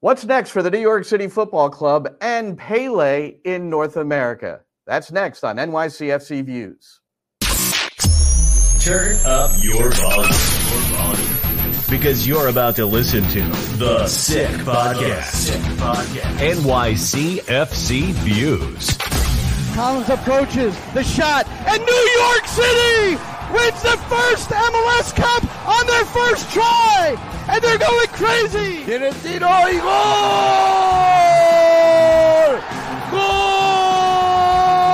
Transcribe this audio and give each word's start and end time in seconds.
What's 0.00 0.24
next 0.24 0.50
for 0.50 0.62
the 0.62 0.70
New 0.70 0.78
York 0.78 1.04
City 1.04 1.26
Football 1.26 1.70
Club 1.70 2.14
and 2.20 2.56
Pele 2.56 3.34
in 3.44 3.68
North 3.68 3.96
America? 3.96 4.60
That's 4.86 5.10
next 5.10 5.42
on 5.42 5.56
NYCFC 5.56 6.44
Views. 6.44 7.00
Turn 8.80 9.16
up 9.26 9.50
your 9.60 9.90
volume. 9.90 10.30
Because 11.90 12.28
you're 12.28 12.46
about 12.46 12.76
to 12.76 12.86
listen 12.86 13.24
to 13.30 13.40
The 13.76 14.06
Sick 14.06 14.48
Podcast. 14.58 15.32
Sick 15.32 15.62
Podcast. 15.78 16.54
NYCFC 16.62 18.12
Views. 18.22 18.90
Callens 19.74 20.08
approaches 20.10 20.78
the 20.94 21.02
shot, 21.02 21.48
and 21.66 21.84
New 21.84 22.20
York 22.20 22.46
City 22.46 23.37
wins 23.52 23.82
the 23.82 23.96
first 24.08 24.50
MLS 24.50 25.14
Cup 25.14 25.44
on 25.68 25.86
their 25.86 26.04
first 26.06 26.50
try, 26.52 27.16
and 27.48 27.62
they're 27.62 27.78
going 27.78 28.08
crazy. 28.08 28.84
Tiene 28.84 29.12
tiro 29.22 29.48
y 29.48 29.78
gol! 29.78 31.08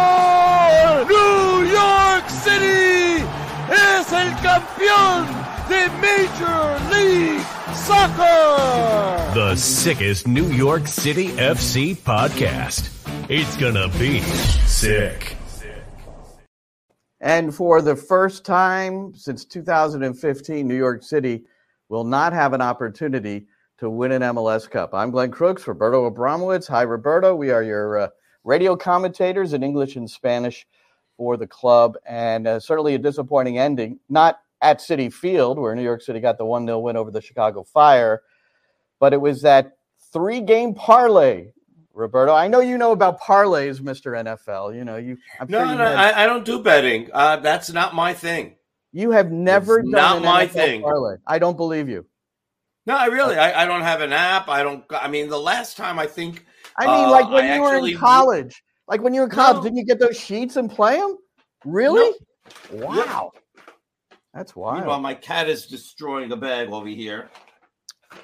Gol! 0.04 1.04
New 1.06 1.64
York 1.70 2.28
City 2.28 3.24
es 3.70 4.12
el 4.12 4.30
campeón 4.42 5.26
de 5.68 5.88
Major 6.00 6.80
League 6.92 7.44
Soccer. 7.74 9.34
The 9.34 9.56
sickest 9.56 10.26
New 10.26 10.48
York 10.50 10.86
City 10.86 11.28
FC 11.28 11.96
podcast. 11.96 12.90
It's 13.28 13.56
gonna 13.56 13.88
be 13.98 14.20
sick. 14.66 15.36
And 17.24 17.54
for 17.54 17.80
the 17.80 17.96
first 17.96 18.44
time 18.44 19.14
since 19.14 19.46
2015, 19.46 20.68
New 20.68 20.76
York 20.76 21.02
City 21.02 21.44
will 21.88 22.04
not 22.04 22.34
have 22.34 22.52
an 22.52 22.60
opportunity 22.60 23.46
to 23.78 23.88
win 23.88 24.12
an 24.12 24.20
MLS 24.20 24.68
Cup. 24.70 24.92
I'm 24.92 25.10
Glenn 25.10 25.30
Crooks, 25.30 25.66
Roberto 25.66 26.10
Abramowitz. 26.10 26.68
Hi, 26.68 26.82
Roberto. 26.82 27.34
We 27.34 27.50
are 27.50 27.62
your 27.62 27.98
uh, 27.98 28.08
radio 28.44 28.76
commentators 28.76 29.54
in 29.54 29.62
English 29.62 29.96
and 29.96 30.08
Spanish 30.08 30.66
for 31.16 31.38
the 31.38 31.46
club, 31.46 31.96
and 32.04 32.46
uh, 32.46 32.60
certainly 32.60 32.94
a 32.94 32.98
disappointing 32.98 33.56
ending. 33.56 33.98
Not 34.10 34.40
at 34.60 34.80
Citi 34.80 35.10
Field, 35.10 35.58
where 35.58 35.74
New 35.74 35.82
York 35.82 36.02
City 36.02 36.20
got 36.20 36.36
the 36.36 36.44
1 36.44 36.66
0 36.66 36.78
win 36.78 36.98
over 36.98 37.10
the 37.10 37.22
Chicago 37.22 37.62
Fire, 37.64 38.20
but 39.00 39.14
it 39.14 39.20
was 39.22 39.40
that 39.40 39.78
three 40.12 40.42
game 40.42 40.74
parlay 40.74 41.46
Roberto. 41.94 42.34
I 42.34 42.48
know 42.48 42.60
you 42.60 42.76
know 42.76 42.92
about 42.92 43.20
parlays, 43.20 43.80
Mister 43.80 44.12
NFL. 44.12 44.74
You 44.74 44.84
know 44.84 44.96
you. 44.96 45.16
I'm 45.40 45.46
no, 45.48 45.58
sure 45.64 45.76
no, 45.76 45.84
had, 45.84 46.14
I, 46.14 46.24
I, 46.24 46.26
don't 46.26 46.44
do 46.44 46.62
betting. 46.62 47.08
Uh, 47.12 47.36
that's 47.36 47.70
not 47.70 47.94
my 47.94 48.12
thing. 48.12 48.56
You 48.92 49.12
have 49.12 49.30
never 49.30 49.78
it's 49.78 49.90
done 49.90 50.22
not 50.22 50.22
my 50.22 50.46
NFL 50.46 50.50
thing. 50.50 50.82
Parlay. 50.82 51.16
I 51.26 51.38
don't 51.38 51.56
believe 51.56 51.88
you. 51.88 52.04
No, 52.86 52.96
I 52.96 53.06
really. 53.06 53.36
I, 53.36 53.62
I, 53.62 53.66
don't 53.66 53.82
have 53.82 54.00
an 54.00 54.12
app. 54.12 54.48
I 54.48 54.62
don't. 54.62 54.84
I 54.90 55.08
mean, 55.08 55.28
the 55.28 55.38
last 55.38 55.76
time 55.76 55.98
I 55.98 56.06
think. 56.06 56.44
I 56.76 56.86
mean, 56.86 57.06
uh, 57.06 57.10
like 57.10 57.30
when 57.30 57.44
I 57.44 57.54
you 57.54 57.62
were 57.62 57.76
in 57.76 57.96
college. 57.96 58.62
Like 58.86 59.00
when 59.00 59.14
you 59.14 59.20
were 59.20 59.26
in 59.26 59.32
college, 59.32 59.56
no. 59.56 59.62
didn't 59.62 59.78
you 59.78 59.86
get 59.86 59.98
those 59.98 60.18
sheets 60.18 60.56
and 60.56 60.70
play 60.70 60.98
them? 60.98 61.16
Really? 61.64 62.14
No. 62.72 62.86
Wow. 62.86 63.32
That's 64.34 64.54
wild. 64.56 64.80
Meanwhile, 64.80 65.00
my 65.00 65.14
cat 65.14 65.48
is 65.48 65.66
destroying 65.66 66.30
a 66.32 66.36
bag 66.36 66.68
over 66.70 66.88
here. 66.88 67.30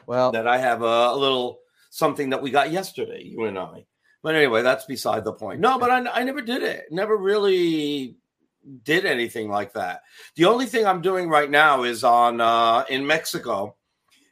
Well, 0.07 0.33
that 0.33 0.47
I 0.47 0.59
have 0.59 0.83
a, 0.83 0.85
a 0.85 1.17
little 1.17 1.60
something 1.91 2.31
that 2.31 2.41
we 2.41 2.51
got 2.51 2.73
yesterday, 2.73 3.23
you 3.23 3.45
and 3.45 3.59
I. 3.59 3.85
But 4.23 4.35
anyway, 4.35 4.63
that's 4.63 4.85
beside 4.85 5.25
the 5.25 5.33
point. 5.33 5.61
No, 5.61 5.79
but 5.79 5.91
I, 5.91 6.07
I 6.09 6.23
never 6.25 6.41
did 6.41 6.63
it. 6.63 6.87
Never 6.91 7.17
really 7.17 8.17
did 8.85 9.07
anything 9.07 9.49
like 9.49 9.73
that. 9.75 10.03
The 10.37 10.45
only 10.45 10.67
thing 10.67 10.87
I'm 10.87 11.01
doing 11.01 11.29
right 11.29 11.51
now 11.51 11.85
is 11.85 12.05
on 12.05 12.41
uh, 12.41 12.85
in 12.89 13.07
Mexico 13.07 13.77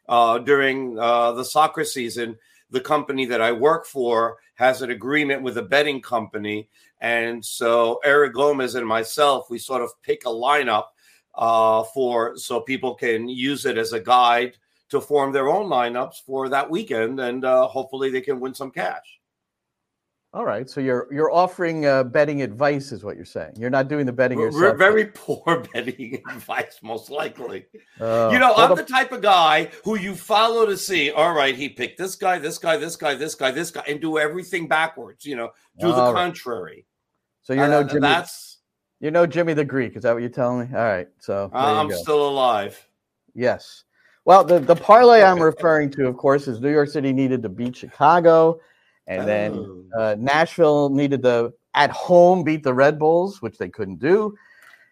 uh, 0.09 0.39
during 0.39 0.99
uh, 0.99 1.33
the 1.33 1.45
soccer 1.45 1.85
season. 1.85 2.37
The 2.71 2.81
company 2.81 3.25
that 3.27 3.41
I 3.41 3.53
work 3.53 3.87
for 3.87 4.37
has 4.55 4.83
an 4.83 4.91
agreement 4.91 5.43
with 5.43 5.57
a 5.57 5.63
betting 5.63 6.03
company, 6.03 6.69
and 7.01 7.43
so 7.43 7.99
Eric 8.05 8.35
Gomez 8.35 8.75
and 8.75 8.87
myself 8.87 9.49
we 9.49 9.59
sort 9.59 9.81
of 9.81 9.91
pick 10.03 10.27
a 10.27 10.29
lineup 10.29 10.85
uh, 11.35 11.85
for 11.95 12.37
so 12.37 12.61
people 12.61 12.95
can 12.95 13.27
use 13.27 13.65
it 13.65 13.79
as 13.79 13.95
a 13.95 14.01
guide 14.01 14.59
to 14.91 15.01
form 15.01 15.33
their 15.33 15.49
own 15.49 15.67
lineups 15.69 16.23
for 16.25 16.49
that 16.49 16.69
weekend, 16.71 17.21
and 17.21 17.45
uh, 17.45 17.67
hopefully 17.67 18.11
they 18.11 18.21
can 18.21 18.41
win 18.41 18.55
some 18.55 18.71
cash. 18.71 19.19
All 20.35 20.45
right, 20.45 20.69
so 20.69 20.81
you're 20.83 21.09
you're 21.11 21.33
offering 21.33 21.87
uh, 21.87 22.05
betting 22.05 22.43
advice, 22.43 22.93
is 22.93 23.03
what 23.03 23.17
you're 23.17 23.25
saying. 23.25 23.53
You're 23.57 23.71
not 23.71 23.89
doing 23.89 24.05
the 24.05 24.13
betting 24.13 24.37
We're 24.39 24.51
yourself. 24.51 24.77
very 24.77 25.07
poor 25.07 25.65
betting 25.73 26.23
advice, 26.31 26.81
most 26.83 27.09
likely. 27.11 27.65
Uh, 27.99 28.29
you 28.33 28.39
know, 28.39 28.55
I'm 28.55 28.77
the 28.77 28.85
type 28.85 29.11
of 29.13 29.23
guy 29.23 29.71
who 29.85 29.97
you 29.97 30.15
follow 30.15 30.67
to 30.67 30.77
see. 30.77 31.11
All 31.11 31.33
right, 31.33 31.57
he 31.57 31.71
picked 31.71 31.97
this 31.97 32.15
guy, 32.15 32.39
this 32.39 32.59
guy, 32.59 32.77
this 32.77 32.95
guy, 32.95 33.15
this 33.15 33.35
guy, 33.35 33.51
this 33.51 33.71
guy, 33.71 33.83
and 33.89 34.03
do 34.03 34.19
everything 34.19 34.69
backwards. 34.69 35.25
You 35.25 35.37
know, 35.37 35.51
do 35.81 35.89
the 35.89 35.95
right. 35.95 36.15
contrary. 36.15 36.85
So 37.41 37.55
you're 37.55 37.67
no 37.69 37.81
Uh, 37.81 37.85
Jimmy. 37.85 38.01
that's 38.01 38.59
You're 39.01 39.13
no 39.13 39.27
Jimmy 39.27 39.55
the 39.55 39.65
Greek. 39.65 39.97
Is 39.97 40.03
that 40.03 40.13
what 40.13 40.21
you're 40.21 40.29
telling 40.29 40.69
me? 40.71 40.77
All 40.77 40.85
right. 40.85 41.09
So 41.21 41.51
I'm 41.55 41.91
still 41.91 42.29
alive. 42.29 42.87
Yes. 43.35 43.85
Well, 44.29 44.45
the, 44.45 44.59
the 44.59 44.77
parlay 44.77 45.23
I'm 45.23 45.41
referring 45.41 45.89
to, 45.93 46.07
of 46.07 46.19
course, 46.19 46.49
is 46.49 46.61
New 46.61 46.71
York 46.71 46.91
City 46.91 47.15
needed 47.15 47.43
to 47.45 47.49
beat 47.49 47.75
Chicago, 47.75 48.61
and 49.07 49.27
then 49.27 49.55
Oh. 49.55 49.85
uh, 49.99 50.17
Nashville 50.19 50.91
needed 50.91 51.23
to 51.23 51.55
at 51.73 51.91
home 51.91 52.45
beat 52.45 52.63
the 52.63 52.75
Red 52.75 52.99
Bulls, 52.99 53.41
which 53.41 53.57
they 53.57 53.71
couldn't 53.71 54.01
do. 54.01 54.37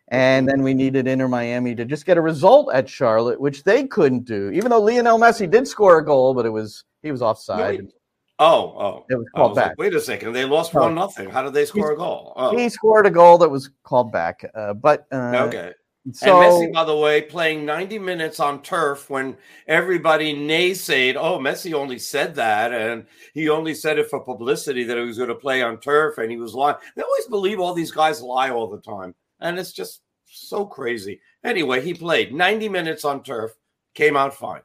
And 0.08 0.48
then 0.48 0.62
we 0.62 0.72
needed 0.72 1.06
Inter 1.06 1.28
Miami 1.28 1.74
to 1.74 1.84
just 1.84 2.06
get 2.06 2.16
a 2.16 2.22
result 2.22 2.72
at 2.72 2.88
Charlotte, 2.88 3.38
which 3.38 3.62
they 3.62 3.86
couldn't 3.86 4.24
do. 4.24 4.48
Even 4.52 4.70
though 4.70 4.80
Lionel 4.80 5.18
Messi 5.18 5.50
did 5.50 5.68
score 5.68 5.98
a 5.98 6.04
goal, 6.04 6.32
but 6.32 6.46
it 6.46 6.50
was 6.50 6.84
he 7.02 7.12
was 7.12 7.20
offside. 7.20 7.80
Really? 7.80 7.92
Oh, 8.38 8.74
oh. 8.78 9.04
It 9.10 9.16
was 9.16 9.26
called 9.36 9.50
was 9.50 9.56
like, 9.58 9.66
back. 9.66 9.78
Wait 9.78 9.94
a 9.94 10.00
second. 10.00 10.32
They 10.32 10.46
lost 10.46 10.74
Oh. 10.74 10.80
one 10.80 10.94
nothing. 10.94 11.28
How 11.28 11.42
did 11.42 11.52
they 11.52 11.66
score 11.66 11.92
a 11.92 11.96
goal? 11.96 12.32
Oh, 12.36 12.56
He 12.56 12.70
scored 12.70 13.04
a 13.04 13.10
goal 13.10 13.36
that 13.36 13.50
was 13.50 13.68
called 13.84 14.10
back. 14.10 14.50
Uh, 14.54 14.72
but 14.72 15.06
uh, 15.12 15.44
okay. 15.48 15.74
So 16.12 16.40
and 16.40 16.70
Messi, 16.70 16.72
by 16.72 16.84
the 16.84 16.96
way, 16.96 17.22
playing 17.22 17.64
90 17.64 17.98
minutes 17.98 18.38
on 18.38 18.62
turf 18.62 19.10
when 19.10 19.36
everybody 19.66 20.34
naysayed, 20.34 21.16
oh, 21.16 21.38
Messi 21.38 21.72
only 21.74 21.98
said 21.98 22.34
that. 22.36 22.72
And 22.72 23.06
he 23.34 23.48
only 23.48 23.74
said 23.74 23.98
it 23.98 24.08
for 24.08 24.20
publicity 24.20 24.84
that 24.84 24.96
he 24.96 25.04
was 25.04 25.16
going 25.16 25.30
to 25.30 25.34
play 25.34 25.62
on 25.62 25.80
turf 25.80 26.18
and 26.18 26.30
he 26.30 26.36
was 26.36 26.54
lying. 26.54 26.76
They 26.94 27.02
always 27.02 27.26
believe 27.26 27.58
all 27.58 27.74
these 27.74 27.90
guys 27.90 28.22
lie 28.22 28.50
all 28.50 28.70
the 28.70 28.80
time. 28.80 29.14
And 29.40 29.58
it's 29.58 29.72
just 29.72 30.02
so 30.26 30.64
crazy. 30.64 31.20
Anyway, 31.42 31.80
he 31.80 31.92
played 31.92 32.32
90 32.32 32.68
minutes 32.68 33.04
on 33.04 33.22
turf, 33.22 33.52
came 33.94 34.16
out 34.16 34.34
fine. 34.34 34.62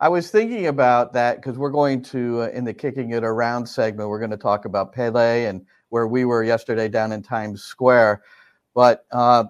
I 0.00 0.08
was 0.08 0.30
thinking 0.30 0.66
about 0.66 1.12
that 1.14 1.36
because 1.36 1.56
we're 1.58 1.70
going 1.70 2.02
to 2.02 2.42
uh, 2.42 2.48
in 2.48 2.64
the 2.64 2.74
kicking 2.74 3.10
it 3.10 3.24
around 3.24 3.66
segment. 3.66 4.08
We're 4.08 4.18
going 4.18 4.30
to 4.30 4.36
talk 4.36 4.64
about 4.64 4.92
Pele 4.92 5.46
and 5.46 5.64
where 5.88 6.06
we 6.06 6.24
were 6.24 6.44
yesterday 6.44 6.88
down 6.88 7.12
in 7.12 7.22
Times 7.22 7.62
Square. 7.62 8.22
But 8.74 9.06
uh, 9.12 9.44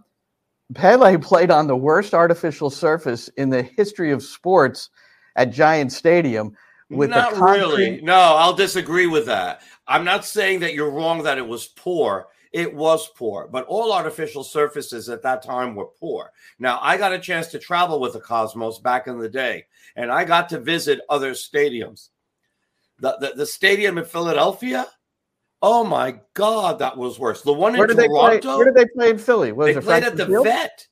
Pele 0.75 1.19
played 1.19 1.51
on 1.51 1.67
the 1.67 1.77
worst 1.77 2.15
artificial 2.15 2.71
surface 2.71 3.29
in 3.37 3.51
the 3.51 3.63
history 3.63 4.11
of 4.13 4.23
sports 4.23 4.91
at 5.37 5.53
Giant 5.53 5.93
Stadium 5.93 6.57
with 6.91 7.11
not 7.11 7.33
the 7.33 7.39
concrete- 7.39 7.59
really. 7.59 8.01
No, 8.03 8.15
I'll 8.15 8.55
disagree 8.55 9.07
with 9.07 9.27
that. 9.27 9.63
I'm 9.87 10.05
not 10.05 10.25
saying 10.25 10.61
that 10.61 10.75
you're 10.75 10.91
wrong 10.91 11.23
that 11.25 11.39
it 11.39 11.47
was 11.47 11.67
poor. 11.67 12.29
It 12.53 12.73
was 12.73 13.09
poor, 13.09 13.49
but 13.51 13.67
all 13.67 13.93
artificial 13.93 14.45
surfaces 14.45 15.09
at 15.09 15.23
that 15.23 15.43
time 15.43 15.75
were 15.75 15.89
poor. 15.99 16.31
Now, 16.61 16.79
I 16.81 16.97
got 16.97 17.13
a 17.13 17.19
chance 17.19 17.49
to 17.49 17.59
travel 17.59 17.99
with 17.99 18.13
the 18.13 18.21
Cosmos 18.21 18.79
back 18.79 19.09
in 19.09 19.19
the 19.19 19.29
day, 19.29 19.65
and 19.97 20.11
I 20.11 20.25
got 20.25 20.49
to 20.51 20.61
visit 20.61 21.01
other 21.09 21.33
stadiums. 21.33 22.11
The, 23.01 23.17
the, 23.21 23.33
the 23.35 23.47
stadium 23.47 23.99
in 23.99 24.05
Philadelphia, 24.05 24.87
Oh 25.67 25.83
my 25.83 26.21
God, 26.35 26.79
that 26.81 26.95
was 26.95 27.19
worse. 27.19 27.41
The 27.41 27.51
one 27.51 27.73
Where 27.73 27.85
in 27.85 27.89
did 27.89 27.97
they 27.97 28.07
play? 28.07 28.39
Toronto. 28.39 28.59
Where 28.59 28.71
did 28.71 28.75
they 28.75 28.85
play 28.95 29.09
in 29.09 29.17
Philly? 29.19 29.51
Was 29.53 29.75
they 29.75 29.81
played 29.81 30.05
at 30.05 30.15
the 30.15 30.27
Field? 30.27 30.45
vet. 30.45 30.87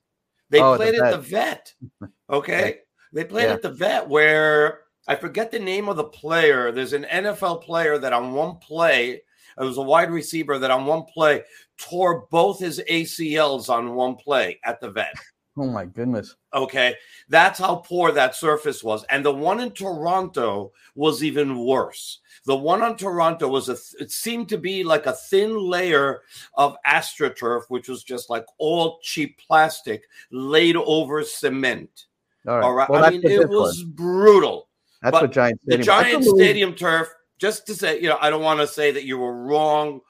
They 0.49 0.61
Oh, 0.61 0.73
at 0.73 0.79
the 0.79 0.85
played 0.85 0.95
at 0.99 1.11
the 1.11 1.19
Vet. 1.19 1.75
Okay. 2.31 2.79
They 3.13 3.25
played 3.25 3.45
Yeah. 3.49 3.53
at 3.53 3.61
the 3.61 3.69
vet 3.69 4.09
where 4.09 4.85
I 5.07 5.15
forget 5.17 5.51
the 5.51 5.59
name 5.59 5.91
of 5.91 5.97
the 5.97 6.05
player. 6.05 6.73
There's 6.73 6.95
an 6.95 7.05
NFL 7.05 7.61
player 7.63 7.99
that 7.99 8.15
on 8.15 8.33
one 8.33 8.57
play, 8.57 9.11
it 9.11 9.23
was 9.59 9.77
a 9.77 9.83
wide 9.83 10.11
receiver 10.11 10.59
that 10.59 10.71
on 10.71 10.87
one 10.87 11.03
play 11.03 11.43
tore 11.77 12.27
both 12.31 12.59
his 12.59 12.81
ACLs 12.91 13.69
on 13.69 13.95
one 13.95 14.15
play 14.15 14.59
at 14.65 14.81
the 14.81 14.91
vet. 14.91 15.13
Oh 15.59 15.67
my 15.67 15.85
goodness. 15.85 16.35
Okay. 16.55 16.95
That's 17.29 17.59
how 17.59 17.75
poor 17.77 18.11
that 18.13 18.35
surface 18.35 18.83
was. 18.83 19.05
And 19.11 19.23
the 19.23 19.35
one 19.35 19.61
in 19.61 19.71
Toronto 19.73 20.73
was 20.95 21.23
even 21.23 21.59
worse. 21.59 22.21
The 22.45 22.57
one 22.57 22.83
on 22.83 22.97
Toronto 22.97 23.47
was 23.47 23.69
a, 23.69 23.75
th- 23.75 23.95
it 24.01 24.11
seemed 24.11 24.49
to 24.49 24.59
be 24.59 24.83
like 24.83 25.07
a 25.07 25.13
thin 25.13 25.57
layer 25.57 26.23
of 26.57 26.77
AstroTurf, 26.87 27.63
which 27.69 27.89
was 27.89 28.03
just 28.03 28.31
like 28.31 28.45
all 28.59 28.99
cheap 29.03 29.39
plastic 29.39 30.03
laid 30.33 30.77
over 30.77 31.23
cement. 31.23 32.07
All 32.47 32.57
right. 32.57 32.65
All 32.65 32.75
right. 32.75 32.91
Well, 32.91 33.05
I 33.05 33.11
mean, 33.11 33.25
it 33.25 33.49
was 33.49 33.85
brutal. 33.85 34.69
That's 35.03 35.13
but 35.13 35.23
what 35.23 35.33
Giant 35.33 35.61
The 35.65 35.75
Stadium. 35.75 35.95
I 35.95 36.03
giant 36.03 36.25
stadium 36.25 36.75
turf, 36.75 37.09
just 37.39 37.67
to 37.67 37.75
say, 37.75 38.01
you 38.01 38.09
know, 38.09 38.19
I 38.21 38.31
don't 38.31 38.43
want 38.43 38.61
to 38.61 38.67
say 38.67 38.91
that 38.91 39.05
you 39.05 39.19
were 39.19 39.45
wrong 39.45 40.01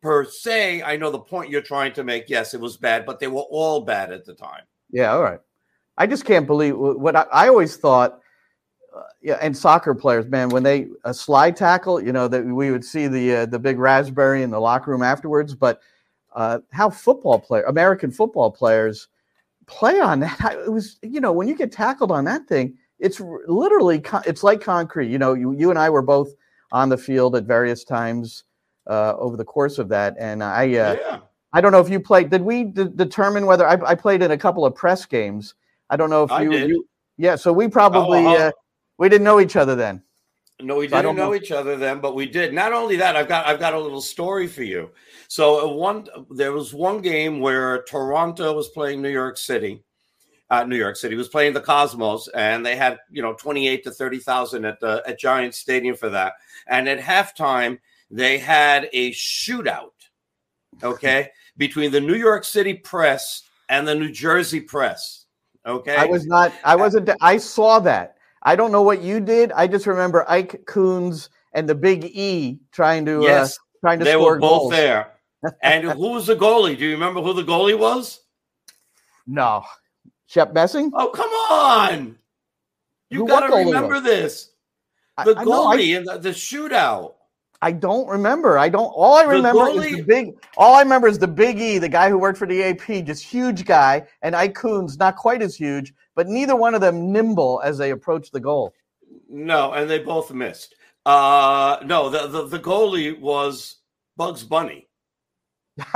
per 0.00 0.24
se. 0.24 0.82
I 0.82 0.96
know 0.96 1.10
the 1.10 1.18
point 1.18 1.50
you're 1.50 1.62
trying 1.62 1.92
to 1.94 2.04
make. 2.04 2.28
Yes, 2.28 2.54
it 2.54 2.60
was 2.60 2.76
bad, 2.76 3.06
but 3.06 3.18
they 3.18 3.26
were 3.26 3.42
all 3.50 3.80
bad 3.80 4.12
at 4.12 4.24
the 4.24 4.34
time. 4.34 4.62
Yeah, 4.90 5.12
all 5.12 5.22
right. 5.22 5.40
I 5.96 6.06
just 6.06 6.24
can't 6.24 6.46
believe 6.46 6.76
what 6.76 7.16
I, 7.16 7.22
I 7.32 7.48
always 7.48 7.76
thought. 7.76 8.20
Yeah, 9.20 9.38
and 9.40 9.56
soccer 9.56 9.94
players, 9.94 10.26
man, 10.26 10.50
when 10.50 10.62
they 10.62 10.88
a 11.04 11.14
slide 11.14 11.56
tackle, 11.56 12.02
you 12.02 12.12
know 12.12 12.28
that 12.28 12.44
we 12.44 12.70
would 12.70 12.84
see 12.84 13.08
the 13.08 13.36
uh, 13.36 13.46
the 13.46 13.58
big 13.58 13.78
raspberry 13.78 14.42
in 14.42 14.50
the 14.50 14.60
locker 14.60 14.90
room 14.90 15.02
afterwards. 15.02 15.54
But 15.54 15.80
uh, 16.34 16.58
how 16.72 16.90
football 16.90 17.38
player, 17.38 17.62
American 17.64 18.10
football 18.10 18.50
players, 18.50 19.08
play 19.66 20.00
on 20.00 20.20
that? 20.20 20.58
It 20.66 20.70
was, 20.70 20.98
you 21.02 21.20
know, 21.20 21.32
when 21.32 21.48
you 21.48 21.56
get 21.56 21.72
tackled 21.72 22.12
on 22.12 22.24
that 22.24 22.46
thing, 22.46 22.76
it's 22.98 23.20
literally 23.46 24.00
con- 24.00 24.24
it's 24.26 24.42
like 24.42 24.60
concrete. 24.60 25.08
You 25.08 25.18
know, 25.18 25.34
you 25.34 25.52
you 25.52 25.70
and 25.70 25.78
I 25.78 25.90
were 25.90 26.02
both 26.02 26.34
on 26.70 26.88
the 26.88 26.98
field 26.98 27.34
at 27.36 27.44
various 27.44 27.84
times 27.84 28.44
uh, 28.86 29.14
over 29.16 29.36
the 29.36 29.44
course 29.44 29.78
of 29.78 29.88
that, 29.88 30.16
and 30.18 30.42
I 30.44 30.64
uh, 30.64 30.96
yeah. 30.98 31.18
I 31.52 31.60
don't 31.60 31.72
know 31.72 31.80
if 31.80 31.88
you 31.88 32.00
played. 32.00 32.30
Did 32.30 32.42
we 32.42 32.64
d- 32.64 32.88
determine 32.94 33.46
whether 33.46 33.66
I, 33.66 33.78
I 33.86 33.94
played 33.94 34.22
in 34.22 34.32
a 34.32 34.38
couple 34.38 34.66
of 34.66 34.74
press 34.74 35.06
games? 35.06 35.54
I 35.88 35.96
don't 35.96 36.10
know 36.10 36.24
if 36.24 36.42
you, 36.42 36.52
you. 36.52 36.88
Yeah, 37.16 37.36
so 37.36 37.52
we 37.52 37.68
probably 37.68 38.26
Oh, 38.26 38.34
uh-huh. 38.34 38.48
uh, 38.48 38.50
we 38.98 39.08
didn't 39.08 39.24
know 39.24 39.40
each 39.40 39.56
other 39.56 39.74
then. 39.74 40.02
No, 40.60 40.76
we 40.76 40.88
So 40.88 40.96
didn't 41.02 41.16
know 41.16 41.26
know- 41.30 41.34
each 41.34 41.50
other 41.50 41.76
then, 41.76 42.00
but 42.00 42.14
we 42.14 42.26
did. 42.26 42.54
Not 42.54 42.72
only 42.72 42.96
that, 42.96 43.16
I've 43.16 43.28
got 43.28 43.46
I've 43.46 43.58
got 43.58 43.74
a 43.74 43.78
little 43.78 44.00
story 44.00 44.46
for 44.46 44.62
you. 44.62 44.90
So 45.28 45.68
uh, 45.68 45.72
one 45.74 46.06
there 46.30 46.52
was 46.52 46.72
one 46.72 47.00
game 47.00 47.40
where 47.40 47.82
Toronto 47.82 48.52
was 48.52 48.68
playing 48.68 49.02
New 49.02 49.10
York 49.10 49.36
City. 49.36 49.82
Uh, 50.50 50.62
New 50.62 50.76
York 50.76 50.94
City 50.94 51.16
was 51.16 51.28
playing 51.28 51.54
the 51.54 51.60
Cosmos, 51.60 52.28
and 52.28 52.64
they 52.64 52.76
had 52.76 52.98
you 53.10 53.20
know 53.20 53.32
twenty 53.34 53.66
eight 53.66 53.82
to 53.84 53.90
thirty 53.90 54.18
thousand 54.20 54.64
at 54.64 54.78
the 54.78 55.02
at 55.06 55.18
Giant 55.18 55.54
Stadium 55.54 55.96
for 55.96 56.08
that. 56.10 56.34
And 56.68 56.88
at 56.88 57.00
halftime, 57.00 57.78
they 58.10 58.38
had 58.38 58.88
a 58.92 59.10
shootout. 59.10 59.90
Okay, 60.84 61.30
between 61.56 61.90
the 61.90 62.00
New 62.00 62.14
York 62.14 62.44
City 62.44 62.74
press 62.74 63.42
and 63.68 63.88
the 63.88 63.94
New 63.94 64.10
Jersey 64.12 64.60
press. 64.60 65.26
Okay, 65.66 65.96
I 65.96 66.04
was 66.04 66.26
not. 66.26 66.52
I 66.62 66.76
wasn't. 66.76 67.10
I 67.20 67.38
saw 67.38 67.80
that. 67.80 68.13
I 68.44 68.56
don't 68.56 68.72
know 68.72 68.82
what 68.82 69.00
you 69.02 69.20
did. 69.20 69.52
I 69.52 69.66
just 69.66 69.86
remember 69.86 70.24
Ike 70.28 70.64
Coons 70.66 71.30
and 71.52 71.68
the 71.68 71.74
Big 71.74 72.04
E 72.04 72.58
trying 72.72 73.04
to 73.06 73.22
yes, 73.22 73.56
uh, 73.58 73.60
trying 73.80 73.98
to 74.00 74.04
they 74.04 74.12
score 74.12 74.32
were 74.34 74.38
both 74.38 74.60
goals. 74.60 74.72
there. 74.72 75.10
And 75.62 75.84
who 75.84 76.12
was 76.12 76.26
the 76.26 76.36
goalie? 76.36 76.76
Do 76.78 76.86
you 76.86 76.92
remember 76.92 77.20
who 77.20 77.34
the 77.34 77.42
goalie 77.42 77.78
was? 77.78 78.20
No, 79.26 79.62
Shep 80.26 80.52
Messing. 80.54 80.90
Oh, 80.94 81.08
come 81.08 81.28
on! 81.30 82.16
You 83.10 83.26
got 83.26 83.46
to 83.48 83.54
remember 83.54 83.94
was? 83.94 84.02
this. 84.04 84.50
The 85.24 85.34
I 85.36 85.44
know, 85.44 85.66
I- 85.66 85.76
goalie 85.76 85.96
in 85.96 86.04
the, 86.04 86.18
the 86.18 86.30
shootout. 86.30 87.14
I 87.62 87.72
don't 87.72 88.06
remember. 88.08 88.58
I 88.58 88.68
don't. 88.68 88.86
All 88.88 89.16
I 89.16 89.22
The 89.22 89.28
remember 89.30 89.68
is 89.70 89.96
the 89.96 90.02
big. 90.02 90.34
All 90.58 90.74
I 90.74 90.82
remember 90.82 91.08
is 91.08 91.18
the 91.18 91.28
Big 91.28 91.58
E, 91.58 91.78
the 91.78 91.88
guy 91.88 92.10
who 92.10 92.18
worked 92.18 92.36
for 92.38 92.46
the 92.46 92.62
AP, 92.62 93.06
just 93.06 93.22
huge 93.22 93.64
guy, 93.64 94.06
and 94.20 94.36
Ike 94.36 94.54
Coons, 94.54 94.98
not 94.98 95.16
quite 95.16 95.40
as 95.40 95.56
huge, 95.56 95.94
but 96.14 96.28
neither 96.28 96.56
one 96.56 96.74
of 96.74 96.80
them 96.80 97.12
nimble 97.12 97.60
as 97.64 97.78
they 97.78 97.90
approached 97.90 98.32
the 98.32 98.40
goal. 98.40 98.72
No, 99.28 99.72
and 99.72 99.88
they 99.88 99.98
both 99.98 100.32
missed. 100.32 100.74
Uh 101.06 101.78
no, 101.84 102.08
the, 102.08 102.26
the 102.26 102.46
the 102.46 102.58
goalie 102.58 103.18
was 103.18 103.76
Bugs 104.16 104.42
Bunny. 104.42 104.88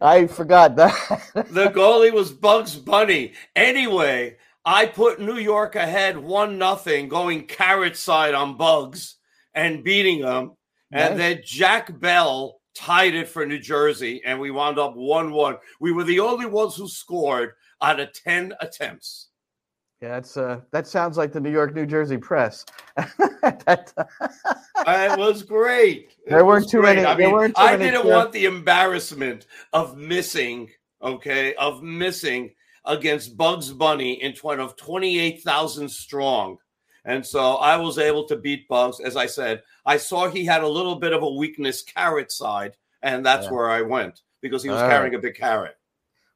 I 0.00 0.26
forgot 0.28 0.76
that. 0.76 0.94
The 1.50 1.70
goalie 1.70 2.12
was 2.12 2.32
Bugs 2.32 2.76
Bunny. 2.76 3.34
Anyway, 3.54 4.36
I 4.64 4.86
put 4.86 5.20
New 5.20 5.38
York 5.38 5.76
ahead 5.76 6.18
one 6.18 6.58
nothing, 6.58 7.08
going 7.08 7.46
carrot 7.46 7.96
side 7.96 8.34
on 8.34 8.56
Bugs 8.56 9.16
and 9.54 9.84
beating 9.84 10.20
them. 10.20 10.56
And 10.92 11.18
then 11.18 11.40
Jack 11.44 11.98
Bell 12.00 12.60
tied 12.74 13.14
it 13.14 13.28
for 13.28 13.46
New 13.46 13.60
Jersey, 13.60 14.22
and 14.24 14.40
we 14.40 14.50
wound 14.50 14.78
up 14.78 14.96
1 14.96 15.30
1. 15.30 15.56
We 15.80 15.92
were 15.92 16.04
the 16.04 16.20
only 16.20 16.46
ones 16.46 16.74
who 16.76 16.88
scored 16.88 17.52
out 17.82 18.00
of 18.00 18.12
10 18.12 18.54
attempts. 18.60 19.28
yeah, 20.00 20.08
that's 20.10 20.36
uh, 20.36 20.60
that 20.72 20.86
sounds 20.86 21.16
like 21.18 21.32
the 21.32 21.40
New 21.40 21.50
York, 21.50 21.74
New 21.74 21.86
Jersey 21.86 22.16
press. 22.18 22.64
That- 22.96 23.92
it 24.86 25.18
was 25.18 25.42
great. 25.42 26.12
It 26.26 26.30
There 26.30 26.44
weren't 26.44 26.68
too 26.68 26.82
many- 26.82 27.04
I 27.04 27.16
mean, 27.16 27.30
too 27.30 27.52
I 27.56 27.72
many 27.76 27.90
didn't 27.90 28.02
clear- 28.02 28.14
want 28.14 28.32
the 28.32 28.44
embarrassment 28.46 29.46
of 29.72 29.96
missing, 29.96 30.70
okay, 31.02 31.54
of 31.54 31.82
missing 31.82 32.54
against 32.86 33.36
Bugs 33.36 33.70
Bunny 33.72 34.22
in 34.22 34.34
front 34.34 34.60
of 34.60 34.76
28,000 34.76 35.88
strong. 35.88 36.56
And 37.04 37.24
so 37.24 37.56
I 37.56 37.76
was 37.76 37.98
able 37.98 38.24
to 38.28 38.36
beat 38.36 38.68
Bugs. 38.68 39.00
As 39.00 39.16
I 39.16 39.26
said, 39.26 39.62
I 39.86 39.96
saw 39.96 40.28
he 40.28 40.44
had 40.44 40.62
a 40.62 40.68
little 40.68 40.96
bit 40.96 41.12
of 41.14 41.22
a 41.22 41.30
weakness 41.30 41.82
carrot 41.82 42.30
side, 42.32 42.76
and 43.02 43.24
that's 43.24 43.46
Yeah. 43.46 43.52
where 43.52 43.70
I 43.70 43.80
went 43.82 44.20
because 44.42 44.62
he 44.62 44.68
was 44.70 44.80
All 44.82 44.88
carrying 44.88 45.14
a 45.14 45.18
big 45.18 45.34
carrot. 45.34 45.76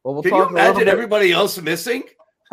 Well, 0.04 0.14
we'll 0.14 0.22
Can 0.22 0.34
you 0.34 0.40
talk 0.42 0.50
a 0.50 0.52
imagine 0.52 0.86
everybody 0.86 1.32
else 1.32 1.58
missing? 1.60 2.04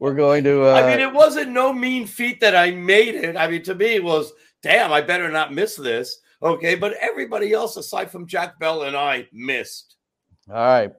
We're 0.00 0.14
going 0.14 0.42
to. 0.44 0.64
Uh, 0.64 0.74
I 0.74 0.86
mean, 0.86 1.00
it 1.00 1.12
wasn't 1.12 1.50
no 1.50 1.72
mean 1.72 2.06
feat 2.06 2.40
that 2.40 2.56
I 2.56 2.70
made 2.72 3.14
it. 3.14 3.36
I 3.36 3.46
mean, 3.48 3.62
to 3.64 3.74
me, 3.74 3.94
it 3.94 4.04
was 4.04 4.32
damn. 4.62 4.92
I 4.92 5.02
better 5.02 5.30
not 5.30 5.52
miss 5.52 5.76
this. 5.76 6.20
Okay, 6.42 6.74
but 6.74 6.94
everybody 7.00 7.52
else, 7.52 7.76
aside 7.76 8.10
from 8.10 8.26
Jack 8.26 8.58
Bell 8.58 8.82
and 8.82 8.96
I, 8.96 9.28
missed. 9.32 9.96
All 10.48 10.56
right. 10.56 10.92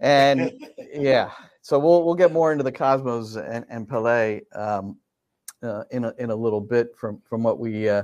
And 0.00 0.52
yeah, 0.92 1.30
so 1.60 1.78
we'll 1.78 2.04
we'll 2.04 2.14
get 2.14 2.32
more 2.32 2.50
into 2.50 2.64
the 2.64 2.72
Cosmos 2.72 3.36
and, 3.36 3.64
and 3.68 3.88
Pele 3.88 4.40
um, 4.54 4.96
uh, 5.62 5.84
in 5.90 6.04
a 6.04 6.12
in 6.18 6.30
a 6.30 6.36
little 6.36 6.60
bit 6.60 6.96
from 6.96 7.20
from 7.24 7.42
what 7.42 7.58
we 7.58 7.88
uh, 7.88 8.02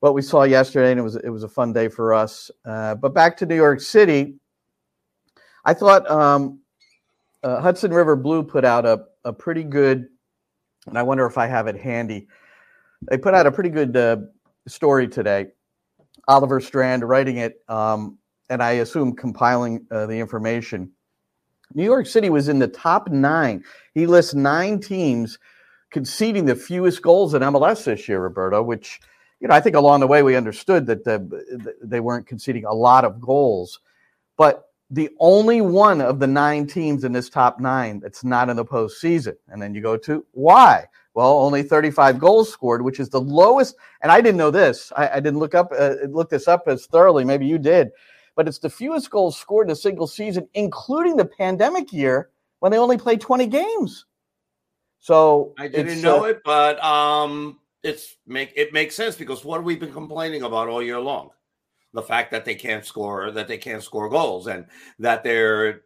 what 0.00 0.14
we 0.14 0.22
saw 0.22 0.42
yesterday, 0.42 0.90
and 0.90 0.98
it 0.98 1.04
was 1.04 1.16
it 1.16 1.28
was 1.28 1.44
a 1.44 1.48
fun 1.48 1.72
day 1.72 1.88
for 1.88 2.12
us. 2.12 2.50
Uh, 2.64 2.94
but 2.96 3.14
back 3.14 3.36
to 3.36 3.46
New 3.46 3.54
York 3.54 3.80
City, 3.80 4.34
I 5.64 5.74
thought 5.74 6.10
um, 6.10 6.60
uh, 7.42 7.60
Hudson 7.60 7.92
River 7.92 8.16
Blue 8.16 8.42
put 8.42 8.64
out 8.64 8.86
a 8.86 9.04
a 9.24 9.32
pretty 9.32 9.62
good, 9.62 10.08
and 10.86 10.98
I 10.98 11.02
wonder 11.02 11.26
if 11.26 11.38
I 11.38 11.46
have 11.46 11.66
it 11.66 11.76
handy. 11.76 12.28
They 13.02 13.18
put 13.18 13.34
out 13.34 13.46
a 13.46 13.52
pretty 13.52 13.70
good 13.70 13.96
uh, 13.96 14.18
story 14.66 15.08
today. 15.08 15.48
Oliver 16.28 16.60
Strand 16.60 17.08
writing 17.08 17.38
it, 17.38 17.62
um, 17.68 18.18
and 18.50 18.62
I 18.62 18.72
assume 18.72 19.14
compiling 19.16 19.86
uh, 19.90 20.06
the 20.06 20.18
information. 20.18 20.90
New 21.74 21.84
York 21.84 22.06
City 22.06 22.30
was 22.30 22.48
in 22.48 22.58
the 22.58 22.68
top 22.68 23.08
nine. 23.08 23.64
He 23.94 24.06
lists 24.06 24.34
nine 24.34 24.80
teams 24.80 25.38
conceding 25.90 26.44
the 26.44 26.56
fewest 26.56 27.02
goals 27.02 27.34
in 27.34 27.42
MLS 27.42 27.84
this 27.84 28.08
year, 28.08 28.20
Roberto. 28.20 28.62
Which, 28.62 29.00
you 29.40 29.48
know, 29.48 29.54
I 29.54 29.60
think 29.60 29.76
along 29.76 30.00
the 30.00 30.06
way 30.06 30.22
we 30.22 30.36
understood 30.36 30.86
that 30.86 31.04
the, 31.04 31.74
they 31.82 32.00
weren't 32.00 32.26
conceding 32.26 32.64
a 32.64 32.74
lot 32.74 33.04
of 33.04 33.20
goals, 33.20 33.80
but 34.36 34.69
the 34.90 35.08
only 35.20 35.60
one 35.60 36.00
of 36.00 36.18
the 36.18 36.26
nine 36.26 36.66
teams 36.66 37.04
in 37.04 37.12
this 37.12 37.30
top 37.30 37.60
nine 37.60 38.00
that's 38.00 38.24
not 38.24 38.50
in 38.50 38.56
the 38.56 38.64
postseason. 38.64 39.36
And 39.48 39.62
then 39.62 39.74
you 39.74 39.80
go 39.80 39.96
to 39.98 40.26
why? 40.32 40.86
Well, 41.14 41.38
only 41.38 41.62
35 41.62 42.18
goals 42.18 42.52
scored, 42.52 42.82
which 42.82 43.00
is 43.00 43.08
the 43.08 43.20
lowest. 43.20 43.76
And 44.02 44.10
I 44.10 44.20
didn't 44.20 44.38
know 44.38 44.50
this. 44.50 44.92
I, 44.96 45.08
I 45.08 45.20
didn't 45.20 45.38
look 45.38 45.54
up 45.54 45.72
uh, 45.76 45.94
look 46.08 46.30
this 46.30 46.48
up 46.48 46.64
as 46.66 46.86
thoroughly. 46.86 47.24
Maybe 47.24 47.46
you 47.46 47.58
did, 47.58 47.90
but 48.36 48.48
it's 48.48 48.58
the 48.58 48.70
fewest 48.70 49.10
goals 49.10 49.38
scored 49.38 49.68
in 49.68 49.72
a 49.72 49.76
single 49.76 50.06
season, 50.06 50.48
including 50.54 51.16
the 51.16 51.24
pandemic 51.24 51.92
year 51.92 52.30
when 52.58 52.72
they 52.72 52.78
only 52.78 52.98
played 52.98 53.20
20 53.20 53.46
games. 53.46 54.06
So 54.98 55.54
I 55.58 55.68
didn't 55.68 56.02
know 56.02 56.24
uh, 56.24 56.28
it, 56.28 56.42
but 56.44 56.82
um, 56.84 57.58
it's 57.82 58.16
make 58.26 58.52
it 58.56 58.72
makes 58.72 58.94
sense 58.94 59.16
because 59.16 59.44
what 59.44 59.56
have 59.56 59.64
we 59.64 59.76
been 59.76 59.92
complaining 59.92 60.42
about 60.42 60.68
all 60.68 60.82
year 60.82 61.00
long? 61.00 61.30
The 61.92 62.02
fact 62.02 62.30
that 62.30 62.44
they 62.44 62.54
can't 62.54 62.84
score, 62.84 63.30
that 63.32 63.48
they 63.48 63.58
can't 63.58 63.82
score 63.82 64.08
goals, 64.08 64.46
and 64.46 64.66
that 64.98 65.24
their 65.24 65.82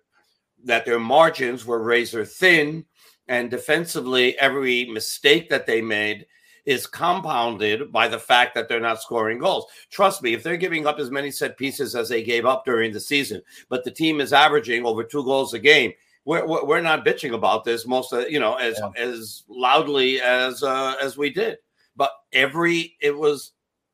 that 0.65 0.85
their 0.85 1.01
margins 1.01 1.65
were 1.65 1.83
razor 1.83 2.25
thin, 2.25 2.85
and 3.29 3.51
defensively, 3.51 4.39
every 4.39 4.87
mistake 4.87 5.49
that 5.51 5.67
they 5.67 5.81
made 5.81 6.27
is 6.65 6.87
compounded 6.87 7.93
by 7.93 8.09
the 8.09 8.19
fact 8.19 8.55
that 8.55 8.69
they're 8.69 8.81
not 8.81 9.03
scoring 9.03 9.39
goals. 9.39 9.67
Trust 9.91 10.23
me, 10.23 10.33
if 10.33 10.43
they're 10.43 10.57
giving 10.57 10.87
up 10.87 10.99
as 10.99 11.11
many 11.11 11.31
set 11.31 11.59
pieces 11.59 11.95
as 11.95 12.09
they 12.09 12.23
gave 12.23 12.47
up 12.47 12.65
during 12.65 12.93
the 12.93 13.01
season, 13.01 13.43
but 13.69 13.85
the 13.85 13.91
team 13.91 14.21
is 14.21 14.33
averaging 14.33 14.87
over 14.87 15.05
two 15.05 15.25
goals 15.25 15.53
a 15.53 15.59
game, 15.59 15.93
we're, 16.25 16.47
we're 16.47 16.81
not 16.81 17.05
bitching 17.05 17.35
about 17.35 17.65
this 17.65 17.87
most 17.87 18.13
of 18.13 18.31
you 18.31 18.41
know 18.41 18.55
as 18.55 18.79
yeah. 18.79 19.03
as 19.03 19.45
loudly 19.49 20.21
as 20.21 20.63
uh, 20.63 20.95
as 21.01 21.19
we 21.19 21.31
did. 21.31 21.59
But 21.97 22.13
every 22.33 22.97
it 23.01 23.17
was 23.17 23.53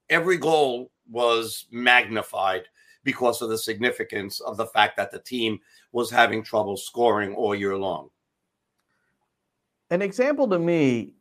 every 0.09 0.37
goal 0.37 0.91
was 1.11 1.67
magnified 1.71 2.65
because 3.03 3.43
of 3.43 3.49
the 3.49 3.59
significance 3.59 4.41
of 4.41 4.57
the 4.57 4.67
fact 4.67 4.97
that 4.97 5.11
the 5.11 5.19
team 5.19 5.59
was 5.93 6.11
having 6.11 6.43
trouble 6.43 6.77
scoring 6.77 7.35
all 7.35 7.55
year 7.55 7.77
long. 7.77 8.09
An 9.91 10.03
example 10.03 10.49
to 10.49 10.59
me, 10.59 11.15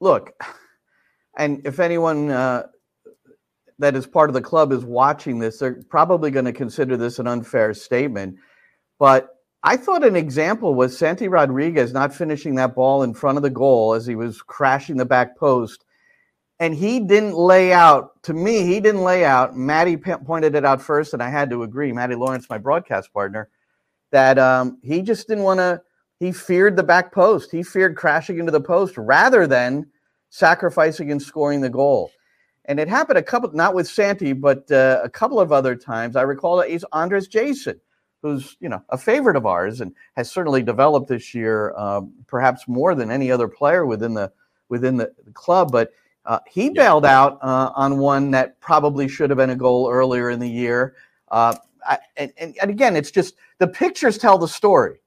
look, 0.00 0.32
and 1.38 1.62
if 1.64 1.80
anyone 1.80 2.30
uh, 2.30 2.64
that 3.78 3.96
is 3.96 4.06
part 4.06 4.30
of 4.30 4.34
the 4.34 4.40
club 4.40 4.72
is 4.72 4.84
watching 4.84 5.38
this, 5.38 5.58
they're 5.58 5.82
probably 5.88 6.30
going 6.30 6.44
to 6.44 6.52
consider 6.52 6.96
this 6.96 7.18
an 7.18 7.26
unfair 7.26 7.72
statement. 7.72 8.36
But 8.98 9.30
I 9.64 9.76
thought 9.76 10.04
an 10.04 10.16
example 10.16 10.74
was 10.74 10.96
Santi 10.96 11.28
Rodriguez 11.28 11.92
not 11.92 12.14
finishing 12.14 12.56
that 12.56 12.74
ball 12.74 13.02
in 13.02 13.14
front 13.14 13.38
of 13.38 13.42
the 13.42 13.50
goal 13.50 13.94
as 13.94 14.06
he 14.06 14.14
was 14.14 14.42
crashing 14.42 14.96
the 14.96 15.04
back 15.04 15.36
post. 15.38 15.84
And 16.60 16.74
he 16.74 17.00
didn't 17.00 17.34
lay 17.34 17.72
out, 17.72 18.22
to 18.22 18.34
me, 18.34 18.62
he 18.62 18.78
didn't 18.78 19.02
lay 19.02 19.24
out. 19.24 19.56
Maddie 19.56 19.96
pointed 19.96 20.54
it 20.54 20.64
out 20.64 20.80
first, 20.80 21.12
and 21.12 21.22
I 21.22 21.28
had 21.28 21.50
to 21.50 21.64
agree. 21.64 21.92
Maddie 21.92 22.14
Lawrence, 22.14 22.48
my 22.48 22.58
broadcast 22.58 23.12
partner, 23.12 23.48
that 24.12 24.38
um, 24.38 24.78
he 24.82 25.02
just 25.02 25.26
didn't 25.26 25.44
want 25.44 25.58
to, 25.58 25.82
he 26.20 26.30
feared 26.30 26.76
the 26.76 26.82
back 26.84 27.12
post. 27.12 27.50
He 27.50 27.64
feared 27.64 27.96
crashing 27.96 28.38
into 28.38 28.52
the 28.52 28.60
post 28.60 28.96
rather 28.96 29.46
than 29.46 29.86
sacrificing 30.30 31.10
and 31.10 31.20
scoring 31.20 31.60
the 31.60 31.70
goal. 31.70 32.12
And 32.66 32.78
it 32.78 32.86
happened 32.86 33.18
a 33.18 33.22
couple, 33.22 33.50
not 33.52 33.74
with 33.74 33.88
Santi, 33.88 34.32
but 34.32 34.70
uh, 34.70 35.00
a 35.02 35.10
couple 35.10 35.40
of 35.40 35.50
other 35.50 35.74
times. 35.74 36.14
I 36.14 36.22
recall 36.22 36.58
that 36.58 36.70
he's 36.70 36.84
Andres 36.92 37.26
Jasson 37.26 37.80
who's 38.22 38.56
you 38.60 38.68
know 38.68 38.82
a 38.88 38.96
favorite 38.96 39.36
of 39.36 39.46
ours 39.46 39.80
and 39.80 39.94
has 40.16 40.30
certainly 40.30 40.62
developed 40.62 41.08
this 41.08 41.34
year, 41.34 41.74
um, 41.76 42.12
perhaps 42.26 42.66
more 42.68 42.94
than 42.94 43.10
any 43.10 43.30
other 43.30 43.48
player 43.48 43.84
within 43.84 44.14
the 44.14 44.32
within 44.68 44.96
the 44.96 45.12
club. 45.34 45.70
But 45.70 45.90
uh, 46.24 46.38
he 46.48 46.66
yeah. 46.66 46.72
bailed 46.74 47.04
out 47.04 47.38
uh, 47.42 47.72
on 47.74 47.98
one 47.98 48.30
that 48.30 48.60
probably 48.60 49.08
should 49.08 49.30
have 49.30 49.36
been 49.36 49.50
a 49.50 49.56
goal 49.56 49.90
earlier 49.90 50.30
in 50.30 50.38
the 50.38 50.48
year. 50.48 50.94
Uh, 51.30 51.56
I, 51.86 51.98
and, 52.16 52.32
and, 52.38 52.70
again, 52.70 52.94
it's 52.94 53.10
just 53.10 53.34
the 53.58 53.66
pictures 53.66 54.18
tell 54.18 54.38
the 54.38 54.46
story. 54.46 55.00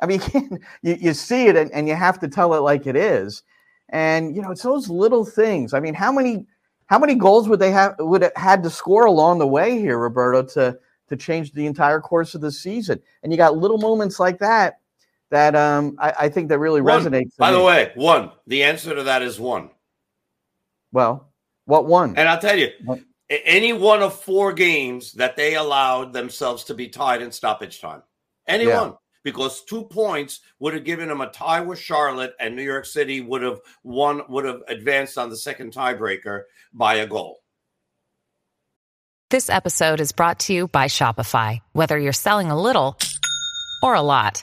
I 0.00 0.06
mean, 0.06 0.20
you, 0.82 0.96
you 1.00 1.14
see 1.14 1.46
it 1.46 1.56
and, 1.56 1.72
and 1.72 1.88
you 1.88 1.94
have 1.94 2.18
to 2.20 2.28
tell 2.28 2.54
it 2.54 2.58
like 2.58 2.86
it 2.86 2.96
is. 2.96 3.42
And 3.90 4.36
you 4.36 4.42
know, 4.42 4.50
it's 4.50 4.62
those 4.62 4.90
little 4.90 5.24
things. 5.24 5.72
I 5.72 5.80
mean, 5.80 5.94
how 5.94 6.12
many 6.12 6.46
how 6.86 6.98
many 6.98 7.14
goals 7.14 7.48
would 7.48 7.58
they 7.58 7.70
have 7.70 7.94
would 7.98 8.20
have 8.20 8.36
had 8.36 8.62
to 8.64 8.70
score 8.70 9.06
along 9.06 9.38
the 9.38 9.46
way 9.46 9.78
here, 9.78 9.98
Roberto, 9.98 10.42
to 10.54 10.78
to 11.08 11.16
change 11.16 11.52
the 11.52 11.64
entire 11.64 12.00
course 12.00 12.34
of 12.34 12.42
the 12.42 12.52
season? 12.52 13.00
And 13.22 13.32
you 13.32 13.38
got 13.38 13.56
little 13.56 13.78
moments 13.78 14.20
like 14.20 14.38
that 14.40 14.80
that 15.30 15.54
um, 15.54 15.96
I, 15.98 16.12
I 16.20 16.28
think 16.28 16.48
that 16.50 16.58
really 16.58 16.82
one. 16.82 17.02
resonates. 17.02 17.36
By 17.38 17.50
me. 17.50 17.56
the 17.56 17.64
way, 17.64 17.92
one. 17.94 18.30
The 18.46 18.62
answer 18.62 18.94
to 18.94 19.04
that 19.04 19.22
is 19.22 19.40
one. 19.40 19.70
Well, 20.92 21.32
what 21.64 21.86
one? 21.86 22.16
And 22.16 22.28
I'll 22.28 22.40
tell 22.40 22.58
you, 22.58 22.70
what? 22.84 23.00
any 23.30 23.72
one 23.72 24.02
of 24.02 24.20
four 24.20 24.52
games 24.52 25.12
that 25.14 25.36
they 25.36 25.54
allowed 25.54 26.12
themselves 26.12 26.64
to 26.64 26.74
be 26.74 26.88
tied 26.88 27.22
in 27.22 27.32
stoppage 27.32 27.80
time. 27.80 28.02
Anyone. 28.46 28.88
Yeah 28.88 28.92
because 29.24 29.62
two 29.64 29.84
points 29.84 30.40
would 30.58 30.72
have 30.72 30.84
given 30.84 31.08
them 31.08 31.20
a 31.20 31.28
tie 31.28 31.60
with 31.60 31.78
Charlotte, 31.78 32.32
and 32.40 32.56
New 32.56 32.62
York 32.62 32.86
City 32.86 33.20
would 33.20 33.42
have 33.42 33.58
won, 33.82 34.22
would 34.28 34.46
have 34.46 34.62
advanced 34.68 35.18
on 35.18 35.28
the 35.28 35.36
second 35.36 35.72
tiebreaker 35.72 36.44
by 36.72 36.94
a 36.94 37.06
goal. 37.06 37.40
This 39.30 39.50
episode 39.50 40.00
is 40.00 40.12
brought 40.12 40.40
to 40.40 40.54
you 40.54 40.68
by 40.68 40.86
Shopify. 40.86 41.60
Whether 41.72 41.98
you're 41.98 42.14
selling 42.14 42.50
a 42.50 42.58
little 42.58 42.96
or 43.82 43.94
a 43.94 44.00
lot, 44.00 44.42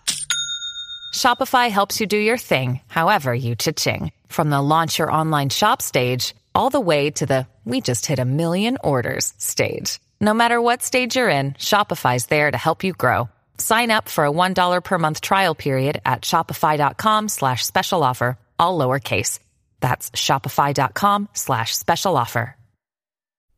Shopify 1.15 1.69
helps 1.69 2.01
you 2.01 2.07
do 2.07 2.17
your 2.17 2.37
thing, 2.37 2.81
however 2.87 3.33
you 3.33 3.55
cha-ching. 3.55 4.11
From 4.27 4.49
the 4.49 4.61
launch 4.61 4.99
your 4.99 5.09
online 5.09 5.49
shop 5.49 5.81
stage, 5.81 6.35
all 6.53 6.69
the 6.69 6.81
way 6.81 7.09
to 7.11 7.25
the 7.25 7.47
we 7.63 7.79
just 7.79 8.05
hit 8.05 8.19
a 8.19 8.25
million 8.25 8.77
orders 8.83 9.33
stage. 9.37 9.99
No 10.19 10.33
matter 10.33 10.61
what 10.61 10.83
stage 10.83 11.15
you're 11.15 11.29
in, 11.29 11.53
Shopify's 11.53 12.25
there 12.25 12.51
to 12.51 12.57
help 12.57 12.83
you 12.83 12.91
grow. 12.93 13.29
Sign 13.57 13.91
up 13.91 14.09
for 14.09 14.25
a 14.25 14.31
$1 14.31 14.83
per 14.83 14.97
month 14.97 15.21
trial 15.21 15.55
period 15.55 16.01
at 16.05 16.21
shopify.com 16.23 17.29
slash 17.29 17.65
special 17.65 18.03
offer, 18.03 18.37
all 18.59 18.77
lowercase. 18.77 19.39
That's 19.79 20.11
shopify.com 20.11 21.29
slash 21.33 21.75
special 21.77 22.17
offer. 22.17 22.57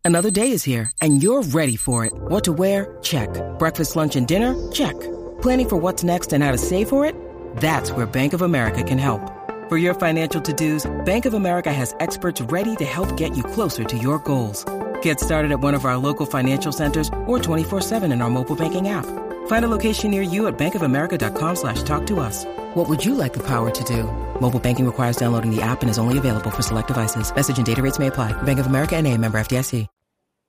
Another 0.05 0.31
day 0.31 0.51
is 0.51 0.63
here 0.63 0.91
and 1.01 1.23
you're 1.23 1.41
ready 1.41 1.75
for 1.75 2.05
it. 2.05 2.13
What 2.13 2.43
to 2.43 2.53
wear? 2.53 2.97
Check. 3.01 3.29
Breakfast, 3.57 3.95
lunch, 3.95 4.15
and 4.15 4.27
dinner? 4.27 4.53
Check. 4.71 4.95
Planning 5.41 5.69
for 5.69 5.77
what's 5.77 6.03
next 6.03 6.33
and 6.33 6.43
how 6.43 6.51
to 6.51 6.57
save 6.57 6.87
for 6.87 7.05
it? 7.05 7.15
That's 7.57 7.91
where 7.91 8.05
Bank 8.05 8.33
of 8.33 8.41
America 8.43 8.83
can 8.83 8.99
help. 8.99 9.33
For 9.67 9.77
your 9.77 9.95
financial 9.95 10.41
to-dos, 10.41 10.85
Bank 11.03 11.25
of 11.25 11.33
America 11.33 11.73
has 11.73 11.93
experts 11.99 12.39
ready 12.39 12.75
to 12.77 12.85
help 12.85 13.17
get 13.17 13.35
you 13.35 13.43
closer 13.43 13.83
to 13.83 13.97
your 13.97 14.19
goals. 14.19 14.63
Get 15.01 15.19
started 15.19 15.51
at 15.51 15.59
one 15.59 15.73
of 15.73 15.83
our 15.83 15.97
local 15.97 16.25
financial 16.25 16.71
centers 16.71 17.09
or 17.25 17.37
24-7 17.39 18.09
in 18.13 18.21
our 18.21 18.29
mobile 18.29 18.55
banking 18.55 18.87
app. 18.87 19.05
Find 19.47 19.65
a 19.65 19.67
location 19.67 20.11
near 20.11 20.21
you 20.21 20.47
at 20.47 20.57
bankofamerica.com 20.57 21.55
slash 21.55 21.83
talk 21.83 22.05
to 22.07 22.21
us. 22.21 22.45
What 22.75 22.87
would 22.87 23.03
you 23.03 23.13
like 23.13 23.33
the 23.33 23.45
power 23.45 23.69
to 23.69 23.83
do? 23.83 24.03
Mobile 24.39 24.61
banking 24.61 24.85
requires 24.85 25.17
downloading 25.17 25.53
the 25.53 25.61
app 25.61 25.81
and 25.81 25.89
is 25.89 25.97
only 25.97 26.17
available 26.17 26.51
for 26.51 26.61
select 26.61 26.87
devices. 26.87 27.33
Message 27.35 27.57
and 27.57 27.65
data 27.65 27.81
rates 27.81 27.99
may 27.99 28.07
apply. 28.07 28.39
Bank 28.43 28.59
of 28.59 28.67
America 28.67 28.95
and 28.95 29.05
a 29.05 29.17
member 29.17 29.37
FDIC. 29.37 29.87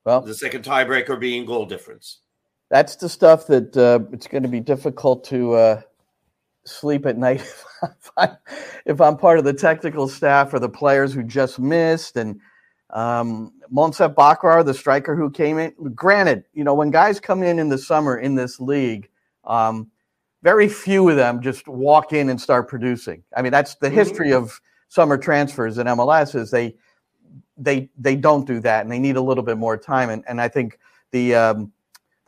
Well, 0.05 0.21
the 0.21 0.33
second 0.33 0.63
tiebreaker 0.63 1.19
being 1.19 1.45
goal 1.45 1.65
difference. 1.65 2.19
That's 2.69 2.95
the 2.95 3.09
stuff 3.09 3.47
that 3.47 3.75
uh, 3.75 3.99
it's 4.13 4.27
going 4.27 4.43
to 4.43 4.49
be 4.49 4.61
difficult 4.61 5.25
to 5.25 5.53
uh, 5.53 5.81
sleep 6.65 7.05
at 7.05 7.17
night 7.17 7.41
if 7.83 8.11
I'm, 8.17 8.37
if 8.85 9.01
I'm 9.01 9.17
part 9.17 9.39
of 9.39 9.45
the 9.45 9.53
technical 9.53 10.07
staff 10.07 10.53
or 10.53 10.59
the 10.59 10.69
players 10.69 11.13
who 11.13 11.23
just 11.23 11.59
missed 11.59 12.17
and– 12.17 12.39
um, 12.91 13.53
Monsef 13.71 14.15
Bakrar, 14.15 14.65
the 14.65 14.73
striker 14.73 15.15
who 15.15 15.29
came 15.29 15.59
in, 15.59 15.73
granted, 15.93 16.43
you 16.53 16.63
know, 16.63 16.73
when 16.73 16.89
guys 16.89 17.19
come 17.19 17.43
in 17.43 17.59
in 17.59 17.69
the 17.69 17.77
summer 17.77 18.17
in 18.17 18.35
this 18.35 18.59
league, 18.59 19.09
um, 19.45 19.89
very 20.41 20.67
few 20.67 21.07
of 21.09 21.15
them 21.15 21.41
just 21.41 21.67
walk 21.67 22.13
in 22.13 22.29
and 22.29 22.39
start 22.41 22.67
producing. 22.67 23.23
I 23.35 23.41
mean, 23.41 23.51
that's 23.51 23.75
the 23.75 23.87
mm-hmm. 23.87 23.95
history 23.95 24.33
of 24.33 24.59
summer 24.87 25.17
transfers 25.17 25.77
in 25.77 25.87
MLS 25.87 26.33
is 26.35 26.49
they 26.49 26.75
they 27.57 27.89
they 27.97 28.15
don't 28.15 28.47
do 28.47 28.61
that 28.61 28.81
and 28.81 28.91
they 28.91 28.99
need 28.99 29.17
a 29.17 29.21
little 29.21 29.43
bit 29.43 29.57
more 29.57 29.77
time. 29.77 30.09
And 30.09 30.23
and 30.27 30.41
I 30.41 30.47
think 30.47 30.79
the 31.11 31.35
um, 31.35 31.71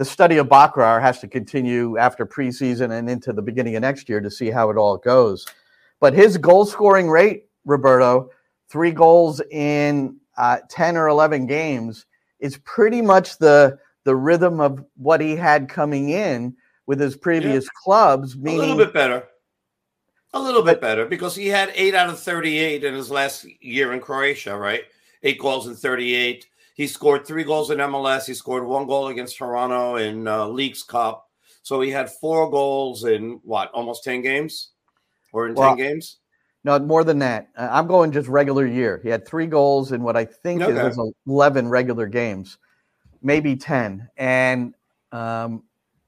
the 0.01 0.05
study 0.05 0.37
of 0.37 0.47
Bakrar 0.47 0.99
has 0.99 1.19
to 1.19 1.27
continue 1.27 1.95
after 1.99 2.25
preseason 2.25 2.97
and 2.97 3.07
into 3.07 3.31
the 3.31 3.41
beginning 3.43 3.75
of 3.75 3.83
next 3.83 4.09
year 4.09 4.19
to 4.19 4.31
see 4.31 4.49
how 4.49 4.71
it 4.71 4.75
all 4.75 4.97
goes. 4.97 5.45
But 5.99 6.15
his 6.15 6.39
goal 6.39 6.65
scoring 6.65 7.07
rate, 7.07 7.45
Roberto, 7.65 8.31
three 8.67 8.89
goals 8.89 9.41
in 9.51 10.17
uh, 10.37 10.57
10 10.71 10.97
or 10.97 11.07
11 11.07 11.45
games 11.45 12.07
is 12.39 12.57
pretty 12.63 12.99
much 13.03 13.37
the 13.37 13.77
the 14.03 14.15
rhythm 14.15 14.59
of 14.59 14.83
what 14.97 15.21
he 15.21 15.35
had 15.35 15.69
coming 15.69 16.09
in 16.09 16.55
with 16.87 16.99
his 16.99 17.15
previous 17.15 17.65
yeah. 17.65 17.69
clubs. 17.83 18.35
Meaning, 18.35 18.57
a 18.57 18.61
little 18.63 18.77
bit 18.83 18.93
better. 18.95 19.27
A 20.33 20.41
little 20.41 20.63
bit 20.63 20.81
better 20.81 21.05
because 21.05 21.35
he 21.35 21.45
had 21.45 21.71
eight 21.75 21.93
out 21.93 22.09
of 22.09 22.19
38 22.19 22.83
in 22.83 22.95
his 22.95 23.11
last 23.11 23.45
year 23.61 23.93
in 23.93 23.99
Croatia, 23.99 24.57
right? 24.57 24.81
Eight 25.21 25.37
goals 25.37 25.67
in 25.67 25.75
38. 25.75 26.47
He 26.81 26.87
scored 26.87 27.27
three 27.27 27.43
goals 27.43 27.69
in 27.69 27.77
MLS. 27.77 28.25
He 28.25 28.33
scored 28.33 28.65
one 28.65 28.87
goal 28.87 29.09
against 29.09 29.37
Toronto 29.37 29.97
in 29.97 30.27
uh, 30.27 30.47
Leagues 30.47 30.81
Cup. 30.81 31.29
So 31.61 31.79
he 31.79 31.91
had 31.91 32.09
four 32.09 32.49
goals 32.49 33.03
in 33.03 33.39
what, 33.43 33.69
almost 33.69 34.03
10 34.03 34.23
games 34.23 34.71
or 35.31 35.47
in 35.47 35.53
well, 35.53 35.75
10 35.75 35.77
games? 35.77 36.17
No, 36.63 36.79
more 36.79 37.03
than 37.03 37.19
that. 37.19 37.49
Uh, 37.55 37.67
I'm 37.69 37.85
going 37.85 38.11
just 38.11 38.27
regular 38.27 38.65
year. 38.65 38.99
He 39.03 39.09
had 39.09 39.27
three 39.27 39.45
goals 39.45 39.91
in 39.91 40.01
what 40.01 40.17
I 40.17 40.25
think 40.25 40.63
okay. 40.63 40.87
is 40.87 40.99
11 41.27 41.69
regular 41.69 42.07
games, 42.07 42.57
maybe 43.21 43.55
10. 43.55 44.09
And 44.17 44.73
um, 45.11 45.61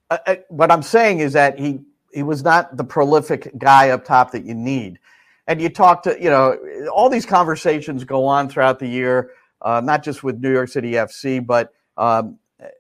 I, 0.10 0.20
I, 0.26 0.40
what 0.50 0.72
I'm 0.72 0.82
saying 0.82 1.20
is 1.20 1.34
that 1.34 1.60
he 1.60 1.82
he 2.12 2.24
was 2.24 2.44
not 2.44 2.78
the 2.78 2.84
prolific 2.84 3.56
guy 3.60 3.92
up 3.92 4.06
top 4.06 4.32
that 4.32 4.44
you 4.44 4.56
need. 4.56 4.98
And 5.46 5.62
you 5.62 5.70
talk 5.70 6.02
to, 6.04 6.18
you 6.20 6.32
know, 6.32 6.58
all 6.92 7.10
these 7.10 7.28
conversations 7.28 8.04
go 8.06 8.26
on 8.26 8.50
throughout 8.50 8.80
the 8.80 8.88
year, 8.88 9.30
uh, 9.64 9.82
not 9.84 10.04
just 10.04 10.24
with 10.24 10.40
New 10.40 10.52
York 10.52 10.70
City 10.70 10.94
FC, 10.94 11.46
but 11.46 11.74
um, 11.98 12.38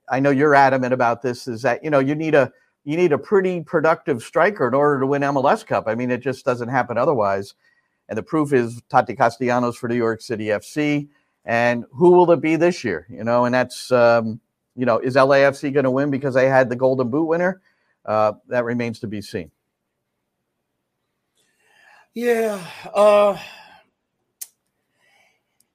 I 0.09 0.19
know 0.19 0.29
you're 0.29 0.55
adamant 0.55 0.93
about 0.93 1.21
this. 1.21 1.47
Is 1.47 1.61
that 1.63 1.83
you 1.83 1.89
know 1.89 1.99
you 1.99 2.15
need 2.15 2.35
a 2.35 2.51
you 2.83 2.97
need 2.97 3.11
a 3.11 3.17
pretty 3.17 3.61
productive 3.61 4.21
striker 4.21 4.67
in 4.67 4.73
order 4.73 4.99
to 4.99 5.07
win 5.07 5.21
MLS 5.21 5.65
Cup. 5.65 5.85
I 5.87 5.95
mean, 5.95 6.11
it 6.11 6.21
just 6.21 6.45
doesn't 6.45 6.69
happen 6.69 6.97
otherwise. 6.97 7.53
And 8.09 8.17
the 8.17 8.23
proof 8.23 8.51
is 8.51 8.81
Tati 8.89 9.15
Castellanos 9.15 9.77
for 9.77 9.87
New 9.87 9.95
York 9.95 10.21
City 10.21 10.47
FC. 10.47 11.07
And 11.45 11.85
who 11.91 12.11
will 12.11 12.29
it 12.31 12.41
be 12.41 12.55
this 12.55 12.83
year? 12.83 13.07
You 13.09 13.23
know, 13.23 13.45
and 13.45 13.55
that's, 13.55 13.91
um, 13.91 14.39
you 14.75 14.85
know, 14.85 14.99
is 14.99 15.15
LAFC 15.15 15.73
going 15.73 15.83
to 15.85 15.91
win 15.91 16.11
because 16.11 16.33
they 16.33 16.47
had 16.47 16.69
the 16.69 16.75
Golden 16.75 17.09
Boot 17.09 17.25
winner? 17.25 17.61
Uh, 18.05 18.33
that 18.47 18.65
remains 18.65 18.99
to 18.99 19.07
be 19.07 19.21
seen. 19.21 19.51
Yeah. 22.13 22.65
Uh, 22.93 23.37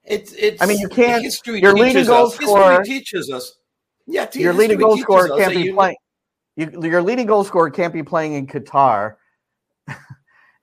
It's 0.09 0.33
it's. 0.33 0.61
I 0.61 0.65
mean, 0.65 0.79
you 0.79 0.89
can't. 0.89 1.23
History 1.23 1.61
Your 1.61 1.73
leading 1.73 2.05
goal 2.05 2.29
scorer. 2.29 2.79
History 2.79 2.99
teaches 2.99 3.29
us. 3.29 3.57
Yeah, 4.07 4.25
te- 4.25 4.41
your 4.41 4.53
leading 4.53 4.79
goal 4.79 4.97
scorer 4.97 5.29
can't 5.37 5.53
be 5.53 5.61
you- 5.61 5.73
playing. 5.73 5.97
You, 6.55 6.81
your 6.83 7.01
leading 7.01 7.27
goal 7.27 7.43
scorer 7.43 7.69
can't 7.69 7.93
be 7.93 8.03
playing 8.03 8.33
in 8.33 8.47
Qatar, 8.47 9.15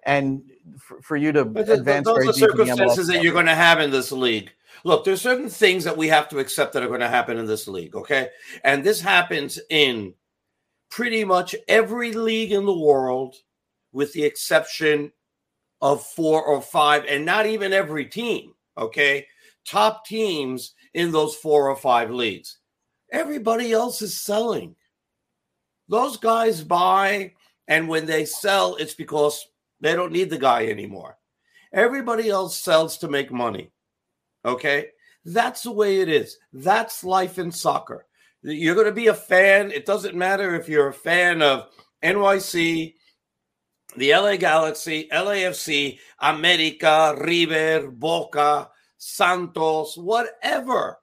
and 0.04 0.42
for, 0.78 1.00
for 1.00 1.16
you 1.16 1.32
to 1.32 1.44
But 1.44 1.60
th- 1.60 1.66
th- 1.68 1.78
advance 1.78 2.06
those 2.06 2.28
are 2.28 2.32
circumstances 2.32 3.06
that 3.06 3.22
you're 3.22 3.32
going 3.32 3.46
to 3.46 3.54
have 3.54 3.80
in 3.80 3.90
this 3.90 4.12
league. 4.12 4.52
Look, 4.84 5.04
there's 5.04 5.22
certain 5.22 5.48
things 5.48 5.84
that 5.84 5.96
we 5.96 6.08
have 6.08 6.28
to 6.28 6.38
accept 6.38 6.72
that 6.74 6.82
are 6.82 6.88
going 6.88 7.00
to 7.00 7.08
happen 7.08 7.38
in 7.38 7.46
this 7.46 7.66
league, 7.66 7.96
okay? 7.96 8.28
And 8.62 8.84
this 8.84 9.00
happens 9.00 9.58
in 9.70 10.14
pretty 10.90 11.24
much 11.24 11.56
every 11.66 12.12
league 12.12 12.52
in 12.52 12.66
the 12.66 12.76
world, 12.76 13.36
with 13.92 14.12
the 14.12 14.24
exception 14.24 15.12
of 15.80 16.04
four 16.04 16.44
or 16.44 16.60
five, 16.60 17.04
and 17.08 17.24
not 17.24 17.46
even 17.46 17.72
every 17.72 18.04
team, 18.06 18.52
okay? 18.76 19.26
Top 19.66 20.06
teams 20.06 20.74
in 20.94 21.12
those 21.12 21.34
four 21.34 21.68
or 21.68 21.76
five 21.76 22.10
leagues. 22.10 22.58
Everybody 23.12 23.72
else 23.72 24.02
is 24.02 24.20
selling. 24.20 24.76
Those 25.88 26.16
guys 26.16 26.62
buy, 26.62 27.32
and 27.68 27.88
when 27.88 28.06
they 28.06 28.24
sell, 28.24 28.76
it's 28.76 28.94
because 28.94 29.46
they 29.80 29.94
don't 29.94 30.12
need 30.12 30.30
the 30.30 30.38
guy 30.38 30.66
anymore. 30.66 31.18
Everybody 31.72 32.30
else 32.30 32.56
sells 32.56 32.98
to 32.98 33.08
make 33.08 33.30
money. 33.30 33.70
Okay? 34.44 34.88
That's 35.24 35.62
the 35.62 35.72
way 35.72 36.00
it 36.00 36.08
is. 36.08 36.38
That's 36.52 37.04
life 37.04 37.38
in 37.38 37.50
soccer. 37.50 38.06
You're 38.42 38.74
going 38.76 38.86
to 38.86 38.92
be 38.92 39.08
a 39.08 39.14
fan. 39.14 39.72
It 39.72 39.86
doesn't 39.86 40.14
matter 40.14 40.54
if 40.54 40.68
you're 40.68 40.88
a 40.88 40.94
fan 40.94 41.42
of 41.42 41.68
NYC, 42.02 42.94
the 43.96 44.12
LA 44.12 44.36
Galaxy, 44.36 45.08
LAFC, 45.12 45.98
America, 46.20 47.16
River, 47.18 47.90
Boca, 47.90 48.70
Santos, 48.98 49.96
whatever. 49.96 50.98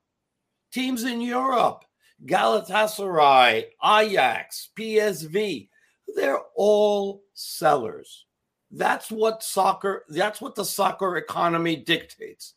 Teams 0.71 1.03
in 1.03 1.21
Europe, 1.21 1.85
Galatasaray, 2.25 3.65
Ajax, 3.83 4.69
PSV, 4.77 5.69
they're 6.15 6.41
all 6.55 7.23
sellers. 7.33 8.25
That's 8.71 9.11
what 9.11 9.43
soccer, 9.43 10.03
that's 10.09 10.41
what 10.41 10.55
the 10.55 10.65
soccer 10.65 11.17
economy 11.17 11.75
dictates. 11.75 12.55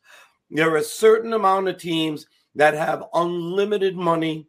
There 0.50 0.70
are 0.72 0.78
a 0.78 0.82
certain 0.82 1.32
amount 1.32 1.68
of 1.68 1.78
teams 1.78 2.26
that 2.54 2.74
have 2.74 3.04
unlimited 3.12 3.96
money. 3.96 4.48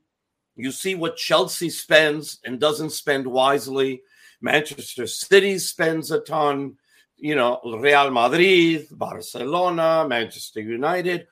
You 0.56 0.72
see 0.72 0.96
what 0.96 1.18
Chelsea 1.18 1.70
spends 1.70 2.40
and 2.46 2.60
doesn't 2.60 2.92
spend 2.92 3.28
wisely. 3.28 4.02
Manchester 4.42 5.08
City 5.08 5.60
spends 5.60 6.12
a 6.12 6.20
ton. 6.20 6.78
You 7.18 7.36
know, 7.36 7.60
Real 7.64 8.12
Madrid, 8.12 8.88
Barcelona, 8.92 10.06
Manchester 10.08 10.62
United, 10.62 11.28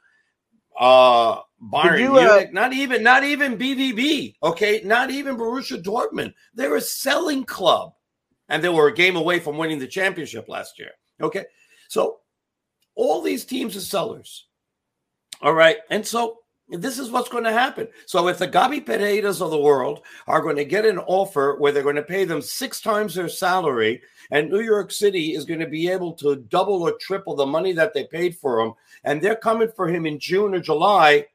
uh, 0.77 1.41
Bayern 1.61 1.99
you, 1.99 2.17
uh, 2.17 2.21
Munich, 2.21 2.53
not 2.53 2.73
even 2.73 3.03
not 3.03 3.23
even 3.23 3.57
BVB, 3.57 4.35
okay, 4.43 4.81
not 4.83 5.09
even 5.09 5.37
Borussia 5.37 5.81
Dortmund. 5.81 6.33
They're 6.53 6.75
a 6.75 6.81
selling 6.81 7.43
club, 7.43 7.93
and 8.49 8.63
they 8.63 8.69
were 8.69 8.87
a 8.87 8.93
game 8.93 9.15
away 9.15 9.39
from 9.39 9.57
winning 9.57 9.79
the 9.79 9.87
championship 9.87 10.49
last 10.49 10.77
year. 10.77 10.91
Okay, 11.21 11.45
so 11.87 12.19
all 12.95 13.21
these 13.21 13.45
teams 13.45 13.75
are 13.77 13.81
sellers. 13.81 14.47
All 15.41 15.53
right, 15.53 15.77
and 15.89 16.05
so 16.05 16.39
this 16.69 16.97
is 16.97 17.11
what's 17.11 17.29
going 17.29 17.43
to 17.43 17.51
happen. 17.51 17.87
So 18.05 18.27
if 18.27 18.39
the 18.39 18.47
Gabi 18.47 18.83
Pereiras 18.83 19.41
of 19.41 19.51
the 19.51 19.59
world 19.59 20.01
are 20.27 20.41
going 20.41 20.55
to 20.55 20.65
get 20.65 20.85
an 20.85 20.99
offer 20.99 21.55
where 21.59 21.71
they're 21.71 21.83
going 21.83 21.95
to 21.95 22.03
pay 22.03 22.25
them 22.25 22.41
six 22.41 22.81
times 22.81 23.15
their 23.15 23.29
salary, 23.29 24.01
and 24.31 24.49
New 24.49 24.61
York 24.61 24.91
City 24.91 25.35
is 25.35 25.45
going 25.45 25.59
to 25.59 25.67
be 25.67 25.87
able 25.87 26.13
to 26.13 26.37
double 26.37 26.81
or 26.81 26.93
triple 26.99 27.35
the 27.35 27.45
money 27.45 27.73
that 27.73 27.93
they 27.93 28.05
paid 28.05 28.35
for 28.35 28.59
him, 28.59 28.73
and 29.03 29.21
they're 29.21 29.35
coming 29.35 29.69
for 29.75 29.87
him 29.87 30.05
in 30.05 30.19
June 30.19 30.55
or 30.55 30.59
July, 30.59 31.25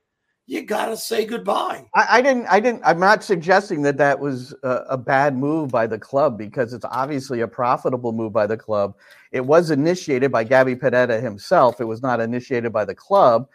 you 0.50 0.62
got 0.62 0.86
to 0.86 0.96
say 0.96 1.24
goodbye. 1.24 1.86
I, 1.94 2.06
I 2.10 2.22
didn't. 2.22 2.46
I 2.48 2.58
didn't. 2.58 2.82
I'm 2.84 2.98
not 2.98 3.22
suggesting 3.22 3.82
that 3.82 3.98
that 3.98 4.18
was 4.18 4.52
a, 4.64 4.82
a 4.90 4.98
bad 4.98 5.36
move 5.36 5.70
by 5.70 5.86
the 5.86 5.98
club 5.98 6.36
because 6.36 6.72
it's 6.72 6.84
obviously 6.90 7.42
a 7.42 7.46
profitable 7.46 8.10
move 8.10 8.32
by 8.32 8.48
the 8.48 8.56
club. 8.56 8.96
It 9.30 9.46
was 9.46 9.70
initiated 9.70 10.32
by 10.32 10.42
Gabby 10.42 10.74
Pereira 10.74 11.20
himself. 11.20 11.80
It 11.80 11.84
was 11.84 12.02
not 12.02 12.20
initiated 12.20 12.72
by 12.72 12.84
the 12.84 12.96
club, 12.96 13.48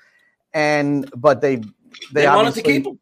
and 0.56 1.08
but 1.16 1.42
they 1.42 1.58
they, 2.14 2.24
They, 2.24 2.28
wanted 2.28 2.56
to 2.56 2.62
obviously 2.62 2.64
keep 2.64 2.88
him. 2.88 3.00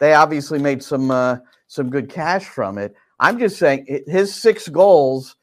they 0.00 0.14
obviously 0.14 0.58
made 0.58 0.82
some 0.82 1.10
uh, 1.10 1.38
some 1.66 1.90
good 1.90 2.08
cash 2.08 2.46
from 2.46 2.78
it. 2.78 2.94
I'm 3.20 3.38
just 3.38 3.58
saying 3.58 4.02
his 4.06 4.34
six 4.34 4.68
goals. 4.68 5.36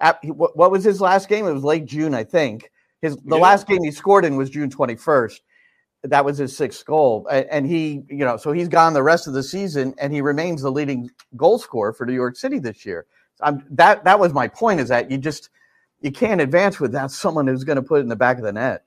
At, 0.00 0.22
what, 0.24 0.56
what 0.56 0.70
was 0.72 0.84
his 0.84 1.00
last 1.00 1.28
game? 1.28 1.46
It 1.46 1.52
was 1.52 1.64
late 1.64 1.86
June, 1.86 2.14
I 2.14 2.24
think. 2.24 2.70
His 3.00 3.16
the 3.24 3.36
Yeah. 3.36 3.42
last 3.42 3.66
game 3.66 3.82
he 3.82 3.92
scored 3.92 4.24
in 4.24 4.36
was 4.36 4.50
June 4.50 4.68
21st. 4.68 5.40
That 6.02 6.24
was 6.24 6.36
his 6.36 6.54
sixth 6.54 6.84
goal, 6.84 7.26
and 7.30 7.66
he, 7.66 8.02
you 8.10 8.26
know, 8.26 8.36
so 8.36 8.52
he's 8.52 8.68
gone 8.68 8.92
the 8.92 9.02
rest 9.02 9.26
of 9.26 9.32
the 9.32 9.42
season, 9.42 9.94
and 9.98 10.12
he 10.12 10.20
remains 10.20 10.60
the 10.60 10.70
leading 10.70 11.08
goal 11.36 11.58
scorer 11.58 11.94
for 11.94 12.04
New 12.04 12.12
York 12.12 12.36
City 12.36 12.58
this 12.58 12.84
year. 12.84 13.06
I'm, 13.40 13.64
that 13.70 14.04
that 14.04 14.18
was 14.20 14.34
my 14.34 14.46
point. 14.48 14.80
Is 14.80 14.88
that 14.88 15.10
you 15.10 15.16
just 15.16 15.48
you 16.02 16.12
can't 16.12 16.42
advance 16.42 16.78
without 16.78 17.10
someone 17.10 17.46
who's 17.46 17.64
going 17.64 17.76
to 17.76 17.82
put 17.82 18.00
it 18.00 18.02
in 18.02 18.08
the 18.08 18.16
back 18.16 18.36
of 18.36 18.42
the 18.44 18.52
net. 18.52 18.83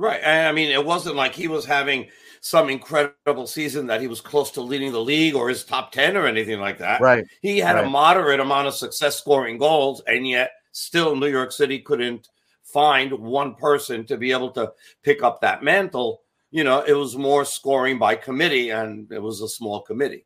Right. 0.00 0.22
And 0.24 0.48
I 0.48 0.52
mean, 0.52 0.70
it 0.70 0.82
wasn't 0.82 1.16
like 1.16 1.34
he 1.34 1.46
was 1.46 1.66
having 1.66 2.08
some 2.40 2.70
incredible 2.70 3.46
season 3.46 3.86
that 3.88 4.00
he 4.00 4.06
was 4.06 4.22
close 4.22 4.50
to 4.52 4.62
leading 4.62 4.92
the 4.92 5.00
league 5.00 5.34
or 5.34 5.50
his 5.50 5.62
top 5.62 5.92
10 5.92 6.16
or 6.16 6.26
anything 6.26 6.58
like 6.58 6.78
that. 6.78 7.02
Right. 7.02 7.26
He 7.42 7.58
had 7.58 7.76
a 7.76 7.88
moderate 7.88 8.40
amount 8.40 8.66
of 8.66 8.74
success 8.74 9.18
scoring 9.18 9.58
goals, 9.58 10.00
and 10.06 10.26
yet 10.26 10.52
still 10.72 11.14
New 11.14 11.26
York 11.26 11.52
City 11.52 11.80
couldn't 11.80 12.30
find 12.64 13.12
one 13.12 13.56
person 13.56 14.06
to 14.06 14.16
be 14.16 14.32
able 14.32 14.50
to 14.52 14.72
pick 15.02 15.22
up 15.22 15.42
that 15.42 15.62
mantle. 15.62 16.22
You 16.50 16.64
know, 16.64 16.80
it 16.80 16.94
was 16.94 17.14
more 17.18 17.44
scoring 17.44 17.98
by 17.98 18.14
committee, 18.14 18.70
and 18.70 19.12
it 19.12 19.20
was 19.20 19.42
a 19.42 19.48
small 19.48 19.82
committee. 19.82 20.24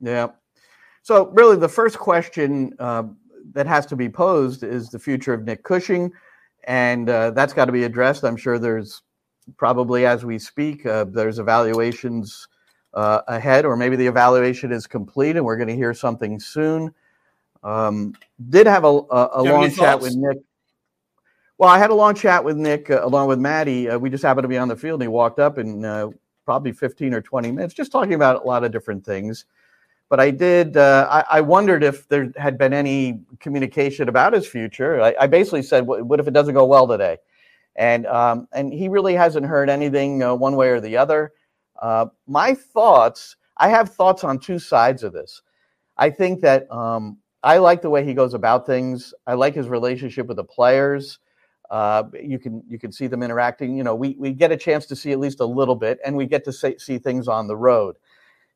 Yeah. 0.00 0.28
So 1.02 1.26
really, 1.34 1.56
the 1.56 1.68
first 1.68 1.98
question 1.98 2.72
uh, 2.78 3.02
that 3.52 3.66
has 3.66 3.84
to 3.86 3.96
be 3.96 4.08
posed 4.08 4.62
is 4.62 4.88
the 4.88 4.98
future 4.98 5.34
of 5.34 5.44
Nick 5.44 5.62
Cushing, 5.62 6.10
and 6.64 7.08
uh, 7.08 7.30
that's 7.30 7.52
got 7.52 7.66
to 7.66 7.72
be 7.72 7.84
addressed. 7.84 8.24
I'm 8.24 8.36
sure 8.36 8.58
there's 8.58 9.02
probably 9.56 10.06
as 10.06 10.24
we 10.24 10.38
speak, 10.38 10.84
uh, 10.86 11.04
there's 11.04 11.38
evaluations 11.38 12.48
uh, 12.94 13.22
ahead, 13.28 13.64
or 13.64 13.76
maybe 13.76 13.96
the 13.96 14.06
evaluation 14.06 14.72
is 14.72 14.86
complete, 14.86 15.36
and 15.36 15.44
we're 15.44 15.56
going 15.56 15.68
to 15.68 15.76
hear 15.76 15.94
something 15.94 16.38
soon. 16.40 16.92
Um, 17.62 18.14
did 18.48 18.66
have 18.66 18.84
a, 18.84 18.88
a, 18.88 18.92
a 18.92 19.42
Do 19.42 19.48
you 19.48 19.54
have 19.54 19.60
long 19.60 19.70
chat 19.70 20.00
with 20.00 20.16
Nick. 20.16 20.38
Well, 21.58 21.68
I 21.68 21.78
had 21.78 21.90
a 21.90 21.94
long 21.94 22.14
chat 22.14 22.44
with 22.44 22.56
Nick 22.56 22.88
uh, 22.90 23.04
along 23.04 23.28
with 23.28 23.38
Maddie. 23.38 23.90
Uh, 23.90 23.98
we 23.98 24.10
just 24.10 24.22
happened 24.22 24.44
to 24.44 24.48
be 24.48 24.58
on 24.58 24.68
the 24.68 24.76
field, 24.76 25.00
and 25.00 25.02
he 25.02 25.08
walked 25.08 25.38
up 25.38 25.58
in 25.58 25.84
uh, 25.84 26.08
probably 26.44 26.72
15 26.72 27.14
or 27.14 27.20
20 27.20 27.50
minutes, 27.50 27.74
just 27.74 27.90
talking 27.92 28.14
about 28.14 28.42
a 28.42 28.46
lot 28.46 28.64
of 28.64 28.70
different 28.70 29.04
things. 29.04 29.44
But 30.08 30.20
I 30.20 30.30
did. 30.30 30.76
Uh, 30.76 31.06
I, 31.10 31.38
I 31.38 31.40
wondered 31.42 31.84
if 31.84 32.08
there 32.08 32.32
had 32.36 32.56
been 32.56 32.72
any 32.72 33.20
communication 33.40 34.08
about 34.08 34.32
his 34.32 34.46
future. 34.46 35.00
I, 35.02 35.14
I 35.20 35.26
basically 35.26 35.62
said, 35.62 35.86
"What, 35.86 36.04
what 36.04 36.20
if 36.20 36.26
it 36.26 36.32
doesn't 36.32 36.54
go 36.54 36.64
well 36.64 36.88
today?" 36.88 37.18
And 37.76 38.06
um, 38.06 38.48
and 38.52 38.72
he 38.72 38.88
really 38.88 39.14
hasn't 39.14 39.46
heard 39.46 39.68
anything 39.68 40.22
uh, 40.22 40.34
one 40.34 40.56
way 40.56 40.70
or 40.70 40.80
the 40.80 40.96
other. 40.96 41.32
Uh, 41.80 42.06
my 42.26 42.54
thoughts. 42.54 43.36
I 43.60 43.68
have 43.68 43.92
thoughts 43.92 44.22
on 44.22 44.38
two 44.38 44.60
sides 44.60 45.02
of 45.02 45.12
this. 45.12 45.42
I 45.96 46.10
think 46.10 46.40
that 46.42 46.70
um, 46.70 47.18
I 47.42 47.58
like 47.58 47.82
the 47.82 47.90
way 47.90 48.04
he 48.04 48.14
goes 48.14 48.34
about 48.34 48.66
things. 48.66 49.12
I 49.26 49.34
like 49.34 49.54
his 49.54 49.68
relationship 49.68 50.26
with 50.26 50.36
the 50.36 50.44
players. 50.44 51.18
Uh, 51.70 52.04
you 52.22 52.38
can 52.38 52.62
you 52.68 52.78
can 52.78 52.90
see 52.90 53.06
them 53.06 53.22
interacting. 53.22 53.76
You 53.76 53.84
know, 53.84 53.94
we 53.94 54.16
we 54.18 54.32
get 54.32 54.52
a 54.52 54.56
chance 54.56 54.86
to 54.86 54.96
see 54.96 55.12
at 55.12 55.18
least 55.18 55.40
a 55.40 55.44
little 55.44 55.76
bit, 55.76 55.98
and 56.04 56.16
we 56.16 56.26
get 56.26 56.44
to 56.44 56.52
say, 56.52 56.78
see 56.78 56.98
things 56.98 57.28
on 57.28 57.46
the 57.46 57.56
road. 57.56 57.96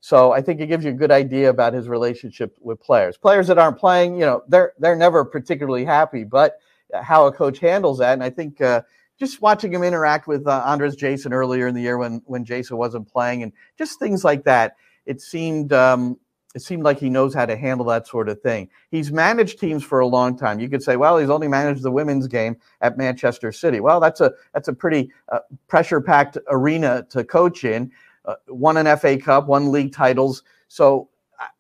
So 0.05 0.33
I 0.33 0.43
think 0.43 0.61
it 0.61 0.67
gives 0.67 0.85
you 0.85 0.91
a 0.91 0.95
good 0.95 1.13
idea 1.13 1.49
about 1.49 1.75
his 1.75 1.89
relationship 1.89 2.57
with 2.61 2.81
players. 2.81 3.17
Players 3.17 3.47
that 3.47 3.57
aren't 3.57 3.79
playing, 3.79 4.17
you 4.17 4.27
know, 4.27 4.43
they're 4.49 4.73
they're 4.81 4.97
never 4.97 5.25
particularly 5.25 5.85
happy, 5.85 6.25
but 6.25 6.59
how 7.03 7.29
a 7.29 7.33
coach 7.33 7.61
handles 7.61 7.99
that, 7.99 8.15
and 8.15 8.23
I 8.23 8.29
think 8.29 8.61
uh, 8.61 8.83
just 9.17 9.41
watching 9.41 9.73
him 9.73 9.85
interact 9.85 10.27
with 10.27 10.45
uh, 10.47 10.65
Andres 10.67 10.97
Jasson 10.97 11.33
earlier 11.33 11.69
in 11.69 11.75
the 11.77 11.81
year 11.81 11.99
when 11.99 12.21
when 12.27 12.45
Jasson 12.45 12.79
wasn't 12.79 13.09
playing, 13.09 13.45
and 13.45 13.53
just 13.79 14.01
things 14.01 14.25
like 14.25 14.43
that, 14.43 14.75
it 15.07 15.21
seemed 15.21 15.73
um, 15.73 16.19
it 16.57 16.63
seemed 16.63 16.83
like 16.83 16.99
he 16.99 17.09
knows 17.09 17.33
how 17.33 17.47
to 17.47 17.57
handle 17.57 17.87
that 17.87 18.09
sort 18.09 18.29
of 18.29 18.43
thing. 18.43 18.69
He's 18.91 19.13
managed 19.13 19.61
teams 19.61 19.85
for 19.85 20.01
a 20.01 20.07
long 20.07 20.37
time. 20.37 20.59
You 20.59 20.69
could 20.69 20.83
say, 20.83 20.97
well, 20.97 21.17
he's 21.17 21.31
only 21.31 21.47
managed 21.47 21.85
the 21.85 21.93
women's 21.93 22.27
game 22.27 22.57
at 22.81 22.99
Manchester 22.99 23.53
City. 23.53 23.79
Well, 23.79 24.01
that's 24.01 24.21
a 24.21 24.33
that's 24.53 24.67
a 24.67 24.75
pretty 24.75 25.13
uh, 25.31 25.39
pressure-packed 25.69 26.39
arena 26.49 27.07
to 27.11 27.23
coach 27.23 27.63
in. 27.63 27.93
Uh, 28.25 28.37
won 28.49 28.77
an 28.77 28.97
FA 28.99 29.19
Cup, 29.19 29.47
won 29.47 29.73
league 29.73 29.93
titles. 29.93 30.43
So 30.69 31.09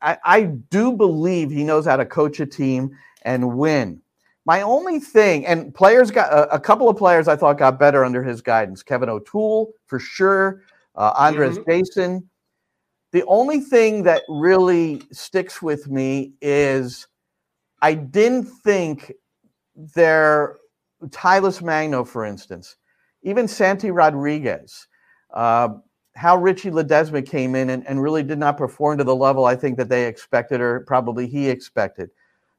I, 0.01 0.19
I 0.25 0.43
do 0.43 0.93
believe 0.93 1.51
he 1.51 1.65
knows 1.65 1.87
how 1.87 1.97
to 1.97 2.07
coach 2.07 2.41
a 2.41 2.47
team 2.47 2.97
and 3.23 3.57
win. 3.57 4.01
My 4.45 4.63
only 4.63 4.99
thing, 4.99 5.47
and 5.47 5.73
players 5.75 6.11
got 6.11 6.33
a, 6.33 6.55
a 6.55 6.61
couple 6.61 6.89
of 6.89 6.97
players 6.97 7.29
I 7.29 7.37
thought 7.37 7.59
got 7.59 7.79
better 7.79 8.05
under 8.05 8.23
his 8.23 8.43
guidance. 8.43 8.83
Kevin 8.83 9.09
O'Toole 9.09 9.73
for 9.87 9.99
sure, 9.99 10.63
uh, 10.97 11.13
Andres. 11.17 11.59
Jasson. 11.59 12.25
The 13.13 13.25
only 13.27 13.61
thing 13.61 14.03
that 14.05 14.23
really 14.29 15.03
sticks 15.13 15.61
with 15.61 15.89
me 15.89 16.33
is 16.41 17.07
I 17.83 17.95
didn't 17.95 18.45
think 18.45 19.13
their 19.77 20.57
Talles 21.11 21.61
Magno, 21.63 22.05
for 22.05 22.25
instance, 22.25 22.77
even 23.23 23.47
Santi 23.47 23.91
Rodriguez, 23.91 24.89
uh, 25.33 25.69
how 26.15 26.37
Richie 26.37 26.71
Ledesma 26.71 27.27
came 27.27 27.55
in 27.55 27.71
and, 27.71 27.87
and 27.87 28.03
really 28.03 28.23
did 28.23 28.39
not 28.39 28.59
perform 28.59 28.99
to 28.99 29.05
the 29.05 29.17
level 29.17 29.47
I 29.47 29.57
think 29.57 29.77
that 29.79 29.89
they 29.89 30.07
expected 30.07 30.61
or 30.61 30.81
probably 30.81 31.27
he 31.27 31.49
expected. 31.49 32.11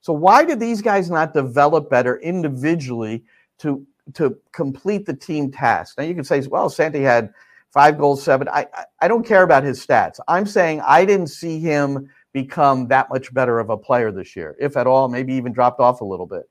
So 0.02 0.12
why 0.12 0.44
did 0.44 0.60
these 0.60 0.82
guys 0.82 1.10
not 1.10 1.34
develop 1.34 1.90
better 1.90 2.20
individually 2.20 3.24
to 3.60 3.86
to 4.16 4.38
complete 4.52 5.06
the 5.06 5.14
team 5.14 5.52
task? 5.52 5.98
Now 5.98 6.04
you 6.04 6.14
can 6.14 6.26
say, 6.26 6.42
well, 6.48 6.70
Santi 6.70 7.02
had 7.02 7.34
five 7.72 7.98
goals, 7.98 8.24
seven. 8.24 8.50
I 8.50 8.68
I 9.00 9.08
don't 9.08 9.26
care 9.26 9.44
about 9.44 9.64
his 9.64 9.86
stats. 9.86 10.20
I'm 10.28 10.46
saying 10.46 10.82
I 10.82 11.06
didn't 11.06 11.28
see 11.28 11.60
him 11.60 12.10
become 12.34 12.88
that 12.88 13.10
much 13.10 13.34
better 13.34 13.60
of 13.60 13.70
a 13.70 13.78
player 13.78 14.12
this 14.12 14.36
year, 14.36 14.58
if 14.60 14.76
at 14.76 14.88
all. 14.88 15.08
Maybe 15.08 15.34
even 15.36 15.54
dropped 15.54 15.80
off 15.80 16.02
a 16.02 16.06
little 16.06 16.26
bit. 16.26 16.50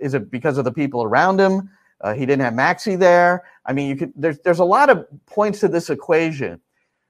Is 0.00 0.14
it 0.14 0.30
because 0.30 0.58
of 0.58 0.64
the 0.64 0.72
people 0.72 1.02
around 1.02 1.40
him? 1.40 1.70
Uh, 2.00 2.14
he 2.14 2.26
didn't 2.26 2.42
have 2.42 2.54
Maxi 2.54 2.98
there. 2.98 3.44
I 3.66 3.72
mean, 3.72 3.88
you 3.88 3.96
could. 3.96 4.12
There's 4.16 4.38
there's 4.40 4.58
a 4.58 4.64
lot 4.64 4.90
of 4.90 5.06
points 5.26 5.60
to 5.60 5.68
this 5.68 5.90
equation, 5.90 6.60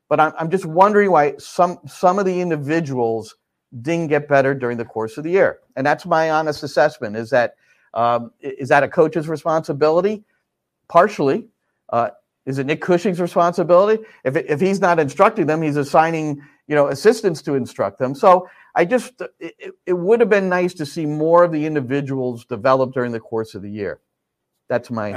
but 0.08 0.20
I'm 0.20 0.32
I'm 0.38 0.50
just 0.50 0.66
wondering 0.66 1.10
why 1.10 1.34
some 1.38 1.78
some 1.86 2.18
of 2.18 2.24
the 2.24 2.40
individuals 2.40 3.36
didn't 3.82 4.08
get 4.08 4.28
better 4.28 4.54
during 4.54 4.76
the 4.76 4.84
course 4.84 5.16
of 5.16 5.24
the 5.24 5.30
year. 5.30 5.60
And 5.76 5.86
that's 5.86 6.06
my 6.06 6.30
honest 6.30 6.62
assessment 6.62 7.16
is 7.16 7.30
that 7.30 7.54
um, 7.94 8.32
is 8.40 8.68
that 8.68 8.82
a 8.82 8.88
coach's 8.88 9.28
responsibility? 9.28 10.24
Partially. 10.88 11.46
Uh, 11.90 12.10
is 12.46 12.58
it 12.58 12.66
Nick 12.66 12.80
Cushing's 12.80 13.20
responsibility? 13.20 14.02
If, 14.24 14.34
if 14.36 14.60
he's 14.60 14.80
not 14.80 14.98
instructing 14.98 15.46
them, 15.46 15.62
he's 15.62 15.76
assigning 15.76 16.42
you 16.66 16.74
know 16.74 16.88
assistants 16.88 17.42
to 17.42 17.54
instruct 17.54 17.98
them. 17.98 18.14
So 18.14 18.48
I 18.74 18.84
just 18.84 19.22
it, 19.38 19.74
it 19.86 19.92
would 19.92 20.20
have 20.20 20.30
been 20.30 20.48
nice 20.48 20.74
to 20.74 20.86
see 20.86 21.06
more 21.06 21.44
of 21.44 21.52
the 21.52 21.64
individuals 21.64 22.44
develop 22.44 22.92
during 22.92 23.12
the 23.12 23.20
course 23.20 23.54
of 23.54 23.62
the 23.62 23.70
year. 23.70 24.00
That's 24.70 24.88
my. 24.88 25.10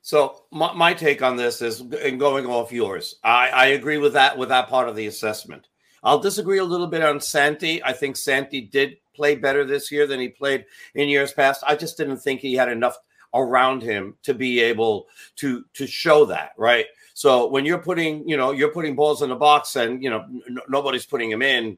so 0.00 0.44
my, 0.50 0.72
my 0.72 0.94
take 0.94 1.22
on 1.22 1.36
this 1.36 1.60
is, 1.60 1.80
and 1.80 2.18
going 2.18 2.46
off 2.46 2.72
yours, 2.72 3.16
I, 3.22 3.50
I 3.50 3.66
agree 3.66 3.98
with 3.98 4.14
that 4.14 4.36
with 4.38 4.48
that 4.48 4.68
part 4.68 4.88
of 4.88 4.96
the 4.96 5.06
assessment. 5.06 5.68
I'll 6.02 6.18
disagree 6.18 6.58
a 6.58 6.64
little 6.64 6.86
bit 6.86 7.02
on 7.02 7.20
Santi. 7.20 7.84
I 7.84 7.92
think 7.92 8.16
Santi 8.16 8.62
did 8.62 8.96
play 9.14 9.34
better 9.34 9.66
this 9.66 9.92
year 9.92 10.06
than 10.06 10.20
he 10.20 10.28
played 10.28 10.64
in 10.94 11.10
years 11.10 11.32
past. 11.32 11.62
I 11.66 11.76
just 11.76 11.98
didn't 11.98 12.16
think 12.16 12.40
he 12.40 12.54
had 12.54 12.70
enough 12.70 12.96
around 13.34 13.82
him 13.82 14.16
to 14.22 14.32
be 14.32 14.60
able 14.60 15.06
to 15.36 15.64
to 15.74 15.86
show 15.86 16.24
that, 16.24 16.52
right? 16.56 16.86
So 17.12 17.48
when 17.48 17.66
you're 17.66 17.76
putting, 17.82 18.26
you 18.26 18.38
know, 18.38 18.52
you're 18.52 18.72
putting 18.72 18.96
balls 18.96 19.20
in 19.20 19.28
the 19.28 19.36
box 19.36 19.76
and 19.76 20.02
you 20.02 20.08
know 20.08 20.24
n- 20.48 20.58
nobody's 20.70 21.04
putting 21.04 21.30
him 21.30 21.42
in, 21.42 21.76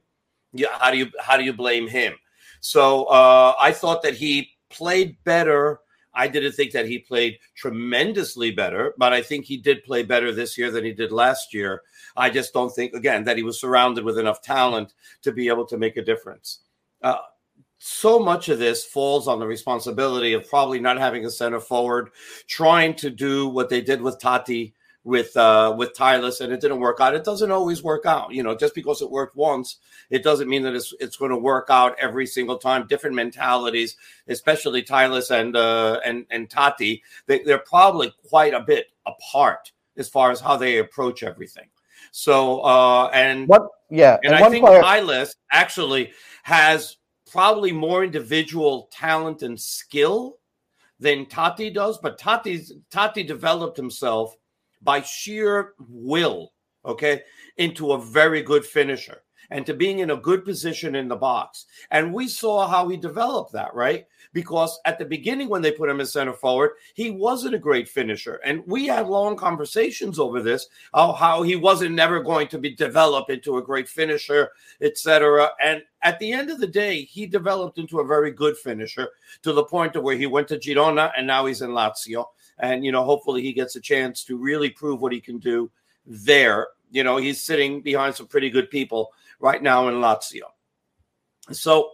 yeah, 0.53 0.69
how 0.79 0.91
do 0.91 0.97
you 0.97 1.11
how 1.19 1.35
do 1.35 1.43
you 1.43 1.51
blame 1.51 1.89
him? 1.89 2.13
So 2.61 3.05
uh, 3.05 3.55
I 3.59 3.73
thought 3.73 4.03
that 4.03 4.13
he 4.13 4.51
played 4.69 5.17
better 5.25 5.81
I 6.13 6.27
didn't 6.27 6.53
think 6.53 6.71
that 6.73 6.87
he 6.87 6.99
played 6.99 7.39
tremendously 7.55 8.51
better, 8.51 8.93
but 8.97 9.13
I 9.13 9.21
think 9.21 9.45
he 9.45 9.57
did 9.57 9.83
play 9.83 10.03
better 10.03 10.31
this 10.31 10.57
year 10.57 10.71
than 10.71 10.83
he 10.83 10.91
did 10.91 11.11
last 11.11 11.53
year. 11.53 11.83
I 12.17 12.29
just 12.29 12.53
don't 12.53 12.73
think, 12.73 12.93
again, 12.93 13.23
that 13.23 13.37
he 13.37 13.43
was 13.43 13.59
surrounded 13.59 14.03
with 14.03 14.19
enough 14.19 14.41
talent 14.41 14.93
to 15.21 15.31
be 15.31 15.47
able 15.47 15.65
to 15.67 15.77
make 15.77 15.97
a 15.97 16.03
difference. 16.03 16.59
Uh, 17.01 17.17
so 17.77 18.19
much 18.19 18.49
of 18.49 18.59
this 18.59 18.85
falls 18.85 19.27
on 19.27 19.39
the 19.39 19.47
responsibility 19.47 20.33
of 20.33 20.47
probably 20.47 20.79
not 20.79 20.99
having 20.99 21.25
a 21.25 21.31
center 21.31 21.59
forward, 21.59 22.09
trying 22.47 22.93
to 22.95 23.09
do 23.09 23.47
what 23.47 23.69
they 23.69 23.81
did 23.81 24.01
with 24.01 24.19
Tati 24.19 24.73
with 25.03 25.35
uh 25.35 25.73
with 25.77 25.95
Talles 25.95 26.41
and 26.41 26.53
it 26.53 26.61
didn't 26.61 26.79
work 26.79 26.99
out. 26.99 27.15
It 27.15 27.23
doesn't 27.23 27.51
always 27.51 27.81
work 27.81 28.05
out. 28.05 28.33
You 28.33 28.43
know, 28.43 28.55
just 28.55 28.75
because 28.75 29.01
it 29.01 29.09
worked 29.09 29.35
once, 29.35 29.77
it 30.09 30.23
doesn't 30.23 30.49
mean 30.49 30.63
that 30.63 30.75
it's 30.75 30.93
it's 30.99 31.17
going 31.17 31.31
to 31.31 31.37
work 31.37 31.67
out 31.69 31.95
every 31.99 32.27
single 32.27 32.57
time. 32.57 32.87
Different 32.87 33.15
mentalities, 33.15 33.95
especially 34.27 34.83
Talles 34.83 35.31
and 35.31 35.55
uh 35.55 35.99
and 36.05 36.25
and 36.29 36.49
Tati, 36.49 37.01
they, 37.25 37.39
they're 37.43 37.59
probably 37.59 38.13
quite 38.29 38.53
a 38.53 38.61
bit 38.61 38.87
apart 39.05 39.71
as 39.97 40.07
far 40.07 40.31
as 40.31 40.39
how 40.39 40.55
they 40.55 40.77
approach 40.77 41.23
everything. 41.23 41.67
So 42.11 42.59
uh 42.61 43.09
and 43.13 43.47
what 43.47 43.67
yeah, 43.89 44.17
and, 44.23 44.35
and 44.35 44.43
I 44.43 44.49
think 44.49 44.65
player- 44.65 44.81
Talles 44.81 45.35
actually 45.51 46.11
has 46.43 46.97
probably 47.31 47.71
more 47.71 48.03
individual 48.03 48.87
talent 48.91 49.41
and 49.41 49.59
skill 49.59 50.37
than 50.99 51.25
Tati 51.25 51.71
does, 51.71 51.97
but 51.97 52.19
Tati's 52.19 52.71
Tati 52.91 53.23
developed 53.23 53.77
himself 53.77 54.35
by 54.81 55.01
sheer 55.01 55.73
will, 55.79 56.53
okay, 56.85 57.21
into 57.57 57.91
a 57.91 58.01
very 58.01 58.41
good 58.41 58.65
finisher 58.65 59.21
and 59.51 59.65
to 59.65 59.73
being 59.73 59.99
in 59.99 60.11
a 60.11 60.17
good 60.17 60.43
position 60.43 60.95
in 60.95 61.07
the 61.07 61.15
box. 61.15 61.65
And 61.91 62.13
we 62.13 62.27
saw 62.27 62.67
how 62.67 62.87
he 62.87 62.97
developed 62.97 63.51
that, 63.51 63.73
right? 63.75 64.05
Because 64.33 64.79
at 64.85 64.97
the 64.97 65.05
beginning, 65.05 65.49
when 65.49 65.61
they 65.61 65.73
put 65.73 65.89
him 65.89 65.99
as 65.99 66.13
center 66.13 66.33
forward, 66.33 66.71
he 66.95 67.11
wasn't 67.11 67.55
a 67.55 67.59
great 67.59 67.89
finisher. 67.89 68.39
And 68.45 68.63
we 68.65 68.87
had 68.87 69.07
long 69.07 69.35
conversations 69.35 70.19
over 70.19 70.41
this, 70.41 70.67
how, 70.93 71.11
how 71.11 71.43
he 71.43 71.57
wasn't 71.57 71.95
never 71.95 72.23
going 72.23 72.47
to 72.47 72.57
be 72.57 72.73
developed 72.73 73.29
into 73.29 73.57
a 73.57 73.61
great 73.61 73.89
finisher, 73.89 74.49
etc. 74.81 75.49
And 75.61 75.83
at 76.01 76.17
the 76.19 76.31
end 76.31 76.49
of 76.49 76.59
the 76.59 76.67
day, 76.67 77.03
he 77.03 77.25
developed 77.25 77.77
into 77.77 77.99
a 77.99 78.07
very 78.07 78.31
good 78.31 78.57
finisher 78.57 79.09
to 79.43 79.51
the 79.51 79.65
point 79.65 79.97
of 79.97 80.03
where 80.03 80.15
he 80.15 80.27
went 80.27 80.47
to 80.47 80.57
Girona 80.57 81.11
and 81.17 81.27
now 81.27 81.45
he's 81.45 81.61
in 81.61 81.71
Lazio 81.71 82.25
and 82.61 82.85
you 82.85 82.91
know 82.91 83.03
hopefully 83.03 83.41
he 83.41 83.51
gets 83.51 83.75
a 83.75 83.81
chance 83.81 84.23
to 84.23 84.37
really 84.37 84.69
prove 84.69 85.01
what 85.01 85.11
he 85.11 85.19
can 85.19 85.39
do 85.39 85.69
there. 86.05 86.67
You 86.91 87.03
know 87.03 87.17
he's 87.17 87.41
sitting 87.41 87.81
behind 87.81 88.15
some 88.15 88.27
pretty 88.27 88.49
good 88.49 88.69
people 88.69 89.11
right 89.39 89.61
now 89.61 89.87
in 89.89 89.95
lazio. 89.95 90.43
So 91.51 91.91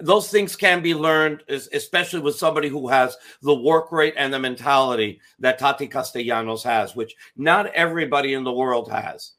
those 0.00 0.28
things 0.28 0.56
can 0.56 0.82
be 0.82 0.94
learned 0.94 1.42
especially 1.48 2.20
with 2.20 2.34
somebody 2.34 2.68
who 2.68 2.88
has 2.88 3.16
the 3.42 3.54
work 3.54 3.92
rate 3.92 4.14
and 4.16 4.32
the 4.34 4.38
mentality 4.38 5.20
that 5.38 5.58
tati 5.58 5.86
castellanos 5.86 6.64
has 6.64 6.96
which 6.96 7.14
not 7.36 7.66
everybody 7.74 8.34
in 8.34 8.44
the 8.44 8.52
world 8.52 8.90
has. 8.90 9.32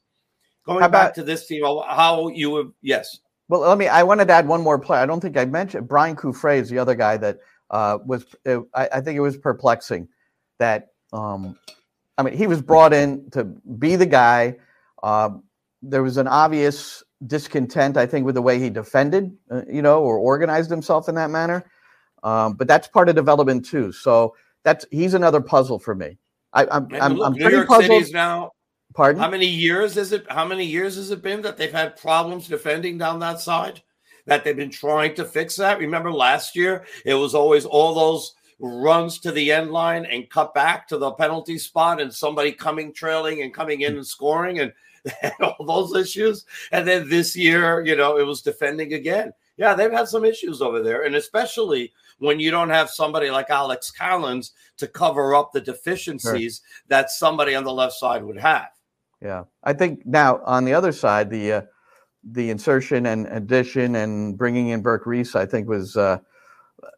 Going 0.65 0.79
about, 0.79 0.91
back 0.91 1.13
to 1.15 1.23
this 1.23 1.45
team 1.45 1.63
how 1.63 2.29
you 2.29 2.49
would 2.51 2.71
yes. 2.81 3.19
Well 3.47 3.61
let 3.61 3.77
me 3.77 3.87
i 3.87 4.03
wanted 4.03 4.27
to 4.27 4.33
add 4.33 4.47
one 4.47 4.61
more 4.61 4.79
player 4.79 5.01
i 5.01 5.05
don't 5.05 5.21
think 5.21 5.37
i 5.37 5.45
mentioned 5.45 5.87
Braian 5.87 6.15
Cufré 6.15 6.57
is 6.57 6.69
the 6.69 6.79
other 6.79 6.95
guy 6.95 7.17
that 7.17 7.39
uh, 7.69 7.97
was 8.05 8.25
uh, 8.45 8.59
I, 8.73 8.89
I 8.93 9.01
think 9.01 9.17
it 9.17 9.21
was 9.21 9.37
perplexing 9.37 10.07
that 10.59 10.91
um, 11.13 11.57
I 12.17 12.23
mean, 12.23 12.37
he 12.37 12.47
was 12.47 12.61
brought 12.61 12.93
in 12.93 13.29
to 13.31 13.43
be 13.43 13.95
the 13.95 14.05
guy. 14.05 14.55
Uh, 15.03 15.31
there 15.81 16.03
was 16.03 16.17
an 16.17 16.27
obvious 16.27 17.03
discontent, 17.27 17.97
I 17.97 18.05
think, 18.05 18.25
with 18.25 18.35
the 18.35 18.41
way 18.41 18.59
he 18.59 18.69
defended, 18.69 19.35
uh, 19.51 19.61
you 19.69 19.81
know, 19.81 20.01
or 20.01 20.17
organized 20.17 20.69
himself 20.69 21.09
in 21.09 21.15
that 21.15 21.29
manner. 21.29 21.65
Um, 22.23 22.53
but 22.53 22.67
that's 22.67 22.87
part 22.87 23.09
of 23.09 23.15
development 23.15 23.65
too. 23.65 23.91
So 23.91 24.35
that's 24.63 24.85
he's 24.91 25.13
another 25.13 25.41
puzzle 25.41 25.77
for 25.77 25.93
me. 25.93 26.17
I, 26.53 26.65
I'm, 26.71 26.87
I'm, 26.93 27.21
I'm 27.21 27.33
New 27.33 27.49
York 27.49 27.67
puzzled. 27.67 27.85
City's 27.85 28.13
now. 28.13 28.51
Pardon? 28.93 29.21
How 29.21 29.29
many 29.29 29.45
years 29.45 29.97
is 29.97 30.13
it? 30.13 30.25
How 30.29 30.45
many 30.45 30.65
years 30.65 30.95
has 30.95 31.11
it 31.11 31.21
been 31.21 31.41
that 31.41 31.57
they've 31.57 31.71
had 31.71 31.97
problems 31.97 32.47
defending 32.47 32.97
down 32.97 33.19
that 33.19 33.41
side? 33.41 33.81
That 34.25 34.43
they've 34.43 34.55
been 34.55 34.71
trying 34.71 35.15
to 35.15 35.25
fix 35.25 35.57
that. 35.57 35.79
Remember 35.79 36.11
last 36.11 36.55
year, 36.55 36.85
it 37.03 37.13
was 37.13 37.35
always 37.35 37.65
all 37.65 37.93
those 37.93 38.33
runs 38.59 39.19
to 39.19 39.31
the 39.31 39.51
end 39.51 39.71
line 39.71 40.05
and 40.05 40.29
cut 40.29 40.53
back 40.53 40.87
to 40.87 40.97
the 40.97 41.11
penalty 41.11 41.57
spot 41.57 42.01
and 42.01 42.13
somebody 42.13 42.51
coming 42.51 42.93
trailing 42.93 43.41
and 43.41 43.53
coming 43.53 43.81
in 43.81 43.95
and 43.95 44.07
scoring 44.07 44.59
and, 44.59 44.73
and 45.21 45.33
all 45.41 45.65
those 45.65 45.95
issues. 45.95 46.45
And 46.71 46.87
then 46.87 47.09
this 47.09 47.35
year, 47.35 47.83
you 47.85 47.95
know, 47.95 48.17
it 48.17 48.25
was 48.25 48.41
defending 48.41 48.93
again. 48.93 49.33
Yeah, 49.57 49.73
they've 49.73 49.91
had 49.91 50.07
some 50.07 50.25
issues 50.25 50.61
over 50.61 50.81
there. 50.81 51.03
And 51.03 51.15
especially 51.15 51.93
when 52.19 52.39
you 52.39 52.51
don't 52.51 52.69
have 52.69 52.89
somebody 52.89 53.29
like 53.29 53.49
Alex 53.49 53.91
Callens 53.97 54.51
to 54.77 54.87
cover 54.87 55.35
up 55.35 55.51
the 55.51 55.61
deficiencies 55.61 56.57
sure. 56.57 56.83
that 56.89 57.09
somebody 57.09 57.55
on 57.55 57.63
the 57.63 57.73
left 57.73 57.93
side 57.93 58.23
would 58.23 58.39
have. 58.39 58.69
Yeah. 59.21 59.43
I 59.63 59.73
think 59.73 60.05
now 60.05 60.41
on 60.45 60.65
the 60.65 60.73
other 60.73 60.91
side, 60.91 61.29
the, 61.29 61.51
uh, 61.51 61.61
the 62.23 62.49
insertion 62.49 63.05
and 63.05 63.27
addition 63.27 63.95
and 63.95 64.37
bringing 64.37 64.69
in 64.69 64.81
Birk 64.81 65.05
Risa, 65.05 65.37
I 65.37 65.45
think 65.45 65.67
was, 65.67 65.95
uh, 65.95 66.19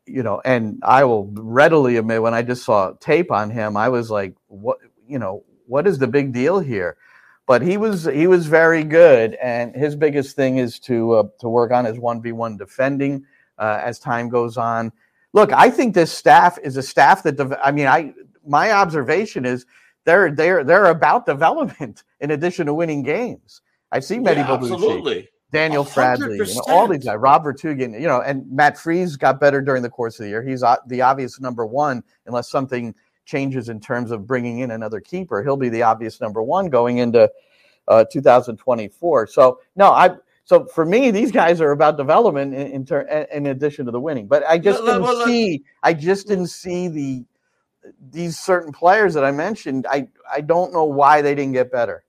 you 0.05 0.23
know, 0.23 0.41
and 0.45 0.79
I 0.83 1.03
will 1.03 1.27
readily 1.33 1.97
admit 1.97 2.21
when 2.21 2.33
I 2.33 2.41
just 2.41 2.63
saw 2.63 2.93
tape 2.99 3.31
on 3.31 3.49
him, 3.49 3.77
I 3.77 3.89
was 3.89 4.09
like, 4.09 4.35
what, 4.47 4.77
you 5.07 5.19
know, 5.19 5.43
what 5.65 5.87
is 5.87 5.99
the 5.99 6.07
big 6.07 6.33
deal 6.33 6.59
here? 6.59 6.97
But 7.45 7.61
he 7.61 7.77
was 7.77 8.05
he 8.05 8.27
was 8.27 8.45
very 8.45 8.83
good, 8.83 9.35
and 9.35 9.73
his 9.73 9.95
biggest 9.95 10.35
thing 10.35 10.57
is 10.57 10.79
to 10.81 11.13
uh, 11.13 11.23
to 11.39 11.47
work 11.47 11.71
on 11.71 11.85
his 11.85 11.97
one 11.97 12.21
v 12.21 12.33
one 12.33 12.57
defending 12.57 13.25
uh, 13.57 13.79
as 13.81 13.99
time 13.99 14.27
goes 14.27 14.57
on. 14.57 14.91
Look, 15.33 15.53
I 15.53 15.69
think 15.69 15.93
this 15.93 16.11
staff 16.11 16.57
is 16.61 16.75
a 16.75 16.83
staff 16.83 17.23
that 17.23 17.39
I 17.63 17.71
mean, 17.71 17.87
I 17.87 18.13
my 18.45 18.71
observation 18.71 19.45
is 19.45 19.65
they're 20.03 20.31
they're 20.31 20.63
they're 20.63 20.85
about 20.85 21.25
development 21.25 22.03
in 22.19 22.31
addition 22.31 22.65
to 22.65 22.73
winning 22.73 23.03
games. 23.03 23.61
I 23.91 24.01
see 24.01 24.19
many 24.19 24.41
yeah, 24.41 24.51
absolutely. 24.51 25.29
Daniel 25.51 25.85
100%. 25.85 25.93
Bradley, 25.93 26.37
you 26.37 26.55
know, 26.55 26.63
all 26.67 26.87
these 26.87 27.05
guys, 27.05 27.17
Rob 27.17 27.43
Vertuggen, 27.43 27.93
you 27.99 28.07
know, 28.07 28.21
and 28.21 28.49
Matt 28.51 28.77
Freese 28.77 29.15
got 29.15 29.39
better 29.39 29.61
during 29.61 29.81
the 29.81 29.89
course 29.89 30.19
of 30.19 30.23
the 30.23 30.29
year. 30.29 30.43
He's 30.43 30.63
the 30.87 31.01
obvious 31.01 31.39
number 31.39 31.65
one, 31.65 32.03
unless 32.25 32.49
something 32.49 32.93
changes 33.25 33.69
in 33.69 33.79
terms 33.79 34.11
of 34.11 34.27
bringing 34.27 34.59
in 34.59 34.71
another 34.71 34.99
keeper. 34.99 35.43
He'll 35.43 35.57
be 35.57 35.69
the 35.69 35.83
obvious 35.83 36.19
number 36.19 36.41
one 36.43 36.69
going 36.69 36.97
into 36.97 37.31
uh, 37.87 38.05
2024. 38.11 39.27
So 39.27 39.59
no, 39.75 39.91
I. 39.91 40.11
So 40.43 40.65
for 40.65 40.85
me, 40.85 41.11
these 41.11 41.29
guys 41.31 41.59
are 41.59 41.71
about 41.71 41.97
development 41.97 42.53
in, 42.53 42.67
in, 42.67 42.85
ter- 42.85 43.01
in 43.33 43.47
addition 43.47 43.85
to 43.85 43.91
the 43.91 43.99
winning. 43.99 44.27
But 44.27 44.45
I 44.47 44.57
just 44.57 44.83
didn't 44.85 45.25
see. 45.25 45.63
I 45.83 45.93
just 45.93 46.27
didn't 46.27 46.47
see 46.47 46.87
the 46.87 47.25
these 48.11 48.39
certain 48.39 48.71
players 48.71 49.13
that 49.13 49.23
I 49.23 49.31
mentioned, 49.31 49.85
I 49.89 50.07
I 50.31 50.41
don't 50.41 50.73
know 50.73 50.85
why 50.85 51.21
they 51.21 51.35
didn't 51.35 51.53
get 51.53 51.71
better, 51.71 52.03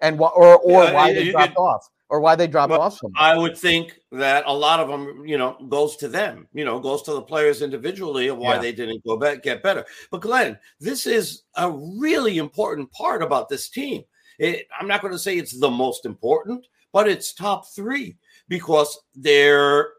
and 0.00 0.18
wh- 0.18 0.36
or 0.36 0.58
or 0.58 0.84
Yeah, 0.84 0.92
why 0.94 1.12
they 1.12 1.30
dropped 1.30 1.56
off, 1.56 1.88
or 2.10 2.20
why 2.20 2.34
they 2.34 2.48
dropped 2.48 2.72
Well, 2.72 2.82
off 2.82 2.98
so. 2.98 3.10
I 3.16 3.38
would 3.38 3.56
think 3.56 3.98
that 4.12 4.42
a 4.46 4.52
lot 4.52 4.80
of 4.80 4.88
them, 4.88 5.24
you 5.24 5.38
know, 5.38 5.56
goes 5.68 5.96
to 5.98 6.08
them, 6.08 6.48
you 6.52 6.64
know, 6.64 6.80
goes 6.80 7.02
to 7.02 7.12
the 7.12 7.22
players 7.22 7.62
individually 7.62 8.28
of 8.28 8.36
why 8.36 8.54
Yeah. 8.54 8.60
they 8.60 8.72
didn't 8.72 9.04
go 9.06 9.16
back, 9.16 9.42
get 9.42 9.62
better. 9.62 9.86
But 10.10 10.20
Glenn, 10.20 10.58
this 10.80 11.06
is 11.06 11.44
a 11.54 11.70
really 11.70 12.38
important 12.38 12.90
part 12.92 13.22
about 13.22 13.48
this 13.48 13.68
team. 13.68 14.02
It, 14.38 14.66
I'm 14.78 14.88
not 14.88 15.02
going 15.02 15.12
to 15.12 15.18
say 15.18 15.38
it's 15.38 15.58
the 15.58 15.70
most 15.70 16.04
important, 16.04 16.66
but 16.92 17.08
it's 17.08 17.32
top 17.32 17.68
three 17.68 18.16
because 18.48 18.98
they're 19.14 19.90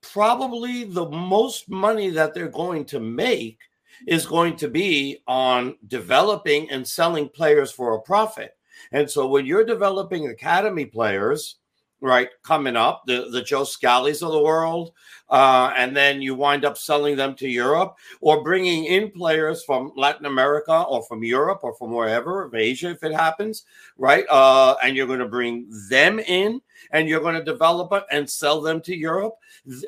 probably 0.00 0.84
the 0.84 1.08
most 1.08 1.68
money 1.70 2.10
that 2.10 2.34
they're 2.34 2.48
going 2.48 2.84
to 2.86 2.98
make 3.00 3.58
is 4.06 4.26
going 4.26 4.56
to 4.56 4.68
be 4.68 5.22
on 5.28 5.76
developing 5.86 6.68
and 6.70 6.86
selling 6.86 7.28
players 7.28 7.70
for 7.70 7.94
a 7.94 8.00
profit. 8.00 8.55
And 8.92 9.10
so 9.10 9.26
when 9.26 9.46
you're 9.46 9.64
developing 9.64 10.28
academy 10.28 10.86
players, 10.86 11.56
right, 12.00 12.28
coming 12.42 12.76
up, 12.76 13.02
the, 13.06 13.28
the 13.30 13.42
Joe 13.42 13.62
Scallies 13.62 14.24
of 14.24 14.32
the 14.32 14.42
world, 14.42 14.92
uh, 15.30 15.72
and 15.76 15.96
then 15.96 16.20
you 16.20 16.34
wind 16.34 16.64
up 16.64 16.76
selling 16.76 17.16
them 17.16 17.34
to 17.36 17.48
Europe 17.48 17.96
or 18.20 18.42
bringing 18.42 18.84
in 18.84 19.10
players 19.10 19.64
from 19.64 19.92
Latin 19.96 20.26
America 20.26 20.82
or 20.82 21.02
from 21.02 21.24
Europe 21.24 21.60
or 21.62 21.74
from 21.74 21.92
wherever, 21.92 22.42
of 22.42 22.54
Asia, 22.54 22.90
if 22.90 23.02
it 23.02 23.12
happens, 23.12 23.64
right? 23.96 24.24
Uh, 24.28 24.76
and 24.82 24.96
you're 24.96 25.06
going 25.06 25.18
to 25.18 25.26
bring 25.26 25.66
them 25.88 26.18
in 26.20 26.60
and 26.92 27.08
you're 27.08 27.20
going 27.20 27.34
to 27.34 27.44
develop 27.44 27.92
and 28.10 28.28
sell 28.28 28.60
them 28.60 28.80
to 28.82 28.96
Europe 28.96 29.34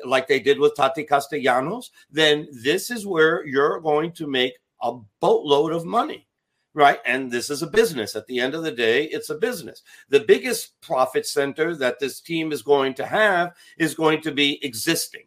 like 0.05 0.27
they 0.27 0.39
did 0.39 0.59
with 0.59 0.75
Tati 0.75 1.03
Castellanos, 1.03 1.91
then 2.11 2.47
this 2.51 2.91
is 2.91 3.05
where 3.05 3.45
you're 3.45 3.79
going 3.79 4.11
to 4.13 4.27
make 4.27 4.57
a 4.81 4.97
boatload 5.19 5.73
of 5.73 5.85
money 5.85 6.25
right? 6.73 6.99
And 7.05 7.31
this 7.31 7.49
is 7.49 7.61
a 7.61 7.67
business. 7.67 8.15
At 8.15 8.27
the 8.27 8.39
end 8.39 8.53
of 8.53 8.63
the 8.63 8.71
day, 8.71 9.05
it's 9.05 9.29
a 9.29 9.35
business. 9.35 9.81
The 10.09 10.21
biggest 10.21 10.79
profit 10.81 11.25
center 11.25 11.75
that 11.75 11.99
this 11.99 12.21
team 12.21 12.51
is 12.51 12.61
going 12.61 12.93
to 12.95 13.05
have 13.05 13.55
is 13.77 13.95
going 13.95 14.21
to 14.21 14.31
be 14.31 14.63
existing. 14.63 15.23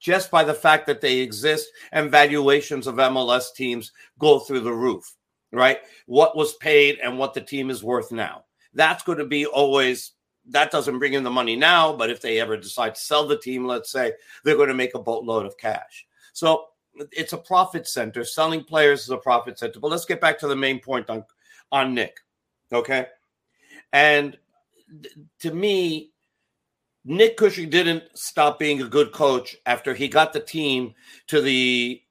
Just 0.00 0.30
by 0.30 0.44
the 0.44 0.54
fact 0.54 0.86
that 0.86 1.00
they 1.00 1.18
exist 1.18 1.68
and 1.92 2.10
valuations 2.10 2.86
of 2.86 2.96
MLS 2.96 3.52
teams 3.54 3.92
go 4.18 4.38
through 4.38 4.60
the 4.60 4.72
roof, 4.72 5.12
right? 5.52 5.80
What 6.06 6.36
was 6.36 6.54
paid 6.54 6.98
and 7.02 7.18
what 7.18 7.34
the 7.34 7.40
team 7.40 7.68
is 7.68 7.82
worth 7.82 8.12
now. 8.12 8.44
That's 8.74 9.02
going 9.02 9.18
to 9.18 9.26
be 9.26 9.44
always, 9.44 10.12
that 10.50 10.70
doesn't 10.70 11.00
bring 11.00 11.14
in 11.14 11.24
the 11.24 11.30
money 11.30 11.56
now, 11.56 11.92
but 11.92 12.10
if 12.10 12.20
they 12.20 12.38
ever 12.38 12.56
decide 12.56 12.94
to 12.94 13.00
sell 13.00 13.26
the 13.26 13.38
team, 13.38 13.66
let's 13.66 13.90
say, 13.90 14.12
they're 14.44 14.56
going 14.56 14.68
to 14.68 14.74
make 14.74 14.94
a 14.94 15.00
boatload 15.00 15.46
of 15.46 15.58
cash. 15.58 16.06
So 16.32 16.66
it's 17.12 17.32
a 17.32 17.38
profit 17.38 17.86
center. 17.86 18.24
Selling 18.24 18.64
players 18.64 19.02
is 19.02 19.10
a 19.10 19.16
profit 19.16 19.58
center. 19.58 19.80
But 19.80 19.90
let's 19.90 20.04
get 20.04 20.20
back 20.20 20.38
to 20.40 20.48
the 20.48 20.56
main 20.56 20.80
point 20.80 21.08
on 21.10 21.24
on 21.70 21.94
Nick. 21.94 22.18
Okay. 22.72 23.06
And 23.92 24.36
th- 25.02 25.14
to 25.40 25.52
me, 25.52 26.12
Nick 27.04 27.36
Cushing 27.36 27.70
didn't 27.70 28.04
stop 28.14 28.58
being 28.58 28.82
a 28.82 28.88
good 28.88 29.12
coach 29.12 29.56
after 29.66 29.94
he 29.94 30.08
got 30.08 30.32
the 30.32 30.40
team 30.40 30.94
to 31.28 31.40
the 31.40 32.02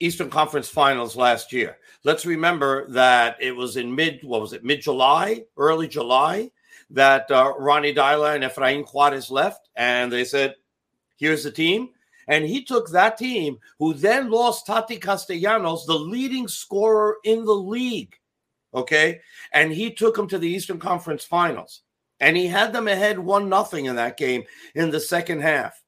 Eastern 0.00 0.30
Conference 0.30 0.68
Finals 0.68 1.16
last 1.16 1.52
year. 1.52 1.78
Let's 2.04 2.24
remember 2.24 2.88
that 2.90 3.36
it 3.40 3.54
was 3.54 3.76
in 3.76 3.92
mid, 3.92 4.20
what 4.22 4.40
was 4.40 4.52
it, 4.52 4.64
mid 4.64 4.80
July, 4.80 5.44
early 5.56 5.88
July, 5.88 6.50
that 6.90 7.30
uh, 7.30 7.52
Ronny 7.58 7.92
Deila 7.92 8.34
and 8.34 8.44
Efrain 8.44 8.86
Juarez 8.86 9.30
left, 9.30 9.68
and 9.74 10.12
they 10.12 10.24
said, 10.24 10.54
"Here's 11.16 11.42
the 11.42 11.50
team." 11.50 11.90
And 12.28 12.44
he 12.44 12.62
took 12.62 12.90
that 12.90 13.16
team, 13.16 13.58
who 13.78 13.94
then 13.94 14.30
lost 14.30 14.66
Tati 14.66 14.98
Castellanos, 14.98 15.86
the 15.86 15.98
leading 15.98 16.46
scorer 16.46 17.16
in 17.24 17.44
the 17.44 17.54
league. 17.54 18.14
Okay. 18.74 19.20
And 19.52 19.72
he 19.72 19.90
took 19.92 20.14
them 20.14 20.28
to 20.28 20.38
the 20.38 20.48
Eastern 20.48 20.78
Conference 20.78 21.24
Finals. 21.24 21.82
And 22.20 22.36
he 22.36 22.46
had 22.46 22.72
them 22.72 22.86
ahead 22.86 23.18
one 23.18 23.48
nothing 23.48 23.86
in 23.86 23.96
that 23.96 24.18
game 24.18 24.44
in 24.74 24.90
the 24.90 25.00
second 25.00 25.40
half. 25.40 25.82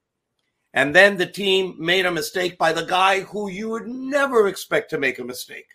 And 0.73 0.95
then 0.95 1.17
the 1.17 1.27
team 1.27 1.75
made 1.79 2.07
a 2.07 2.13
mistake 2.13 2.57
by 2.57 2.73
the 2.73 2.85
guy 2.85 3.21
who 3.21 3.51
you 3.51 3.69
would 3.71 3.87
never 3.87 4.49
expect 4.49 4.91
to 4.91 4.99
make 4.99 5.19
a 5.19 5.25
mistake. 5.25 5.67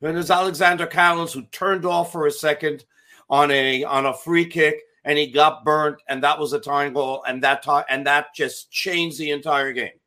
And 0.00 0.12
it 0.12 0.14
was 0.14 0.30
Alexander 0.30 0.86
Callens 0.86 1.32
who 1.32 1.42
turned 1.46 1.84
off 1.84 2.12
for 2.12 2.26
a 2.26 2.30
second 2.30 2.84
on 3.28 3.50
a 3.50 3.84
on 3.84 4.06
a 4.06 4.14
free 4.14 4.46
kick 4.46 4.80
and 5.04 5.18
he 5.18 5.26
got 5.28 5.64
burnt, 5.64 6.00
and 6.08 6.22
that 6.22 6.38
was 6.38 6.52
a 6.52 6.60
tying 6.60 6.92
goal, 6.92 7.22
and 7.26 7.42
that 7.42 7.62
ti- 7.62 7.86
and 7.88 8.06
that 8.06 8.34
just 8.34 8.70
changed 8.70 9.18
the 9.18 9.30
entire 9.30 9.72
game. 9.72 9.98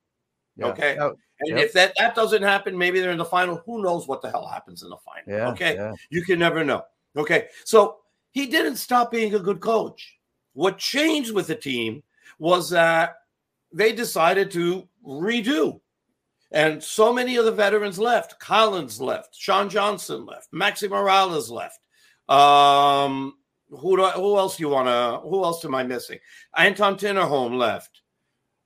Yeah. 0.58 0.68
Okay. 0.68 0.98
Oh, 1.00 1.16
And 1.40 1.58
Yep. 1.58 1.66
if 1.66 1.74
that, 1.74 1.94
that 1.98 2.16
doesn't 2.16 2.44
happen, 2.44 2.78
maybe 2.78 3.00
they're 3.00 3.12
in 3.12 3.18
the 3.18 3.26
final. 3.26 3.58
Who 3.66 3.82
knows 3.82 4.08
what 4.08 4.22
the 4.22 4.30
hell 4.30 4.46
happens 4.48 4.84
in 4.84 4.90
the 4.90 4.98
final? 4.98 5.24
Yeah, 5.28 5.50
okay. 5.50 5.76
yeah. 5.76 5.94
You 6.10 6.24
can 6.24 6.40
never 6.40 6.64
know. 6.64 6.84
Okay. 7.18 7.48
So 7.66 7.98
he 8.32 8.46
didn't 8.46 8.78
stop 8.78 9.12
being 9.12 9.34
a 9.36 9.40
good 9.40 9.60
coach. 9.60 10.18
What 10.54 10.78
changed 10.78 11.34
with 11.34 11.48
the 11.48 11.56
team 11.56 12.04
was 12.40 12.70
that 12.70 13.16
they 13.74 13.92
decided 13.92 14.52
to 14.52 14.88
redo. 15.06 15.82
And 16.52 16.82
so 16.84 17.12
many 17.12 17.36
of 17.38 17.46
the 17.46 17.52
veterans 17.52 17.98
left. 17.98 18.40
Callens 18.40 19.02
left. 19.02 19.36
Sean 19.36 19.70
Johnson 19.70 20.26
left. 20.26 20.52
Maxi 20.54 20.88
Moralez 20.88 21.50
left. 21.50 21.80
Um, 22.30 23.34
who 23.80 23.98
do 23.98 24.04
I, 24.04 24.12
who 24.12 24.38
else 24.38 24.60
you 24.60 24.70
want 24.70 24.88
to? 24.88 25.28
Who 25.28 25.44
else 25.44 25.64
am 25.66 25.76
I 25.76 25.84
missing? 25.84 26.20
Anton 26.58 26.96
Tinnerholm 26.96 27.58
left. 27.58 28.02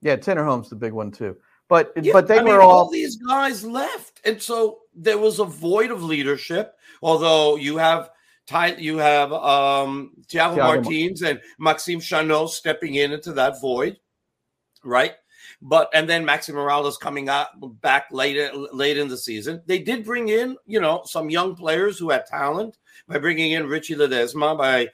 yeah, 0.01 0.15
Tinnerholm's 0.15 0.69
the 0.69 0.75
big 0.75 0.93
one 0.93 1.11
too. 1.11 1.35
But 1.69 1.91
Yeah, 2.01 2.13
but 2.13 2.27
they 2.27 2.39
I 2.39 2.43
were 2.43 2.59
mean, 2.59 2.61
all 2.61 2.89
these 2.89 3.17
guys 3.17 3.63
left, 3.65 4.21
and 4.23 4.41
so 4.41 4.79
there 4.95 5.17
was 5.17 5.39
a 5.39 5.45
void 5.45 5.91
of 5.91 6.01
leadership. 6.03 6.73
Although 7.01 7.57
you 7.57 7.77
have 7.77 8.09
Ty, 8.47 8.75
you 8.75 8.97
have 8.99 9.33
um, 9.33 10.13
Thiago, 10.29 10.53
Thiago 10.53 10.57
Mar- 10.57 10.75
Martins 10.81 11.21
and 11.23 11.41
Maxime 11.59 11.99
Chanot 11.99 12.49
stepping 12.49 12.95
in 12.95 13.11
into 13.11 13.33
that 13.33 13.59
void, 13.59 13.97
right? 14.85 15.15
But 15.61 15.89
and 15.93 16.07
then 16.07 16.25
Maxi 16.25 16.51
Moralez 16.53 16.99
coming 16.99 17.27
out 17.29 17.47
back 17.81 18.05
later 18.11 18.49
late 18.53 18.97
in 18.97 19.07
the 19.09 19.17
season. 19.17 19.61
They 19.65 19.79
did 19.79 20.05
bring 20.05 20.29
in 20.29 20.55
you 20.65 20.79
know 20.79 21.01
some 21.05 21.29
young 21.29 21.55
players 21.55 21.97
who 21.99 22.11
had 22.11 22.25
talent 22.27 22.77
by 23.07 23.17
bringing 23.17 23.51
in 23.51 23.67
Richie 23.67 23.95
Ledesma 23.95 24.57
by 24.57 24.89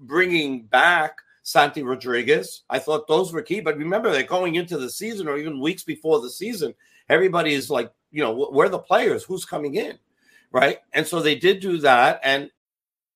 bringing 0.00 0.62
back 0.62 1.18
Santi 1.42 1.82
Rodriguez. 1.82 2.62
I 2.70 2.78
thought 2.78 3.08
those 3.08 3.32
were 3.32 3.42
key. 3.42 3.60
But 3.60 3.76
remember, 3.76 4.10
they're 4.10 4.22
going 4.22 4.54
into 4.54 4.78
the 4.78 4.90
season 4.90 5.28
or 5.28 5.36
even 5.36 5.60
weeks 5.60 5.82
before 5.82 6.20
the 6.20 6.30
season. 6.30 6.74
Everybody 7.08 7.52
is 7.52 7.70
like, 7.70 7.92
you 8.10 8.22
know, 8.22 8.32
where 8.32 8.68
the 8.68 8.78
players? 8.78 9.24
Who's 9.24 9.44
coming 9.44 9.74
in? 9.74 9.98
Right. 10.50 10.78
And 10.92 11.06
so 11.06 11.20
they 11.20 11.34
did 11.34 11.60
do 11.60 11.78
that. 11.78 12.20
And 12.22 12.50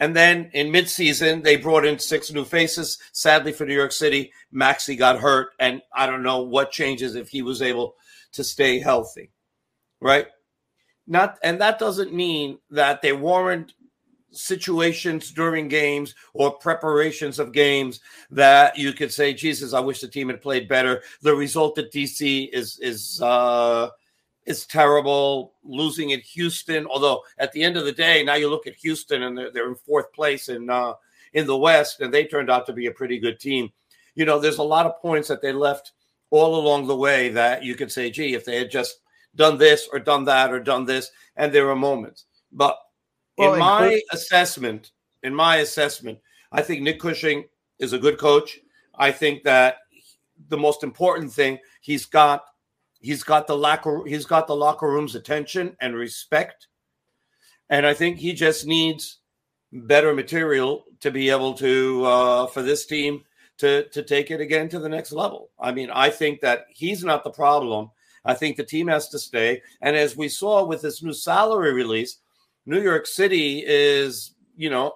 And 0.00 0.14
then 0.14 0.50
in 0.52 0.68
midseason, 0.68 1.42
they 1.42 1.56
brought 1.56 1.86
in 1.86 1.98
six 1.98 2.30
new 2.30 2.44
faces. 2.44 2.98
Sadly 3.12 3.52
for 3.52 3.64
New 3.64 3.74
York 3.74 3.92
City, 3.92 4.32
Maxi 4.54 4.96
got 4.98 5.18
hurt, 5.18 5.50
and 5.58 5.80
I 5.94 6.06
don't 6.06 6.22
know 6.22 6.42
what 6.42 6.70
changes 6.70 7.14
if 7.14 7.28
he 7.28 7.42
was 7.42 7.62
able 7.62 7.96
to 8.32 8.44
stay 8.44 8.78
healthy. 8.78 9.30
Right? 10.00 10.26
Not 11.06 11.38
and 11.42 11.60
that 11.60 11.78
doesn't 11.78 12.12
mean 12.12 12.58
that 12.70 13.00
there 13.00 13.16
weren't 13.16 13.72
situations 14.32 15.30
during 15.30 15.68
games 15.68 16.14
or 16.34 16.50
preparations 16.58 17.38
of 17.38 17.52
games 17.52 18.00
that 18.30 18.76
you 18.76 18.92
could 18.92 19.12
say, 19.12 19.32
Jesus, 19.32 19.72
I 19.72 19.80
wish 19.80 20.00
the 20.00 20.08
team 20.08 20.28
had 20.28 20.42
played 20.42 20.68
better. 20.68 21.02
The 21.22 21.34
result 21.34 21.78
at 21.78 21.92
DC 21.92 22.50
is 22.52 22.78
is 22.80 23.22
uh 23.22 23.90
is 24.46 24.66
terrible. 24.66 25.54
Losing 25.64 26.12
at 26.12 26.20
Houston, 26.20 26.86
although 26.86 27.22
at 27.38 27.52
the 27.52 27.62
end 27.62 27.76
of 27.76 27.84
the 27.84 27.92
day, 27.92 28.22
now 28.22 28.34
you 28.34 28.48
look 28.48 28.66
at 28.66 28.76
Houston 28.76 29.24
and 29.24 29.36
they're, 29.36 29.50
they're 29.50 29.68
in 29.68 29.74
fourth 29.74 30.12
place 30.12 30.48
in 30.48 30.70
uh, 30.70 30.94
in 31.32 31.46
the 31.46 31.56
West, 31.56 32.00
and 32.00 32.14
they 32.14 32.24
turned 32.24 32.50
out 32.50 32.66
to 32.66 32.72
be 32.72 32.86
a 32.86 32.92
pretty 32.92 33.18
good 33.18 33.38
team. 33.38 33.70
You 34.14 34.24
know, 34.24 34.38
there's 34.38 34.58
a 34.58 34.62
lot 34.62 34.86
of 34.86 35.00
points 35.02 35.28
that 35.28 35.42
they 35.42 35.52
left 35.52 35.92
all 36.30 36.58
along 36.58 36.86
the 36.86 36.96
way 36.96 37.28
that 37.30 37.62
you 37.62 37.74
could 37.74 37.92
say, 37.92 38.10
gee, 38.10 38.34
if 38.34 38.44
they 38.44 38.56
had 38.56 38.70
just 38.70 39.00
done 39.34 39.58
this 39.58 39.88
or 39.92 39.98
done 39.98 40.24
that 40.24 40.50
or 40.50 40.60
done 40.60 40.84
this, 40.86 41.10
and 41.36 41.52
there 41.52 41.68
are 41.68 41.76
moments. 41.76 42.24
But 42.52 42.78
well, 43.36 43.54
in 43.54 43.60
my 43.60 44.00
assessment, 44.12 44.92
in 45.22 45.34
my 45.34 45.56
assessment, 45.56 46.18
I 46.52 46.62
think 46.62 46.82
Nick 46.82 47.00
Cushing 47.00 47.44
is 47.78 47.92
a 47.92 47.98
good 47.98 48.18
coach. 48.18 48.58
I 48.94 49.12
think 49.12 49.42
that 49.44 49.78
the 50.48 50.56
most 50.56 50.82
important 50.82 51.32
thing 51.32 51.58
he's 51.80 52.06
got 52.06 52.44
he's 53.00 53.22
got 53.22 53.46
the 53.46 53.56
locker 53.56 54.04
he's 54.06 54.26
got 54.26 54.46
the 54.46 54.56
locker 54.56 54.88
room's 54.88 55.14
attention 55.14 55.76
and 55.80 55.94
respect, 55.94 56.68
and 57.68 57.86
I 57.86 57.94
think 57.94 58.18
he 58.18 58.32
just 58.32 58.66
needs 58.66 59.18
better 59.72 60.14
material 60.14 60.84
to 61.00 61.10
be 61.10 61.30
able 61.30 61.54
to 61.54 62.04
uh, 62.04 62.46
for 62.46 62.62
this 62.62 62.86
team 62.86 63.22
to 63.58 63.88
to 63.90 64.02
take 64.02 64.30
it 64.30 64.40
again 64.40 64.68
to 64.70 64.78
the 64.78 64.88
next 64.88 65.12
level. 65.12 65.50
I 65.58 65.72
mean, 65.72 65.90
I 65.90 66.10
think 66.10 66.40
that 66.40 66.66
he's 66.70 67.04
not 67.04 67.24
the 67.24 67.30
problem. 67.30 67.90
I 68.24 68.34
think 68.34 68.56
the 68.56 68.64
team 68.64 68.88
has 68.88 69.08
to 69.10 69.18
stay. 69.18 69.62
And 69.80 69.94
as 69.94 70.16
we 70.16 70.28
saw 70.28 70.64
with 70.64 70.82
this 70.82 71.02
new 71.02 71.12
salary 71.12 71.72
release, 71.72 72.18
New 72.66 72.82
York 72.82 73.06
City 73.06 73.62
is, 73.64 74.34
you 74.56 74.68
know, 74.68 74.94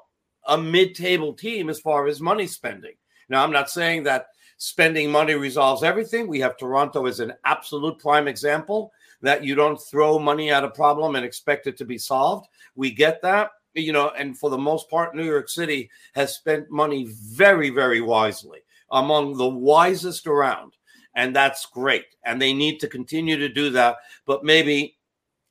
a 0.48 0.58
mid-table 0.58 1.34
team 1.34 1.70
as 1.70 1.80
far 1.80 2.08
as 2.08 2.20
money 2.20 2.48
spending. 2.48 2.94
Now, 3.28 3.44
I'm 3.44 3.52
not 3.52 3.70
saying 3.70 4.02
that 4.04 4.26
spending 4.60 5.10
money 5.10 5.32
resolves 5.34 5.82
everything. 5.82 6.26
We 6.26 6.38
have 6.40 6.58
Toronto 6.58 7.06
as 7.06 7.18
an 7.18 7.32
absolute 7.46 7.98
prime 7.98 8.28
example 8.28 8.92
that 9.22 9.42
you 9.42 9.54
don't 9.54 9.80
throw 9.80 10.18
money 10.18 10.50
at 10.50 10.64
a 10.64 10.70
problem 10.70 11.16
and 11.16 11.24
expect 11.24 11.66
it 11.66 11.78
to 11.78 11.84
be 11.86 11.96
solved. 11.96 12.48
We 12.76 12.90
get 12.90 13.22
that 13.22 13.52
you 13.74 13.92
know, 13.92 14.10
and 14.18 14.36
for 14.36 14.50
the 14.50 14.58
most 14.58 14.90
part, 14.90 15.14
New 15.14 15.24
York 15.24 15.48
City 15.48 15.90
has 16.14 16.34
spent 16.34 16.70
money 16.70 17.06
very, 17.08 17.70
very 17.70 18.00
wisely, 18.00 18.60
among 18.90 19.36
the 19.36 19.48
wisest 19.48 20.26
around. 20.26 20.72
And 21.14 21.34
that's 21.34 21.66
great. 21.66 22.06
And 22.24 22.40
they 22.40 22.52
need 22.52 22.80
to 22.80 22.88
continue 22.88 23.36
to 23.36 23.48
do 23.48 23.70
that, 23.70 23.96
but 24.26 24.44
maybe 24.44 24.96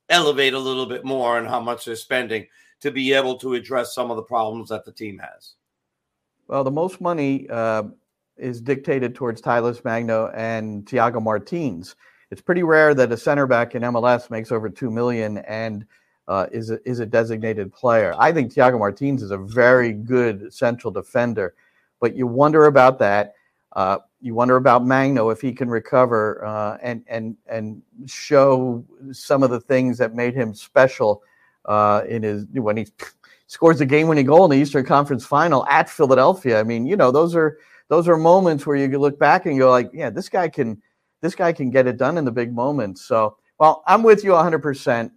elevate 0.08 0.54
a 0.54 0.58
little 0.58 0.86
bit 0.86 1.04
more 1.04 1.38
on 1.38 1.46
how 1.46 1.60
much 1.60 1.84
they're 1.84 1.96
spending 1.96 2.46
to 2.80 2.90
be 2.90 3.12
able 3.12 3.36
to 3.38 3.54
address 3.54 3.94
some 3.94 4.10
of 4.10 4.16
the 4.16 4.22
problems 4.22 4.68
that 4.70 4.84
the 4.84 4.92
team 4.92 5.18
has. 5.18 5.54
Well, 6.46 6.64
the 6.64 6.70
most 6.70 7.00
money 7.00 7.48
uh, 7.48 7.84
is 8.40 8.60
dictated 8.60 9.14
towards 9.14 9.40
Talles 9.40 9.84
Magno 9.84 10.28
and 10.34 10.84
Thiago 10.86 11.22
Martins. 11.22 11.96
It's 12.30 12.40
pretty 12.40 12.62
rare 12.62 12.94
that 12.94 13.12
a 13.12 13.16
center 13.16 13.46
back 13.46 13.74
in 13.74 13.82
MLS 13.82 14.30
makes 14.30 14.52
over 14.52 14.68
two 14.68 14.90
million 14.90 15.38
and 15.38 15.84
uh, 16.28 16.46
is 16.52 16.70
a, 16.70 16.78
is 16.88 17.00
a 17.00 17.06
designated 17.06 17.72
player. 17.72 18.14
I 18.16 18.30
think 18.32 18.52
Thiago 18.52 18.78
Martins 18.78 19.22
is 19.22 19.32
a 19.32 19.36
very 19.36 19.92
good 19.92 20.52
central 20.52 20.92
defender, 20.92 21.54
but 21.98 22.14
you 22.14 22.26
wonder 22.26 22.66
about 22.66 22.98
that. 23.00 23.34
Uh, 23.72 23.98
you 24.20 24.34
wonder 24.34 24.56
about 24.56 24.84
Magno 24.84 25.30
if 25.30 25.40
he 25.40 25.52
can 25.52 25.68
recover 25.68 26.44
uh, 26.44 26.78
and 26.82 27.04
and 27.08 27.36
and 27.46 27.82
show 28.06 28.84
some 29.12 29.42
of 29.42 29.50
the 29.50 29.60
things 29.60 29.98
that 29.98 30.14
made 30.14 30.34
him 30.34 30.54
special 30.54 31.22
uh, 31.64 32.02
in 32.08 32.22
his 32.22 32.46
when 32.52 32.76
he 32.76 32.86
scores 33.46 33.80
a 33.80 33.86
game-winning 33.86 34.26
goal 34.26 34.44
in 34.44 34.50
the 34.52 34.56
Eastern 34.56 34.84
Conference 34.84 35.26
Final 35.26 35.66
at 35.66 35.90
Philadelphia. 35.90 36.60
I 36.60 36.62
mean, 36.62 36.86
you 36.86 36.96
know, 36.96 37.10
those 37.10 37.34
are 37.34 37.58
those 37.90 38.08
are 38.08 38.16
moments 38.16 38.66
where 38.66 38.76
you 38.76 38.88
can 38.88 39.00
look 39.00 39.18
back 39.18 39.44
and 39.44 39.58
go 39.58 39.68
like, 39.68 39.90
yeah, 39.92 40.08
this 40.08 40.28
guy 40.30 40.48
can 40.48 40.80
this 41.20 41.34
guy 41.34 41.52
can 41.52 41.70
get 41.70 41.86
it 41.86 41.98
done 41.98 42.16
in 42.16 42.24
the 42.24 42.32
big 42.32 42.54
moments. 42.54 43.04
So, 43.04 43.36
well, 43.58 43.82
I'm 43.86 44.02
with 44.02 44.24
you 44.24 44.30
100. 44.30 44.56
Um, 44.56 44.62
percent 44.62 45.12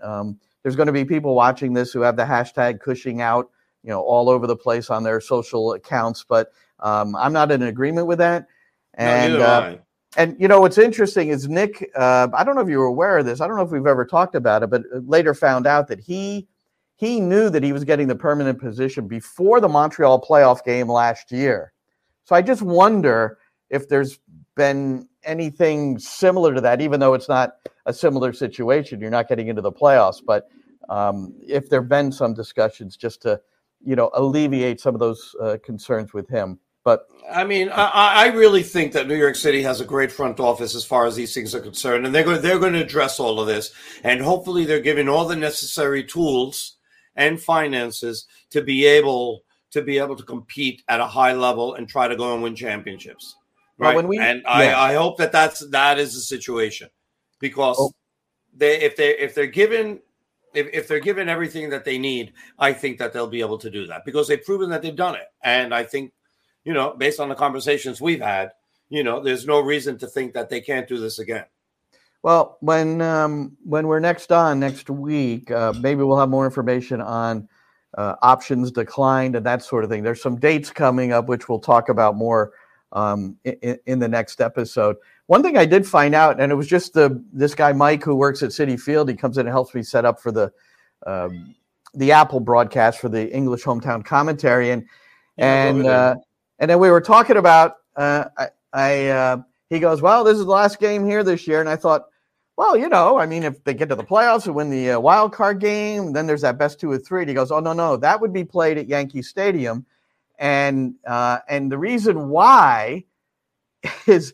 there's 0.63 0.75
going 0.75 0.87
to 0.87 0.93
be 0.93 1.05
people 1.05 1.35
watching 1.35 1.73
this 1.73 1.93
who 1.93 2.01
have 2.01 2.17
the 2.17 2.23
hashtag 2.23 2.79
Cushing 2.79 3.21
out, 3.21 3.49
you 3.83 3.89
know, 3.89 4.01
all 4.01 4.29
over 4.29 4.47
the 4.47 4.55
place 4.55 4.89
on 4.89 5.03
their 5.03 5.21
social 5.21 5.73
accounts. 5.73 6.25
But 6.27 6.51
um, 6.79 7.15
I'm 7.15 7.31
not 7.31 7.51
in 7.51 7.61
agreement 7.61 8.07
with 8.07 8.17
that. 8.17 8.47
And 8.95 9.33
no, 9.33 9.45
uh, 9.45 9.77
and 10.17 10.35
you 10.39 10.47
know 10.47 10.61
what's 10.61 10.77
interesting 10.77 11.29
is 11.29 11.47
Nick. 11.47 11.89
Uh, 11.95 12.27
I 12.33 12.43
don't 12.43 12.55
know 12.55 12.61
if 12.61 12.69
you 12.69 12.79
were 12.79 12.85
aware 12.85 13.19
of 13.19 13.25
this. 13.25 13.39
I 13.39 13.47
don't 13.47 13.57
know 13.57 13.63
if 13.63 13.71
we've 13.71 13.87
ever 13.87 14.05
talked 14.05 14.35
about 14.35 14.63
it, 14.63 14.69
but 14.69 14.83
later 14.91 15.33
found 15.33 15.67
out 15.67 15.87
that 15.87 15.99
he 15.99 16.47
he 16.95 17.19
knew 17.19 17.49
that 17.49 17.63
he 17.63 17.73
was 17.73 17.83
getting 17.83 18.07
the 18.07 18.15
permanent 18.15 18.59
position 18.59 19.07
before 19.07 19.59
the 19.59 19.67
Montreal 19.67 20.21
playoff 20.21 20.63
game 20.63 20.87
last 20.87 21.31
year. 21.31 21.72
So 22.25 22.35
I 22.35 22.41
just 22.41 22.61
wonder 22.61 23.37
if 23.69 23.89
there's 23.89 24.19
been 24.55 25.07
anything 25.23 25.99
similar 25.99 26.53
to 26.53 26.61
that, 26.61 26.81
even 26.81 26.99
though 26.99 27.13
it's 27.13 27.29
not 27.29 27.53
a 27.85 27.93
similar 27.93 28.33
situation. 28.33 29.01
You're 29.01 29.09
not 29.09 29.27
getting 29.27 29.47
into 29.47 29.61
the 29.61 29.71
playoffs, 29.71 30.21
but 30.25 30.47
um, 30.89 31.33
if 31.45 31.69
there 31.69 31.81
have 31.81 31.89
been 31.89 32.11
some 32.11 32.33
discussions 32.33 32.97
just 32.97 33.21
to, 33.23 33.41
you 33.83 33.95
know, 33.95 34.09
alleviate 34.13 34.79
some 34.79 34.93
of 34.93 34.99
those 34.99 35.35
uh, 35.41 35.57
concerns 35.63 36.13
with 36.13 36.29
him. 36.29 36.59
But 36.83 37.07
I 37.31 37.45
mean, 37.45 37.69
I, 37.69 38.25
I, 38.25 38.27
really 38.27 38.61
think 38.61 38.91
that 38.91 39.07
New 39.07 39.15
York 39.15 39.37
City 39.37 39.61
has 39.61 39.79
a 39.79 39.85
great 39.85 40.11
front 40.11 40.41
office 40.41 40.75
as 40.75 40.83
far 40.83 41.05
as 41.05 41.15
these 41.15 41.33
things 41.33 41.55
are 41.55 41.61
concerned, 41.61 42.05
and 42.05 42.13
they're 42.13 42.25
going 42.25 42.41
they're 42.41 42.59
going 42.59 42.73
to 42.73 42.83
address 42.83 43.21
all 43.21 43.39
of 43.39 43.47
this, 43.47 43.71
and 44.03 44.21
hopefully 44.21 44.65
they're 44.65 44.81
giving 44.81 45.07
all 45.07 45.25
the 45.25 45.35
necessary 45.37 46.03
tools 46.03 46.75
and 47.15 47.39
finances 47.39 48.25
to 48.49 48.61
be 48.61 48.85
able 48.85 49.42
to 49.73 49.81
be 49.81 49.97
able 49.97 50.15
to 50.15 50.23
compete 50.23 50.83
at 50.87 50.99
a 50.99 51.05
high 51.05 51.33
level 51.33 51.75
and 51.75 51.89
try 51.89 52.07
to 52.07 52.15
go 52.15 52.33
and 52.33 52.41
win 52.41 52.55
championships. 52.55 53.35
Right, 53.77 53.95
well, 53.95 54.05
we, 54.05 54.19
and 54.19 54.41
yeah. 54.43 54.79
I, 54.79 54.91
I 54.91 54.93
hope 54.93 55.17
that 55.17 55.31
that's 55.31 55.67
that 55.71 55.99
is 55.99 56.13
the 56.13 56.21
situation 56.21 56.89
because 57.39 57.75
oh. 57.79 57.91
they 58.55 58.79
if 58.81 58.95
they 58.95 59.17
if 59.17 59.33
they're 59.33 59.47
given 59.47 59.99
if, 60.53 60.67
if 60.71 60.87
they're 60.87 60.99
given 60.99 61.27
everything 61.27 61.69
that 61.71 61.83
they 61.83 61.97
need, 61.97 62.33
I 62.59 62.73
think 62.73 62.99
that 62.99 63.13
they'll 63.13 63.27
be 63.27 63.41
able 63.41 63.57
to 63.57 63.69
do 63.69 63.87
that 63.87 64.05
because 64.05 64.27
they've 64.27 64.43
proven 64.43 64.69
that 64.69 64.81
they've 64.83 64.95
done 64.95 65.15
it. 65.15 65.27
And 65.43 65.73
I 65.73 65.83
think, 65.83 66.13
you 66.63 66.73
know, 66.73 66.93
based 66.95 67.19
on 67.19 67.29
the 67.29 67.35
conversations 67.35 67.99
we've 67.99 68.21
had, 68.21 68.51
you 68.89 69.03
know, 69.03 69.21
there's 69.21 69.47
no 69.47 69.59
reason 69.59 69.97
to 69.97 70.07
think 70.07 70.33
that 70.33 70.49
they 70.49 70.61
can't 70.61 70.87
do 70.87 70.99
this 70.99 71.17
again. 71.17 71.45
Well, 72.21 72.57
when 72.61 73.01
um, 73.01 73.57
when 73.65 73.87
we're 73.87 73.99
next 73.99 74.31
on 74.31 74.59
next 74.59 74.89
week, 74.89 75.51
uh, 75.51 75.73
maybe 75.81 76.03
we'll 76.03 76.19
have 76.19 76.29
more 76.29 76.45
information 76.45 77.01
on 77.01 77.49
uh, 77.97 78.15
options 78.21 78.71
declined 78.71 79.35
and 79.35 79.45
that 79.45 79.63
sort 79.63 79.83
of 79.83 79.89
thing. 79.89 80.03
There's 80.03 80.21
some 80.21 80.37
dates 80.39 80.69
coming 80.71 81.11
up 81.11 81.27
which 81.27 81.47
we'll 81.47 81.59
talk 81.59 81.89
about 81.89 82.15
more 82.15 82.53
um, 82.91 83.37
in, 83.43 83.79
in, 83.85 83.99
the 83.99 84.07
next 84.07 84.41
episode. 84.41 84.97
One 85.27 85.41
thing 85.41 85.57
I 85.57 85.65
did 85.65 85.85
find 85.85 86.13
out, 86.13 86.39
and 86.39 86.51
it 86.51 86.55
was 86.55 86.67
just 86.67 86.93
the 86.93 87.23
this 87.31 87.55
guy 87.55 87.73
Mike 87.73 88.03
who 88.03 88.15
works 88.15 88.43
at 88.43 88.49
Citi 88.51 88.79
Field. 88.79 89.09
He 89.09 89.15
comes 89.15 89.37
in 89.37 89.47
and 89.47 89.53
helps 89.53 89.73
me 89.73 89.81
set 89.81 90.05
up 90.05 90.19
for 90.19 90.31
the 90.31 90.51
um, 91.07 91.55
the 91.95 92.11
Apple 92.11 92.39
broadcast 92.39 92.99
for 92.99 93.09
the 93.09 93.33
English 93.33 93.63
hometown 93.63 94.05
commentary, 94.05 94.71
and 94.71 94.85
yeah, 95.37 95.65
and 95.65 95.87
uh, 95.87 96.15
and 96.59 96.69
then 96.69 96.79
we 96.79 96.89
were 96.91 97.01
talking 97.01 97.37
about. 97.37 97.77
Uh, 97.95 98.25
I, 98.37 98.47
I 98.73 99.07
uh, 99.07 99.37
he 99.69 99.79
goes, 99.79 100.01
well, 100.01 100.23
this 100.23 100.37
is 100.37 100.45
the 100.45 100.51
last 100.51 100.79
game 100.79 101.05
here 101.05 101.23
this 101.23 101.47
year, 101.47 101.59
and 101.59 101.67
I 101.67 101.75
thought, 101.75 102.05
well, 102.55 102.77
you 102.77 102.89
know, 102.89 103.17
I 103.17 103.25
mean, 103.25 103.43
if 103.43 103.63
they 103.63 103.73
get 103.73 103.89
to 103.89 103.95
the 103.95 104.03
playoffs 104.03 104.45
and 104.45 104.55
win 104.55 104.69
the 104.69 104.91
uh, 104.91 104.99
wild 104.99 105.33
card 105.33 105.59
game, 105.59 106.13
then 106.13 106.27
there's 106.27 106.41
that 106.41 106.57
best 106.57 106.79
two 106.79 106.91
or 106.91 106.97
three. 106.97 107.21
And 107.21 107.29
he 107.29 107.35
goes, 107.35 107.51
oh 107.51 107.59
no, 107.59 107.73
no, 107.73 107.97
that 107.97 108.19
would 108.21 108.33
be 108.33 108.43
played 108.43 108.77
at 108.77 108.87
Yankee 108.87 109.21
Stadium, 109.21 109.85
and 110.37 110.95
uh, 111.05 111.39
and 111.49 111.71
the 111.71 111.77
reason 111.77 112.29
why 112.29 113.05
is 114.07 114.33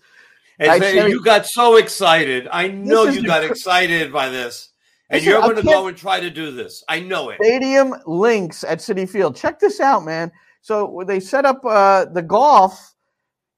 and 0.60 0.84
you 1.10 1.24
got 1.24 1.46
so 1.46 1.78
excited. 1.78 2.48
I 2.52 2.68
know 2.68 3.06
you 3.06 3.26
got 3.26 3.44
cr- 3.44 3.52
excited 3.52 4.12
by 4.12 4.30
this. 4.30 4.74
And 5.10 5.22
Listen, 5.22 5.32
you're 5.32 5.42
going 5.42 5.56
to 5.56 5.64
go 5.64 5.88
and 5.88 5.98
try 5.98 6.20
to 6.20 6.30
do 6.30 6.52
this. 6.52 6.84
I 6.88 7.00
know 7.00 7.30
it. 7.30 7.38
Stadium 7.42 7.96
links 8.06 8.64
at 8.64 8.80
Citi 8.80 9.10
Field. 9.10 9.36
Check 9.36 9.60
this 9.60 9.80
out, 9.80 10.04
man. 10.06 10.32
So 10.62 11.04
they 11.08 11.20
set 11.20 11.46
up 11.46 11.66
uh, 11.66 12.06
the 12.06 12.22
golf, 12.22 12.94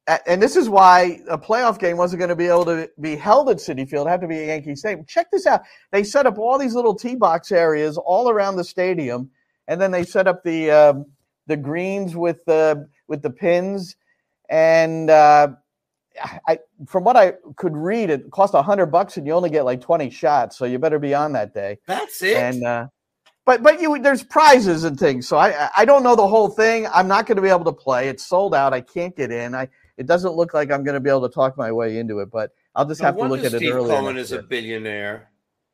and 0.07 0.41
this 0.41 0.55
is 0.55 0.67
why 0.67 1.21
a 1.29 1.37
playoff 1.37 1.79
game 1.79 1.97
wasn't 1.97 2.19
going 2.19 2.29
to 2.29 2.35
be 2.35 2.47
able 2.47 2.65
to 2.65 2.89
be 2.99 3.15
held 3.15 3.49
at 3.49 3.57
Citi 3.57 3.87
Field. 3.87 4.07
It 4.07 4.09
had 4.09 4.21
to 4.21 4.27
be 4.27 4.39
a 4.39 4.47
Yankee 4.47 4.75
Stadium. 4.75 5.05
Check 5.05 5.31
this 5.31 5.45
out. 5.45 5.61
They 5.91 6.03
set 6.03 6.25
up 6.25 6.37
all 6.37 6.57
these 6.57 6.73
little 6.73 6.95
tee 6.95 7.15
box 7.15 7.51
areas 7.51 7.97
all 7.97 8.29
around 8.29 8.55
the 8.55 8.63
stadium, 8.63 9.29
and 9.67 9.79
then 9.79 9.91
they 9.91 10.03
set 10.03 10.27
up 10.27 10.43
the 10.43 10.71
um, 10.71 11.05
the 11.47 11.57
greens 11.57 12.15
with 12.15 12.43
the 12.45 12.87
with 13.07 13.21
the 13.21 13.29
pins, 13.29 13.95
and 14.49 15.09
uh, 15.09 15.49
I, 16.47 16.59
from 16.87 17.03
what 17.03 17.15
I 17.15 17.33
could 17.55 17.75
read, 17.75 18.09
it 18.09 18.31
cost 18.31 18.53
a 18.53 18.61
hundred 18.61 18.87
bucks 18.87 19.17
and 19.17 19.25
you 19.25 19.33
only 19.33 19.49
get 19.49 19.65
like 19.65 19.81
20 19.81 20.09
shots. 20.09 20.57
So 20.57 20.65
you 20.65 20.79
better 20.79 20.99
be 20.99 21.13
on 21.13 21.33
that 21.33 21.53
day. 21.53 21.77
That's 21.87 22.21
it. 22.21 22.37
And, 22.37 22.63
uh, 22.63 22.87
but, 23.45 23.63
but 23.63 23.81
you, 23.81 23.97
there's 23.99 24.23
prizes 24.23 24.83
and 24.83 24.99
things. 24.99 25.27
So 25.27 25.37
I, 25.37 25.69
I 25.75 25.85
don't 25.85 26.03
know 26.03 26.15
the 26.15 26.27
whole 26.27 26.49
thing. 26.49 26.87
I'm 26.93 27.07
not 27.07 27.25
going 27.25 27.37
to 27.37 27.41
be 27.41 27.49
able 27.49 27.65
to 27.65 27.73
play. 27.73 28.07
It's 28.07 28.25
sold 28.25 28.53
out. 28.53 28.73
I 28.73 28.81
can't 28.81 29.15
get 29.15 29.31
in. 29.31 29.55
I, 29.55 29.69
it 30.01 30.07
doesn't 30.07 30.33
look 30.33 30.55
like 30.55 30.71
I'm 30.71 30.83
going 30.83 30.95
to 30.95 30.99
be 30.99 31.11
able 31.11 31.29
to 31.29 31.33
talk 31.33 31.55
my 31.57 31.71
way 31.71 31.99
into 31.99 32.19
it, 32.21 32.31
but 32.31 32.53
I'll 32.73 32.87
just 32.87 33.01
no 33.01 33.05
have 33.05 33.17
to 33.17 33.23
look 33.25 33.43
at 33.43 33.51
Steve 33.51 33.69
it 33.69 33.71
earlier. 33.71 33.95
Cohen 33.95 34.17
is 34.17 34.31
a 34.31 34.41
billionaire. 34.41 35.29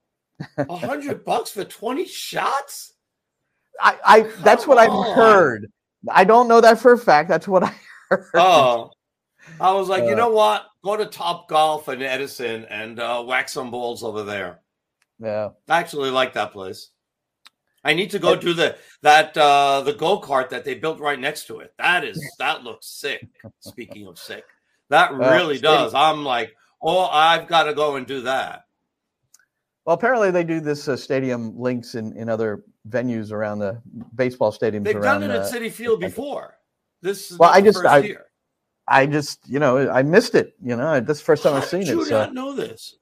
A 0.58 0.76
hundred 0.76 1.24
bucks 1.24 1.52
for 1.52 1.64
20 1.64 2.06
shots? 2.06 2.94
I, 3.80 3.98
I, 4.04 4.22
that's 4.44 4.68
what 4.68 4.78
I've 4.78 5.16
heard. 5.16 5.72
I 6.10 6.26
don't 6.26 6.50
know 6.50 6.60
that 6.60 6.78
for 6.78 6.92
a 6.92 6.98
fact. 6.98 7.30
That's 7.30 7.48
what 7.48 7.64
I 7.64 7.74
heard. 8.10 8.26
Oh, 8.34 8.92
I 9.62 9.72
was 9.72 9.88
like, 9.88 10.04
uh, 10.04 10.08
you 10.08 10.16
know 10.16 10.30
what? 10.30 10.66
Go 10.84 10.98
to 10.98 11.06
Top 11.06 11.48
Golf 11.48 11.88
and 11.88 12.04
Edison 12.04 12.66
and 12.66 13.00
uh, 13.00 13.24
whack 13.24 13.48
some 13.48 13.72
balls 13.72 14.04
over 14.04 14.24
there. 14.24 14.60
Yeah. 15.20 15.52
I 15.70 15.80
actually 15.80 16.12
like 16.12 16.34
that 16.34 16.52
place. 16.52 16.90
I 17.88 17.94
need 17.94 18.12
to 18.12 18.20
go 18.20 18.36
do 18.36 18.54
the 18.54 18.76
that 19.02 19.36
uh 19.38 19.82
the 19.82 19.94
go 19.94 20.20
kart 20.20 20.50
that 20.50 20.66
they 20.66 20.76
built 20.76 21.00
right 21.00 21.18
next 21.18 21.48
to 21.48 21.60
it. 21.60 21.74
That 21.78 22.04
is 22.04 22.22
that 22.38 22.64
looks 22.66 22.88
sick. 22.88 23.26
Speaking 23.62 24.08
of 24.08 24.20
sick, 24.20 24.44
that 24.90 25.14
really 25.14 25.58
stadium- 25.58 25.84
does. 25.84 25.94
I'm 25.94 26.26
like, 26.26 26.54
oh, 26.82 27.08
I've 27.08 27.48
got 27.48 27.64
to 27.64 27.74
go 27.74 27.96
and 27.96 28.06
do 28.06 28.22
that. 28.22 28.66
Well, 29.86 29.94
apparently 29.94 30.32
they 30.32 30.44
do 30.44 30.60
this 30.60 30.90
uh, 30.90 30.98
stadium 30.98 31.58
links 31.58 31.96
in, 31.96 32.12
in 32.18 32.28
other 32.28 32.66
venues 32.90 33.32
around 33.32 33.60
the 33.60 33.82
baseball 34.16 34.52
stadiums. 34.52 34.84
They've 34.84 34.98
around, 34.98 35.22
done 35.22 35.32
it 35.32 35.34
at 35.34 35.44
uh, 35.44 35.50
Citi 35.50 35.72
Field 35.72 36.02
before. 36.02 36.58
This 37.02 37.32
is 37.32 37.40
Well, 37.40 37.52
I 37.52 37.62
just 37.62 37.86
I, 37.86 38.00
year. 38.00 38.26
I 38.90 39.06
just 39.06 39.48
you 39.48 39.60
know 39.60 39.90
I 39.90 40.04
missed 40.04 40.36
it. 40.36 40.56
You 40.62 40.76
know, 40.76 41.00
this 41.00 41.18
is 41.18 41.22
the 41.22 41.26
first 41.26 41.44
time 41.44 41.54
I've 41.54 41.64
How 41.64 41.70
seen 41.70 41.80
did 41.82 41.90
you 41.90 42.02
it. 42.02 42.08
So 42.08 42.20
not 42.20 42.34
know 42.34 42.54
this? 42.54 42.98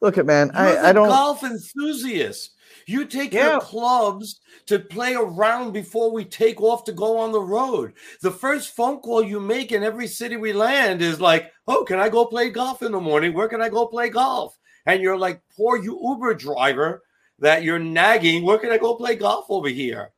look 0.00 0.18
at 0.18 0.26
man, 0.26 0.50
You're 0.54 0.62
I, 0.80 0.88
I 0.88 0.92
don't. 0.92 1.06
golf 1.08 1.44
enthusiast. 1.44 2.54
You 2.86 3.04
take 3.04 3.32
Yeah. 3.32 3.52
your 3.52 3.60
clubs 3.60 4.40
to 4.66 4.78
play 4.78 5.14
around 5.14 5.72
before 5.72 6.12
we 6.12 6.24
take 6.24 6.60
off 6.60 6.84
to 6.84 6.92
go 6.92 7.18
on 7.18 7.32
the 7.32 7.40
road. 7.40 7.94
The 8.22 8.30
first 8.30 8.76
phone 8.76 9.00
call 9.00 9.22
you 9.22 9.40
make 9.40 9.72
in 9.72 9.82
every 9.82 10.06
city 10.06 10.36
we 10.36 10.52
land 10.52 11.02
is 11.02 11.20
like, 11.20 11.52
"Oh, 11.66 11.84
can 11.84 11.98
I 11.98 12.08
go 12.08 12.24
play 12.24 12.48
golf 12.48 12.82
in 12.82 12.92
the 12.92 13.00
morning? 13.00 13.34
Where 13.34 13.48
can 13.48 13.60
I 13.60 13.68
go 13.68 13.86
play 13.86 14.08
golf?" 14.08 14.56
And 14.86 15.02
you're 15.02 15.18
like, 15.18 15.42
"Poor 15.56 15.76
you 15.76 15.98
Uber 16.00 16.34
driver 16.34 17.02
that 17.40 17.64
you're 17.64 17.80
nagging. 17.80 18.44
Where 18.44 18.58
can 18.58 18.70
I 18.70 18.78
go 18.78 18.94
play 18.94 19.16
golf 19.16 19.46
over 19.50 19.68
here?" 19.68 20.12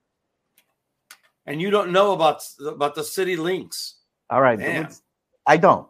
And 1.46 1.62
you 1.62 1.70
don't 1.70 1.90
know 1.90 2.12
about 2.12 2.44
about 2.60 2.94
the 2.94 3.02
city 3.04 3.36
links. 3.36 3.94
All 4.28 4.42
right, 4.42 4.60
I 5.46 5.56
don't. 5.56 5.88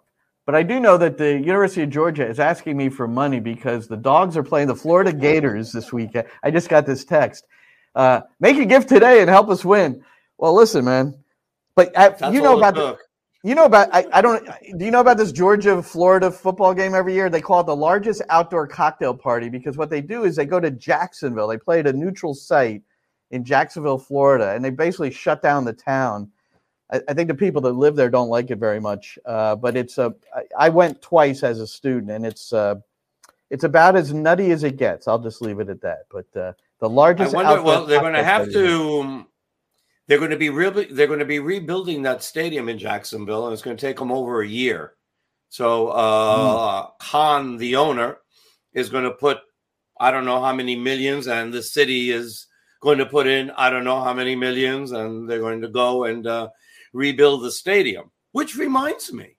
But 0.49 0.55
I 0.55 0.63
do 0.63 0.81
know 0.81 0.97
that 0.97 1.19
the 1.19 1.33
University 1.33 1.83
of 1.83 1.91
Georgia 1.91 2.27
is 2.27 2.41
asking 2.41 2.75
me 2.75 2.89
for 2.89 3.07
money 3.07 3.39
because 3.39 3.87
the 3.87 3.99
dogs 3.99 4.35
are 4.35 4.43
playing 4.43 4.69
the 4.69 4.75
Florida 4.75 5.13
Gators 5.13 5.73
this 5.73 5.93
weekend. 5.93 6.27
I 6.43 6.51
just 6.51 6.71
got 6.71 6.87
this 6.87 7.05
text. 7.05 7.45
Uh, 7.95 8.23
make 8.41 8.57
a 8.57 8.65
gift 8.65 8.89
today 8.89 9.21
and 9.21 9.29
help 9.29 9.51
us 9.51 9.63
win. 9.63 10.03
Well, 10.39 10.55
listen, 10.55 10.87
man. 10.87 11.23
But 11.75 11.93
I, 11.99 12.31
you 12.31 12.41
know 12.41 12.57
about 12.57 12.77
the, 12.77 12.97
you 13.45 13.55
know 13.55 13.67
about 13.67 13.91
I, 13.93 14.07
I 14.11 14.23
don't 14.23 14.43
do 14.79 14.87
you 14.87 14.91
know 14.91 15.01
about 15.01 15.19
this 15.19 15.33
Georgia 15.33 15.83
Florida 15.83 16.31
football 16.31 16.73
game 16.73 16.95
every 16.95 17.13
year? 17.13 17.29
They 17.29 17.43
call 17.43 17.61
it 17.61 17.67
the 17.67 17.77
largest 17.77 18.23
outdoor 18.31 18.67
cocktail 18.67 19.13
party 19.13 19.51
because 19.51 19.77
what 19.77 19.91
they 19.91 20.01
do 20.01 20.25
is 20.25 20.35
they 20.35 20.47
go 20.47 20.61
to 20.61 20.71
Jacksonville. 20.71 21.49
They 21.49 21.59
play 21.59 21.81
at 21.81 21.87
a 21.87 21.93
neutral 21.93 22.33
site 22.33 22.81
in 23.33 23.45
Jacksonville, 23.45 23.99
Florida, 23.99 24.55
and 24.55 24.65
they 24.65 24.71
basically 24.71 25.11
shut 25.11 25.43
down 25.43 25.67
the 25.67 25.75
town. 25.75 26.33
I, 26.93 27.01
I 27.09 27.15
think 27.15 27.29
the 27.29 27.35
people 27.35 27.61
that 27.63 27.73
live 27.73 27.97
there 27.97 28.11
don't 28.11 28.29
like 28.29 28.51
it 28.51 28.59
very 28.59 28.81
much. 28.81 29.19
Uh, 29.25 29.57
but 29.57 29.77
it's 29.77 29.99
a 29.99 30.15
I, 30.35 30.67
I 30.67 30.69
went 30.69 31.03
twice 31.03 31.43
as 31.43 31.61
a 31.61 31.67
student, 31.67 32.11
and 32.11 32.27
it's 32.27 32.53
uh, 32.53 32.77
it's 33.51 33.65
about 33.65 33.97
as 33.97 34.13
nutty 34.13 34.51
as 34.51 34.65
it 34.65 34.77
gets. 34.77 35.09
I'll 35.09 35.19
just 35.19 35.43
leave 35.43 35.61
it 35.61 35.69
at 35.69 35.81
that. 35.83 36.07
But 36.11 36.27
uh, 36.37 36.53
the 36.81 36.89
I 36.89 36.93
largest. 36.93 37.35
wonder. 37.35 37.53
outdoor 37.53 37.65
Well, 37.65 37.87
they're 37.87 38.01
going 38.01 38.15
to 38.15 38.25
have 38.25 38.53
to. 38.53 39.27
They're 40.07 40.19
going 40.19 40.31
to 40.31 40.39
be 40.39 40.49
real. 40.49 40.71
They're 40.73 41.07
going 41.07 41.19
to 41.19 41.25
be 41.25 41.39
rebuilding 41.39 42.03
that 42.03 42.23
stadium 42.23 42.69
in 42.69 42.79
Jacksonville, 42.79 43.47
and 43.47 43.53
it's 43.53 43.63
going 43.63 43.77
to 43.77 43.81
take 43.81 43.99
them 43.99 44.11
over 44.11 44.41
a 44.41 44.49
year. 44.49 44.95
So 45.51 45.89
uh, 45.89 46.89
Khan, 46.99 47.57
the 47.57 47.77
owner, 47.77 48.19
is 48.73 48.89
going 48.89 49.05
to 49.05 49.11
put 49.11 49.39
I 50.01 50.11
don't 50.11 50.25
know 50.25 50.41
how 50.43 50.55
many 50.55 50.77
millions, 50.77 51.27
and 51.27 51.53
the 51.53 51.63
city 51.63 52.11
is 52.11 52.47
going 52.81 52.99
to 52.99 53.07
put 53.07 53.27
in 53.27 53.51
I 53.51 53.71
don't 53.71 53.85
know 53.85 54.03
how 54.03 54.13
many 54.13 54.37
millions, 54.37 54.93
and 54.93 55.29
they're 55.29 55.41
going 55.41 55.61
to 55.63 55.69
go 55.69 56.05
and 56.05 56.27
uh, 56.27 56.49
rebuild 56.93 57.43
the 57.43 57.53
stadium. 57.53 58.11
Which 58.33 58.57
reminds 58.57 59.13
me. 59.13 59.37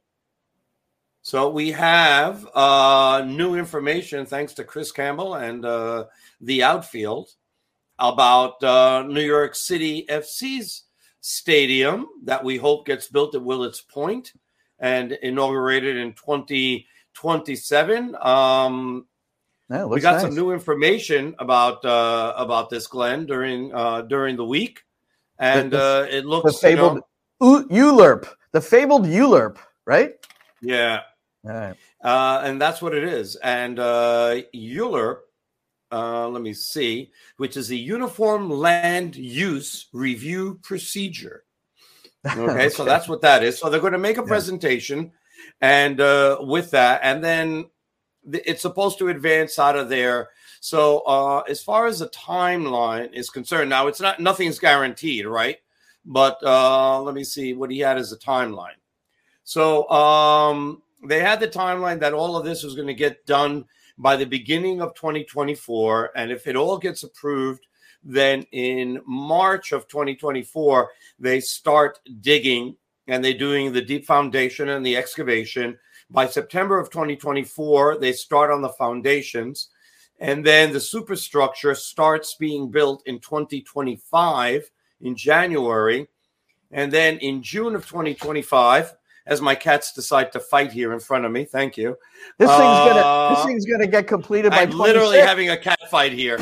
So 1.21 1.49
we 1.49 1.71
have 1.71 2.47
uh, 2.55 3.23
new 3.27 3.55
information 3.55 4.25
thanks 4.25 4.53
to 4.53 4.63
Chris 4.63 4.91
Campbell 4.91 5.35
and 5.35 5.63
uh, 5.65 6.05
the 6.41 6.63
outfield 6.63 7.29
about 7.99 8.63
uh, 8.63 9.03
New 9.03 9.21
York 9.21 9.53
City 9.55 10.05
FC's 10.09 10.83
stadium 11.21 12.07
that 12.23 12.43
we 12.43 12.57
hope 12.57 12.85
gets 12.87 13.07
built 13.09 13.35
at 13.35 13.43
Willets 13.43 13.81
Point 13.81 14.33
and 14.79 15.11
inaugurated 15.11 15.97
in 15.97 16.13
2027. 16.13 18.15
Um, 18.21 19.05
we 19.69 19.99
got 19.99 20.13
nice. 20.13 20.21
some 20.21 20.33
new 20.33 20.51
information 20.51 21.35
about 21.37 21.85
uh, 21.85 22.33
about 22.37 22.69
this, 22.71 22.87
Glenn, 22.87 23.27
during 23.27 23.71
uh, 23.73 24.01
during 24.03 24.35
the 24.35 24.45
week, 24.45 24.81
and 25.37 25.69
The- 25.71 25.77
the- 25.77 25.83
uh, 25.83 26.07
it 26.17 26.21
the 26.23 26.27
looks 26.27 26.63
you 26.63 26.69
know, 26.69 26.75
fabled 26.75 26.95
U- 26.95 27.03
ULURP, 27.41 28.27
the 28.51 28.61
fabled 28.61 29.05
ULURP, 29.05 29.57
right? 29.85 30.13
yeah. 30.61 31.01
All 31.45 31.53
right. 31.53 31.75
Uh, 32.03 32.41
and 32.43 32.61
that's 32.61 32.81
what 32.81 32.93
it 32.93 33.03
is. 33.03 33.35
And 33.37 33.79
uh, 33.79 34.41
Euler, 34.55 35.21
uh, 35.91 36.27
let 36.27 36.41
me 36.41 36.53
see, 36.53 37.11
which 37.37 37.57
is 37.57 37.67
the 37.67 37.77
Uniform 37.77 38.49
Land 38.49 39.15
Use 39.15 39.87
Review 39.93 40.59
Procedure. 40.63 41.43
Okay, 42.35 42.67
so 42.67 42.83
that's 42.83 43.07
what 43.07 43.21
that 43.21 43.45
is. 43.45 43.57
So 43.57 43.69
they're 43.69 43.79
going 43.79 43.93
to 43.93 43.97
make 43.97 44.17
a 44.17 44.23
presentation, 44.23 45.13
and 45.61 46.01
uh, 46.01 46.39
with 46.41 46.69
that, 46.71 46.99
and 47.01 47.23
then 47.23 47.69
it's 48.29 48.61
supposed 48.61 48.97
to 48.99 49.07
advance 49.07 49.57
out 49.57 49.77
of 49.77 49.87
there. 49.87 50.27
So 50.59 50.99
uh, 51.07 51.43
as 51.47 51.63
far 51.63 51.87
as 51.87 51.99
the 51.99 52.09
timeline 52.09 53.13
is 53.13 53.29
concerned, 53.29 53.69
now 53.69 53.87
it's 53.87 54.01
not 54.01 54.19
nothing's 54.19 54.59
guaranteed, 54.59 55.27
right? 55.27 55.59
But 56.05 56.37
uh, 56.43 57.01
let 57.01 57.15
me 57.15 57.23
see 57.23 57.53
what 57.53 57.71
he 57.71 57.79
had 57.79 57.97
as 57.97 58.11
a 58.11 58.17
timeline. 58.17 58.79
So 59.43 59.89
um, 59.89 60.81
they 61.07 61.19
had 61.19 61.39
the 61.39 61.47
timeline 61.47 61.99
that 61.99 62.13
all 62.13 62.37
of 62.37 62.45
this 62.45 62.63
was 62.63 62.75
going 62.75 62.87
to 62.87 62.93
get 62.93 63.25
done 63.25 63.65
by 63.97 64.15
the 64.15 64.25
beginning 64.25 64.81
of 64.81 64.95
2024, 64.95 66.11
and 66.15 66.31
if 66.31 66.47
it 66.47 66.55
all 66.55 66.77
gets 66.77 67.03
approved, 67.03 67.67
then 68.03 68.43
in 68.53 69.01
March 69.05 69.73
of 69.73 69.87
2024 69.87 70.89
they 71.19 71.41
start 71.41 71.99
digging 72.21 72.75
and 73.07 73.23
they're 73.23 73.33
doing 73.33 73.73
the 73.73 73.81
deep 73.81 74.05
foundation 74.05 74.69
and 74.69 74.85
the 74.85 74.95
excavation. 74.95 75.77
By 76.11 76.27
September 76.27 76.79
of 76.79 76.89
2024, 76.89 77.97
they 77.97 78.13
start 78.13 78.51
on 78.51 78.61
the 78.61 78.69
foundations, 78.69 79.69
and 80.19 80.45
then 80.45 80.71
the 80.71 80.79
superstructure 80.79 81.75
starts 81.75 82.35
being 82.35 82.69
built 82.69 83.03
in 83.05 83.19
2025 83.19 84.69
in 85.01 85.15
January. 85.15 86.07
And 86.71 86.91
then 86.91 87.17
in 87.17 87.41
June 87.41 87.75
of 87.75 87.87
2025, 87.87 88.93
as 89.25 89.41
my 89.41 89.55
cats 89.55 89.93
decide 89.93 90.31
to 90.31 90.39
fight 90.39 90.71
here 90.71 90.93
in 90.93 90.99
front 90.99 91.25
of 91.25 91.31
me, 91.31 91.45
thank 91.45 91.77
you. 91.77 91.97
This 92.37 92.49
thing's 92.49 92.59
gonna 92.59 92.99
Uh, 92.99 93.35
this 93.35 93.45
thing's 93.45 93.65
gonna 93.65 93.87
get 93.87 94.07
completed 94.07 94.51
by 94.51 94.61
I'm 94.61 94.71
literally 94.71 95.19
having 95.19 95.49
a 95.49 95.57
cat 95.57 95.79
fight 95.89 96.11
here. 96.11 96.39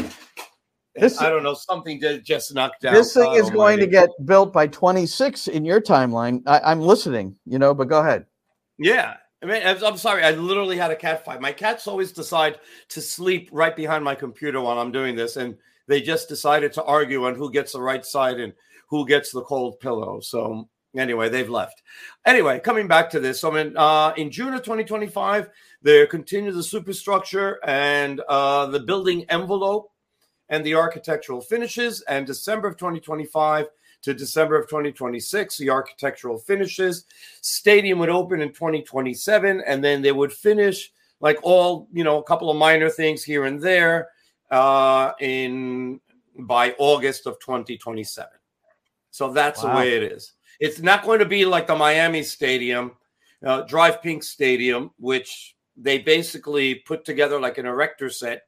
This- 0.95 1.22
I 1.22 1.30
don't 1.30 1.43
know, 1.43 1.53
something 1.53 1.99
did 1.99 2.26
just 2.26 2.53
knocked 2.55 2.82
down. 2.82 2.93
This 2.95 3.14
thing 3.14 3.26
God 3.26 3.38
is 3.38 3.49
going 3.51 3.80
to 3.80 3.88
get 3.88 4.10
built 4.26 4.51
by 4.51 4.68
26 4.68 5.47
in 5.47 5.64
your 5.64 5.80
timeline. 5.80 6.41
I, 6.47 6.60
I'm 6.60 6.82
listening, 6.82 7.38
you 7.45 7.60
know, 7.60 7.74
but 7.74 7.88
go 7.88 7.99
ahead. 7.99 8.26
Yeah. 8.80 9.18
I 9.43 9.45
mean, 9.45 9.62
I'm 9.64 9.84
I'm 9.84 9.97
sorry. 9.97 10.24
I 10.24 10.32
literally 10.32 10.78
had 10.78 10.89
a 10.89 10.95
cat 10.95 11.24
fight. 11.24 11.39
My 11.39 11.51
cats 11.51 11.88
always 11.88 12.12
decide 12.12 12.60
to 12.89 13.01
sleep 13.01 13.49
right 13.51 13.76
behind 13.76 14.03
my 14.03 14.16
computer 14.16 14.60
while 14.60 14.80
I'm 14.80 14.91
doing 14.91 15.16
this, 15.16 15.38
and 15.38 15.55
they 15.88 16.02
just 16.02 16.30
decided 16.30 16.74
to 16.74 16.84
argue 16.84 17.26
on 17.26 17.36
who 17.36 17.52
gets 17.52 17.74
the 17.74 17.82
right 17.82 18.06
side 18.06 18.40
and 18.40 18.54
who 18.90 19.06
gets 19.06 19.32
the 19.32 19.44
cold 19.44 19.80
pillow. 19.80 20.20
So 20.20 20.68
anyway, 20.96 21.30
they've 21.30 21.50
left. 21.50 21.82
Anyway, 22.26 22.60
coming 22.60 22.88
back 22.88 23.10
to 23.12 23.20
this, 23.20 23.40
so 23.40 23.52
mean, 23.52 23.76
uh, 23.76 24.14
in 24.18 24.32
June 24.32 24.54
of 24.54 24.64
2025, 24.64 25.50
they 25.82 26.06
continue 26.08 26.52
the 26.52 26.64
superstructure 26.64 27.60
and 27.66 28.22
uh, 28.28 28.66
the 28.68 28.80
building 28.80 29.26
envelope 29.30 29.92
and 30.50 30.66
the 30.66 30.76
architectural 30.76 31.42
finishes, 31.42 32.02
and 32.08 32.26
December 32.26 32.70
of 32.70 32.78
2025 32.78 33.68
to 34.04 34.14
December 34.14 34.56
of 34.56 34.70
2026, 34.70 35.58
the 35.58 35.70
architectural 35.70 36.38
finishes. 36.38 37.06
Stadium 37.42 38.00
would 38.00 38.10
open 38.10 38.42
in 38.42 38.54
2027, 38.54 39.62
and 39.68 39.84
then 39.84 40.02
they 40.02 40.14
would 40.14 40.32
finish 40.32 40.92
like 41.20 41.38
all 41.42 41.90
you 41.92 42.04
know, 42.04 42.20
a 42.20 42.24
couple 42.24 42.50
of 42.50 42.58
minor 42.58 42.90
things 42.90 43.24
here 43.24 43.46
and 43.46 43.60
there 43.60 44.10
in 45.20 46.00
by 46.39 46.76
August 46.78 47.26
of 47.28 47.39
2027. 47.39 48.30
So 49.12 49.32
that's 49.34 49.62
the 49.62 49.68
way 49.70 49.95
it 49.95 50.04
is. 50.04 50.34
It's 50.60 50.80
not 50.80 51.04
going 51.04 51.20
to 51.20 51.26
be 51.26 51.45
like 51.45 51.68
the 51.68 51.76
Miami 51.76 52.24
Stadium, 52.24 52.91
uh, 53.45 53.64
DRV 53.64 54.04
PNK 54.04 54.24
Stadium, 54.24 54.91
which 55.00 55.56
they 55.76 56.00
basically 56.00 56.76
put 56.76 57.06
together 57.06 57.39
like 57.39 57.58
an 57.58 57.66
erector 57.66 58.10
set, 58.10 58.43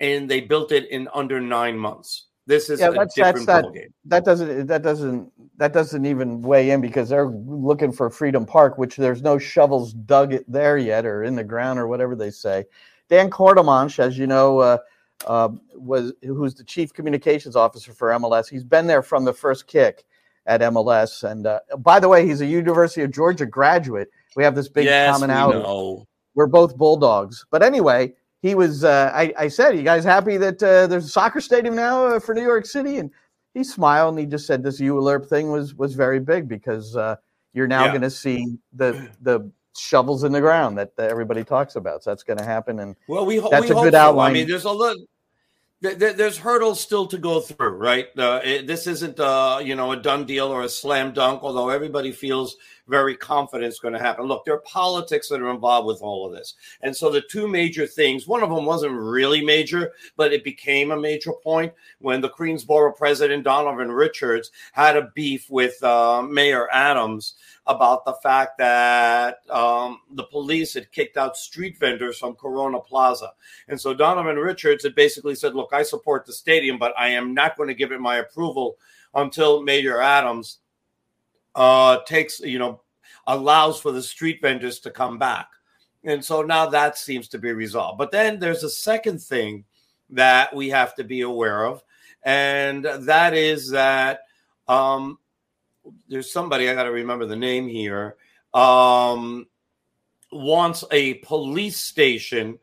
and 0.00 0.28
they 0.28 0.40
built 0.40 0.72
it 0.72 0.88
in 0.90 1.08
under 1.14 1.40
nine 1.40 1.78
months. 1.78 2.26
This 2.46 2.68
is 2.68 2.80
Yeah, 2.80 2.90
a 2.90 2.92
that's 2.92 3.14
that's 3.14 3.46
that 3.46 3.64
ballgame. 3.64 3.92
that 4.04 4.24
doesn't 4.24 4.66
that 4.66 4.82
doesn't 4.82 5.32
that 5.56 5.72
doesn't 5.72 6.04
even 6.04 6.42
weigh 6.42 6.70
in 6.70 6.80
because 6.80 7.08
they're 7.08 7.28
looking 7.28 7.90
for 7.92 8.10
Freedom 8.10 8.44
Park, 8.44 8.76
which 8.76 8.96
there's 8.96 9.22
no 9.22 9.38
shovels 9.38 9.94
dug 9.94 10.34
it 10.34 10.44
there 10.50 10.76
yet 10.76 11.06
or 11.06 11.24
in 11.24 11.36
the 11.36 11.44
ground 11.44 11.78
or 11.78 11.86
whatever 11.86 12.14
they 12.14 12.30
say. 12.30 12.64
Dan 13.08 13.30
Courtemanche, 13.30 13.98
as 13.98 14.18
you 14.18 14.26
know, 14.26 14.58
uh, 14.58 14.78
uh, 15.26 15.48
was 15.74 16.12
who's 16.22 16.54
the 16.54 16.64
chief 16.64 16.92
communications 16.92 17.56
officer 17.56 17.92
for 17.92 18.08
MLS. 18.10 18.48
He's 18.48 18.64
been 18.64 18.86
there 18.86 19.02
from 19.02 19.24
the 19.24 19.32
first 19.32 19.66
kick 19.66 20.04
at 20.46 20.60
MLS, 20.60 21.28
and 21.28 21.46
uh, 21.46 21.60
by 21.78 21.98
the 22.00 22.08
way, 22.08 22.26
he's 22.26 22.40
a 22.40 22.46
University 22.46 23.02
of 23.02 23.10
Georgia 23.10 23.46
graduate. 23.46 24.10
We 24.36 24.44
have 24.44 24.54
this 24.54 24.68
big 24.68 24.84
yes, 24.84 25.06
we 25.06 25.12
commonality. 25.12 25.60
know. 25.62 26.06
We're 26.34 26.46
both 26.48 26.76
bulldogs. 26.76 27.46
But 27.50 27.62
anyway, 27.62 28.12
he 28.42 28.54
was. 28.54 28.84
Uh, 28.84 29.10
I, 29.14 29.32
I 29.38 29.48
said, 29.48 29.76
"You 29.76 29.82
guys 29.82 30.04
happy 30.04 30.36
that 30.38 30.62
uh, 30.62 30.86
there's 30.86 31.06
a 31.06 31.08
soccer 31.08 31.40
stadium 31.40 31.74
now 31.76 32.04
uh, 32.06 32.18
for 32.20 32.34
New 32.34 32.42
York 32.42 32.66
City?" 32.66 32.98
And 32.98 33.10
he 33.54 33.62
smiled 33.64 34.10
and 34.14 34.18
he 34.18 34.26
just 34.26 34.46
said, 34.46 34.62
"This 34.62 34.80
ULURP 34.80 35.26
thing 35.28 35.50
was 35.52 35.74
was 35.76 35.94
very 35.94 36.18
big 36.20 36.48
because 36.48 36.96
uh, 36.96 37.16
you're 37.52 37.68
now 37.68 37.84
Yeah. 37.84 37.90
going 37.90 38.02
to 38.02 38.10
see 38.10 38.58
the 38.72 39.08
the 39.22 39.48
shovels 39.76 40.22
in 40.24 40.30
the 40.32 40.40
ground 40.40 40.76
that, 40.78 40.94
that 40.96 41.10
everybody 41.10 41.42
talks 41.42 41.74
about. 41.76 42.02
So 42.02 42.10
that's 42.10 42.24
going 42.24 42.38
to 42.38 42.44
happen." 42.44 42.80
And 42.80 42.96
Well, 43.06 43.24
we, 43.24 43.36
ho- 43.38 43.48
that's 43.50 43.62
we 43.66 43.70
a 43.70 43.74
hope 43.74 43.84
good 43.84 43.92
so. 43.94 44.00
outline. 44.00 44.30
I 44.30 44.34
mean, 44.34 44.48
there's 44.48 44.64
a 44.64 44.70
lot. 44.70 44.96
There- 45.80 45.94
there- 45.94 46.12
There's 46.14 46.38
hurdles 46.38 46.80
still 46.80 47.06
to 47.08 47.18
go 47.18 47.40
through, 47.40 47.68
right? 47.76 48.08
Uh, 48.18 48.40
it, 48.42 48.66
this 48.66 48.86
isn't, 48.86 49.20
uh, 49.20 49.60
you 49.62 49.74
know, 49.74 49.92
a 49.92 49.96
done 49.96 50.24
deal 50.24 50.46
or 50.48 50.62
a 50.62 50.68
slam 50.68 51.12
dunk. 51.12 51.42
Although 51.42 51.68
everybody 51.68 52.10
feels 52.12 52.56
very 52.86 53.16
confident 53.16 53.68
it's 53.68 53.80
going 53.80 53.94
to 53.94 54.00
happen. 54.00 54.26
Look, 54.26 54.44
there 54.44 54.54
are 54.54 54.62
politics 54.66 55.28
that 55.28 55.40
are 55.40 55.50
involved 55.50 55.86
with 55.86 56.00
all 56.02 56.26
of 56.26 56.32
this, 56.32 56.54
and 56.82 56.94
so 56.96 57.10
the 57.10 57.22
two 57.30 57.48
major 57.48 57.86
things. 57.86 58.26
One 58.26 58.42
of 58.42 58.50
them 58.50 58.64
wasn't 58.66 58.94
really 58.94 59.42
major, 59.44 59.92
but 60.16 60.32
it 60.32 60.44
became 60.44 60.90
a 60.90 60.96
major 61.00 61.32
point 61.32 61.72
when 62.00 62.20
the 62.20 62.28
Queensboro 62.30 62.94
president 62.96 63.44
Donovan 63.44 63.90
Richards 63.90 64.50
had 64.72 64.96
a 64.96 65.10
beef 65.14 65.48
with 65.50 65.82
uh, 65.82 66.22
Mayor 66.22 66.68
Adams 66.72 67.34
about 67.66 68.04
the 68.04 68.12
fact 68.22 68.58
that 68.58 69.38
um, 69.50 70.00
the 70.12 70.24
police 70.24 70.74
had 70.74 70.92
kicked 70.92 71.16
out 71.16 71.36
street 71.36 71.78
vendors 71.78 72.18
from 72.18 72.34
Corona 72.34 72.78
Plaza. 72.78 73.32
And 73.68 73.80
so 73.80 73.94
Donovan 73.94 74.36
Richards 74.36 74.84
had 74.84 74.94
basically 74.94 75.34
said, 75.34 75.54
Look, 75.54 75.70
I 75.72 75.82
support 75.82 76.26
the 76.26 76.32
stadium, 76.32 76.78
but 76.78 76.92
I 76.98 77.08
am 77.08 77.32
not 77.32 77.56
going 77.56 77.68
to 77.68 77.74
give 77.74 77.92
it 77.92 78.00
my 78.00 78.16
approval 78.16 78.76
until 79.14 79.62
Mayor 79.62 80.00
Adams 80.00 80.58
uh, 81.54 81.98
takes, 82.06 82.40
you 82.40 82.58
know, 82.58 82.82
allows 83.26 83.80
for 83.80 83.92
the 83.92 84.02
street 84.02 84.40
vendors 84.42 84.80
to 84.80 84.90
come 84.90 85.18
back. 85.18 85.48
And 86.04 86.22
so 86.22 86.42
now 86.42 86.66
that 86.66 86.98
seems 86.98 87.28
to 87.28 87.38
be 87.38 87.52
resolved. 87.52 87.98
But 87.98 88.10
then 88.10 88.38
there's 88.38 88.62
a 88.62 88.70
second 88.70 89.22
thing 89.22 89.64
that 90.10 90.54
we 90.54 90.68
have 90.68 90.94
to 90.96 91.04
be 91.04 91.22
aware 91.22 91.64
of, 91.64 91.82
and 92.22 92.84
that 92.84 93.32
is 93.32 93.70
that 93.70 94.20
um, 94.68 95.18
there's 96.08 96.32
somebody 96.32 96.68
I 96.68 96.74
got 96.74 96.84
to 96.84 96.92
remember 96.92 97.26
the 97.26 97.36
name 97.36 97.68
here 97.68 98.16
um, 98.52 99.46
wants 100.30 100.84
a 100.90 101.14
police 101.14 101.78
station 101.78 102.58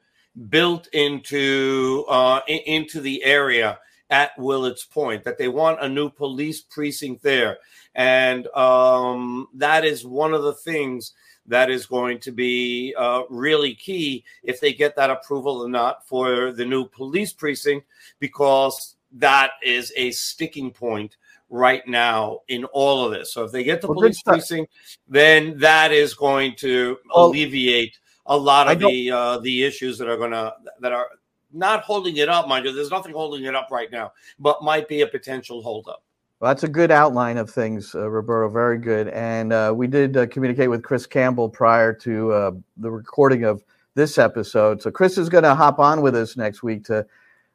built 0.50 0.88
into 0.94 2.06
uh, 2.08 2.42
into 2.48 3.02
the 3.02 3.24
area 3.24 3.80
at 4.10 4.38
Willets 4.38 4.86
Point. 4.86 5.24
That 5.24 5.38
they 5.38 5.48
want 5.48 5.82
a 5.82 5.90
new 5.90 6.10
police 6.10 6.62
precinct 6.62 7.24
there, 7.24 7.58
and 7.96 8.48
um, 8.56 9.48
that 9.56 9.86
is 9.86 10.06
one 10.06 10.34
of 10.34 10.44
the 10.44 10.54
things 10.54 11.14
that 11.48 11.70
is 11.70 11.86
going 11.86 12.20
to 12.20 12.32
be 12.32 12.94
uh, 12.98 13.24
really 13.30 13.74
key 13.74 14.24
if 14.44 14.62
they 14.62 14.74
get 14.74 14.96
that 14.96 15.10
approval 15.10 15.62
or 15.62 15.70
not 15.70 16.08
for 16.08 16.52
the 16.52 16.66
new 16.66 16.86
police 16.86 17.34
precinct, 17.34 17.86
because 18.20 18.96
that 19.12 19.52
is 19.64 19.92
a 19.98 20.12
sticking 20.12 20.72
point 20.72 21.18
right 21.52 21.86
now 21.86 22.40
in 22.48 22.64
all 22.66 23.06
of 23.06 23.12
this. 23.12 23.34
So 23.34 23.44
if 23.44 23.52
they 23.52 23.64
get 23.64 23.82
the 23.82 23.88
Well, 23.88 23.96
police 23.96 24.22
precinct, 24.24 24.72
then 25.08 25.60
that 25.60 25.92
is 25.92 26.16
going 26.16 26.56
to 26.56 26.98
Well, 27.14 27.28
alleviate 27.28 28.00
a 28.26 28.36
lot 28.36 28.72
of 28.72 28.80
the 28.80 29.12
uh, 29.12 29.38
the 29.40 29.64
issues 29.64 29.98
that 29.98 30.08
are 30.08 30.18
going 30.18 30.32
to 30.32 30.54
that 30.80 30.94
are 30.94 31.08
not 31.52 31.84
holding 31.84 32.18
it 32.18 32.30
up, 32.30 32.48
mind 32.48 32.66
you. 32.66 32.74
There's 32.74 32.90
nothing 32.90 33.14
holding 33.14 33.44
it 33.44 33.54
up 33.54 33.68
right 33.70 33.92
now, 33.92 34.14
but 34.40 34.64
might 34.64 34.88
be 34.88 35.02
a 35.02 35.08
potential 35.08 35.62
holdup. 35.62 36.02
Well, 36.40 36.50
that's 36.50 36.64
a 36.64 36.68
good 36.70 36.90
outline 36.90 37.38
of 37.38 37.50
things, 37.52 37.94
uh, 37.94 38.10
Roberto. 38.10 38.50
Very 38.50 38.80
good. 38.80 39.10
And 39.10 39.54
uh, 39.54 39.74
we 39.76 39.86
did 39.86 40.18
uh, 40.18 40.26
communicate 40.28 40.70
with 40.70 40.82
Chris 40.82 41.06
Campbell 41.06 41.50
prior 41.50 41.94
to 41.94 42.32
uh, 42.32 42.52
the 42.78 42.90
recording 42.90 43.44
of 43.44 43.64
this 43.94 44.18
episode. 44.18 44.82
So 44.82 44.90
Chris 44.90 45.18
is 45.18 45.30
going 45.30 45.44
to 45.44 45.54
hop 45.54 45.78
on 45.78 46.02
with 46.02 46.16
us 46.16 46.38
next 46.38 46.64
week. 46.64 46.86
To 46.86 47.06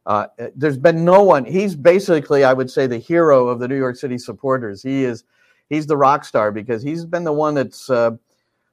uh, 0.06 0.26
there's 0.54 0.78
been 0.78 1.04
no 1.04 1.22
one. 1.22 1.44
He's 1.44 1.74
basically, 1.74 2.44
I 2.44 2.52
would 2.52 2.70
say, 2.70 2.86
the 2.86 2.98
hero 2.98 3.48
of 3.48 3.58
the 3.58 3.66
New 3.66 3.76
York 3.76 3.96
City 3.96 4.18
supporters. 4.18 4.82
He 4.82 5.04
is. 5.04 5.24
He's 5.68 5.86
the 5.86 5.96
rock 5.96 6.24
star 6.24 6.52
because 6.52 6.80
he's 6.80 7.04
been 7.04 7.24
the 7.24 7.32
one 7.32 7.54
that's 7.54 7.90
uh, 7.90 8.12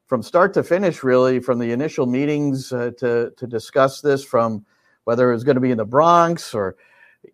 from 0.06 0.22
start 0.22 0.54
to 0.54 0.64
finish, 0.64 1.04
really, 1.04 1.40
from 1.40 1.58
the 1.58 1.72
initial 1.72 2.06
meetings 2.06 2.72
uh, 2.72 2.92
to 3.00 3.34
to 3.36 3.48
discuss 3.48 4.00
this, 4.00 4.24
from 4.24 4.64
whether 5.06 5.32
it 5.32 5.34
was 5.34 5.44
going 5.44 5.56
to 5.56 5.62
be 5.62 5.72
in 5.72 5.78
the 5.78 5.86
Bronx 5.86 6.54
or 6.54 6.76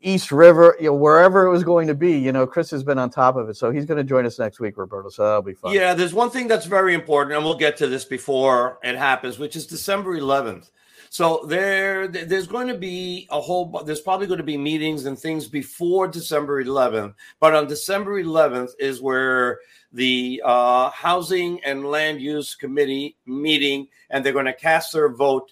East 0.01 0.31
River, 0.31 0.77
you 0.79 0.87
know, 0.87 0.93
wherever 0.93 1.45
it 1.45 1.51
was 1.51 1.63
going 1.63 1.87
to 1.87 1.95
be, 1.95 2.17
you 2.17 2.31
know, 2.31 2.45
Chris 2.45 2.69
has 2.71 2.83
been 2.83 2.99
on 2.99 3.09
top 3.09 3.35
of 3.35 3.49
it. 3.49 3.57
So 3.57 3.71
he's 3.71 3.85
going 3.85 3.97
to 3.97 4.03
join 4.03 4.25
us 4.25 4.39
next 4.39 4.59
week, 4.59 4.77
Roberto. 4.77 5.09
So 5.09 5.23
that'll 5.23 5.41
be 5.41 5.53
fun. 5.53 5.73
Yeah, 5.73 5.93
there's 5.93 6.13
one 6.13 6.29
thing 6.29 6.47
that's 6.47 6.67
very 6.67 6.93
important, 6.93 7.35
and 7.35 7.43
we'll 7.43 7.57
get 7.57 7.75
to 7.77 7.87
this 7.87 8.05
before 8.05 8.79
it 8.83 8.95
happens, 8.95 9.39
which 9.39 9.55
is 9.55 9.65
December 9.65 10.17
11th. 10.17 10.69
So 11.09 11.43
there, 11.47 12.07
there's 12.07 12.45
going 12.45 12.67
to 12.67 12.77
be 12.77 13.27
a 13.31 13.41
whole. 13.41 13.83
There's 13.83 14.01
probably 14.01 14.27
going 14.27 14.37
to 14.37 14.43
be 14.43 14.57
meetings 14.57 15.05
and 15.05 15.17
things 15.17 15.47
before 15.47 16.07
December 16.07 16.63
11th, 16.63 17.15
but 17.39 17.55
on 17.55 17.67
December 17.67 18.21
11th 18.23 18.71
is 18.79 19.01
where 19.01 19.59
the 19.91 20.39
uh, 20.45 20.91
Housing 20.91 21.63
and 21.63 21.85
Land 21.85 22.21
Use 22.21 22.53
Committee 22.53 23.17
meeting, 23.25 23.87
and 24.11 24.23
they're 24.23 24.33
going 24.33 24.45
to 24.45 24.53
cast 24.53 24.93
their 24.93 25.09
vote 25.09 25.51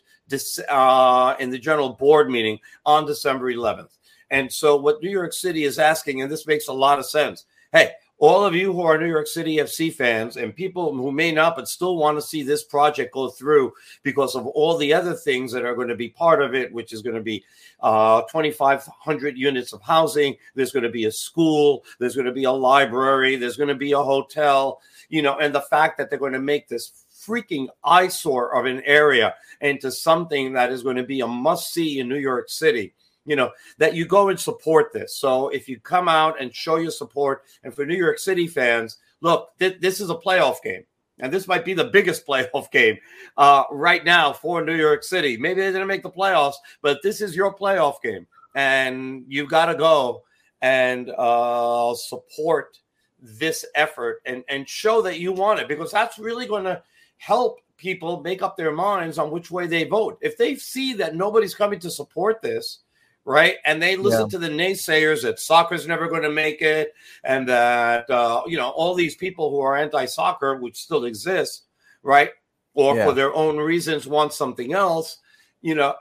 uh, 0.69 1.35
in 1.39 1.49
the 1.49 1.57
general 1.57 1.89
board 1.89 2.29
meeting 2.29 2.59
on 2.85 3.07
December 3.07 3.51
11th. 3.51 3.97
And 4.29 4.51
so, 4.51 4.75
what 4.75 5.01
New 5.01 5.09
York 5.09 5.33
City 5.33 5.63
is 5.63 5.79
asking, 5.79 6.21
and 6.21 6.31
this 6.31 6.45
makes 6.45 6.67
a 6.67 6.73
lot 6.73 6.99
of 6.99 7.05
sense. 7.05 7.45
Hey, 7.71 7.93
all 8.19 8.43
of 8.43 8.55
you 8.55 8.73
who 8.73 8.81
are 8.81 8.97
New 8.97 9.07
York 9.07 9.27
City 9.27 9.57
FC 9.57 9.93
fans 9.93 10.37
and 10.37 10.55
people 10.55 10.93
who 10.93 11.11
may 11.11 11.31
not, 11.31 11.55
but 11.55 11.67
still 11.67 11.97
want 11.97 12.17
to 12.17 12.21
see 12.21 12.41
this 12.41 12.63
project 12.63 13.13
go 13.13 13.29
through 13.29 13.73
because 14.01 14.35
of 14.35 14.47
all 14.47 14.75
the 14.77 14.91
other 14.93 15.13
things 15.13 15.51
that 15.51 15.65
are 15.65 15.75
going 15.75 15.87
to 15.87 15.95
be 15.95 16.09
part 16.09 16.41
of 16.41 16.55
it, 16.55 16.73
which 16.73 16.93
is 16.93 17.03
going 17.03 17.15
to 17.15 17.21
be 17.21 17.43
uh, 17.81 18.21
2,500 18.23 19.37
units 19.37 19.71
of 19.71 19.81
housing. 19.81 20.35
There's 20.55 20.71
going 20.71 20.83
to 20.83 20.89
be 20.89 21.05
a 21.05 21.11
school. 21.11 21.83
There's 21.99 22.15
going 22.15 22.25
to 22.25 22.31
be 22.31 22.45
a 22.45 22.51
library. 22.51 23.35
There's 23.35 23.57
going 23.57 23.67
to 23.69 23.75
be 23.75 23.91
a 23.91 24.01
hotel, 24.01 24.81
you 25.09 25.21
know, 25.21 25.37
and 25.37 25.53
the 25.53 25.61
fact 25.61 25.97
that 25.99 26.09
they're 26.09 26.17
going 26.17 26.33
to 26.33 26.39
make 26.39 26.67
this 26.67 27.05
freaking 27.13 27.67
eyesore 27.83 28.55
of 28.57 28.65
an 28.65 28.81
area 28.85 29.35
into 29.61 29.91
something 29.91 30.53
that 30.53 30.71
is 30.71 30.81
going 30.81 30.95
to 30.95 31.03
be 31.03 31.21
a 31.21 31.27
must 31.27 31.71
see 31.71 31.99
in 31.99 32.09
New 32.09 32.17
York 32.17 32.49
City 32.49 32.93
you 33.27 33.35
know 33.35 33.51
that 33.77 33.93
you 33.93 34.05
go 34.05 34.29
and 34.29 34.39
support 34.39 34.91
this. 34.91 35.15
So 35.15 35.49
if 35.49 35.69
you 35.69 35.79
come 35.79 36.07
out 36.07 36.41
and 36.41 36.55
show 36.55 36.77
your 36.77 36.91
support 36.91 37.43
and 37.63 37.73
for 37.73 37.85
new 37.85 37.95
york 37.95 38.17
city 38.17 38.47
fans 38.47 38.97
look 39.21 39.49
th- 39.59 39.79
this 39.79 40.01
is 40.01 40.09
a 40.09 40.15
playoff 40.15 40.63
game. 40.63 40.83
And 41.19 41.33
this 41.33 41.47
might 41.47 41.65
be 41.65 41.73
the 41.73 41.85
biggest 41.85 42.25
playoff 42.27 42.71
game 42.71 42.97
uh, 43.37 43.63
right 43.71 44.03
now 44.03 44.33
for 44.33 44.63
new 44.63 44.75
york 44.75 45.03
city. 45.03 45.37
Maybe 45.37 45.61
they 45.61 45.71
didn't 45.71 45.87
make 45.87 46.03
the 46.03 46.09
playoffs 46.09 46.55
but 46.81 47.03
this 47.03 47.21
is 47.21 47.35
your 47.35 47.53
playoff 47.53 48.01
game. 48.01 48.25
And 48.55 49.25
you 49.27 49.45
got 49.45 49.67
to 49.67 49.75
go 49.75 50.23
and 50.61 51.11
uh, 51.15 51.93
support 51.93 52.79
this 53.19 53.65
effort 53.75 54.21
and 54.25 54.43
and 54.47 54.67
show 54.67 55.01
that 55.01 55.19
you 55.19 55.31
want 55.31 55.59
it 55.59 55.67
because 55.67 55.91
that's 55.91 56.17
really 56.17 56.45
going 56.47 56.63
to 56.63 56.81
help 57.17 57.59
people 57.77 58.21
make 58.21 58.41
up 58.41 58.57
their 58.57 58.71
minds 58.71 59.17
on 59.17 59.31
which 59.31 59.51
way 59.51 59.67
they 59.67 59.83
vote. 59.83 60.17
If 60.21 60.37
they 60.37 60.55
see 60.55 60.93
that 60.93 61.15
nobody's 61.15 61.55
coming 61.55 61.79
to 61.79 61.91
support 61.91 62.41
this 62.41 62.79
right? 63.27 63.57
And 63.65 63.81
they 63.83 63.97
listen 63.97 64.21
Yeah. 64.21 64.27
to 64.29 64.37
the 64.39 64.47
naysayers 64.47 65.21
that 65.23 65.37
soccer's 65.37 65.85
never 65.85 66.07
going 66.07 66.21
to 66.23 66.31
make 66.31 66.61
it, 66.61 66.93
and 67.25 67.47
that 67.49 68.09
uh, 68.09 68.41
you 68.47 68.57
know 68.57 68.69
all 68.69 68.95
these 68.95 69.15
people 69.17 69.51
who 69.51 69.59
are 69.59 69.75
anti-soccer, 69.75 70.55
which 70.55 70.77
still 70.77 71.03
exists, 71.05 71.63
right? 72.03 72.31
Or 72.73 72.95
Yeah. 72.95 73.05
for 73.05 73.13
their 73.13 73.33
own 73.35 73.57
reasons 73.57 74.07
want 74.07 74.33
something 74.33 74.73
else. 74.73 75.17
You 75.61 75.75
know, 75.75 75.95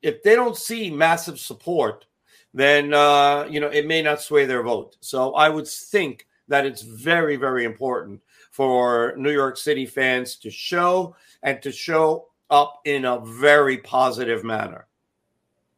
if 0.00 0.22
they 0.22 0.36
don't 0.36 0.56
see 0.56 0.90
massive 0.90 1.40
support, 1.40 2.06
then 2.54 2.94
uh, 2.94 3.46
you 3.50 3.58
know 3.58 3.68
it 3.68 3.86
may 3.86 4.00
not 4.00 4.22
sway 4.22 4.46
their 4.46 4.62
vote. 4.62 4.96
So 5.00 5.34
I 5.34 5.48
would 5.48 5.66
think 5.66 6.26
that 6.46 6.64
it's 6.64 6.82
very, 6.82 7.36
very 7.36 7.64
important 7.64 8.22
for 8.52 9.14
New 9.16 9.32
York 9.32 9.56
City 9.56 9.86
fans 9.86 10.36
to 10.36 10.50
show 10.50 11.16
and 11.42 11.60
to 11.62 11.72
show 11.72 12.28
up 12.48 12.80
in 12.84 13.04
a 13.04 13.18
very 13.20 13.78
positive 13.78 14.44
manner. 14.44 14.87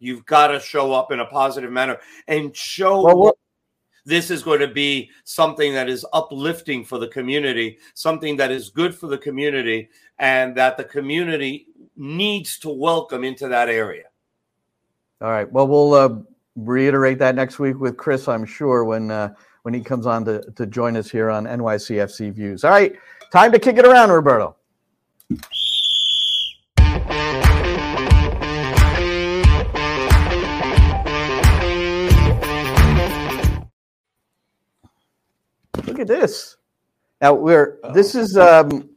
You've 0.00 0.26
got 0.26 0.48
to 0.48 0.58
show 0.58 0.92
up 0.92 1.12
in 1.12 1.20
a 1.20 1.26
positive 1.26 1.70
manner 1.70 1.98
and 2.26 2.56
show 2.56 3.02
Well, 3.02 3.38
this 4.06 4.30
is 4.30 4.42
going 4.42 4.60
to 4.60 4.68
be 4.68 5.10
something 5.24 5.74
that 5.74 5.88
is 5.88 6.04
uplifting 6.12 6.84
for 6.84 6.98
the 6.98 7.08
community, 7.08 7.78
something 7.94 8.36
that 8.38 8.50
is 8.50 8.70
good 8.70 8.94
for 8.94 9.06
the 9.06 9.18
community, 9.18 9.90
and 10.18 10.56
that 10.56 10.76
the 10.76 10.84
community 10.84 11.66
needs 11.96 12.58
to 12.60 12.70
welcome 12.70 13.24
into 13.24 13.46
that 13.48 13.68
area. 13.68 14.04
All 15.20 15.30
right. 15.30 15.50
Well, 15.52 15.68
we'll 15.68 15.94
uh, 15.94 16.16
reiterate 16.56 17.18
that 17.18 17.34
next 17.34 17.58
week 17.58 17.78
with 17.78 17.98
Chris, 17.98 18.26
I'm 18.26 18.46
sure, 18.46 18.84
when 18.84 19.10
uh, 19.10 19.34
when 19.62 19.74
he 19.74 19.80
comes 19.80 20.06
on 20.06 20.24
to, 20.24 20.40
to 20.52 20.66
join 20.66 20.96
us 20.96 21.10
here 21.10 21.28
on 21.30 21.44
NYCFC 21.44 22.32
Views. 22.32 22.64
All 22.64 22.70
right. 22.70 22.94
Time 23.30 23.52
to 23.52 23.58
kick 23.58 23.76
it 23.76 23.84
around, 23.84 24.10
Roberto. 24.10 24.56
Look 36.00 36.08
at 36.08 36.20
this. 36.20 36.56
Now 37.20 37.34
we're 37.34 37.78
this 37.92 38.14
is 38.14 38.38
um, 38.38 38.88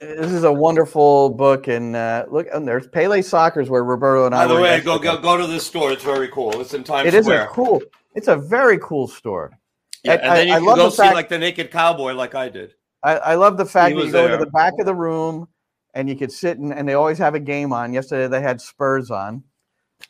This 0.00 0.30
is 0.30 0.44
a 0.44 0.52
wonderful 0.52 1.30
book, 1.30 1.66
and 1.66 1.96
uh, 1.96 2.26
look, 2.30 2.46
and 2.54 2.66
there's 2.68 2.86
Pele 2.86 3.20
Soccer's 3.20 3.68
where 3.68 3.82
Roberto 3.82 4.26
and 4.26 4.34
I. 4.34 4.46
By 4.46 4.54
the 4.54 4.60
way, 4.60 4.80
go 4.80 4.96
go 4.96 5.18
go 5.20 5.36
to 5.36 5.48
this 5.48 5.66
store. 5.66 5.90
It's 5.90 6.04
very 6.04 6.28
cool. 6.28 6.60
It's 6.60 6.72
in 6.72 6.84
Times 6.84 7.08
It 7.08 7.14
is 7.14 7.24
Square. 7.26 7.46
a 7.46 7.48
cool. 7.48 7.82
It's 8.14 8.28
a 8.28 8.36
very 8.36 8.78
cool 8.78 9.08
store. 9.08 9.58
Yeah, 10.04 10.12
And 10.12 10.22
and 10.22 10.36
then 10.36 10.46
you 10.46 10.52
I, 10.52 10.56
I 10.56 10.58
can 10.60 10.66
love 10.68 10.76
go 10.76 10.88
see 10.90 10.96
fact. 10.98 11.14
like 11.16 11.28
the 11.28 11.38
naked 11.38 11.72
cowboy, 11.72 12.12
like 12.12 12.36
I 12.36 12.48
did. 12.48 12.74
I, 13.02 13.16
I 13.16 13.34
love 13.34 13.56
the 13.56 13.66
fact 13.66 13.96
that 13.96 14.04
you 14.06 14.12
go 14.12 14.28
there. 14.28 14.38
to 14.38 14.44
the 14.44 14.50
back 14.52 14.74
of 14.78 14.86
the 14.86 14.94
room 14.94 15.48
and 15.94 16.08
you 16.08 16.14
could 16.14 16.30
sit 16.30 16.58
and, 16.58 16.72
and 16.72 16.88
they 16.88 16.94
always 16.94 17.18
have 17.18 17.34
a 17.34 17.40
game 17.40 17.72
on. 17.72 17.92
Yesterday 17.92 18.28
they 18.28 18.40
had 18.40 18.60
Spurs 18.60 19.10
on. 19.10 19.42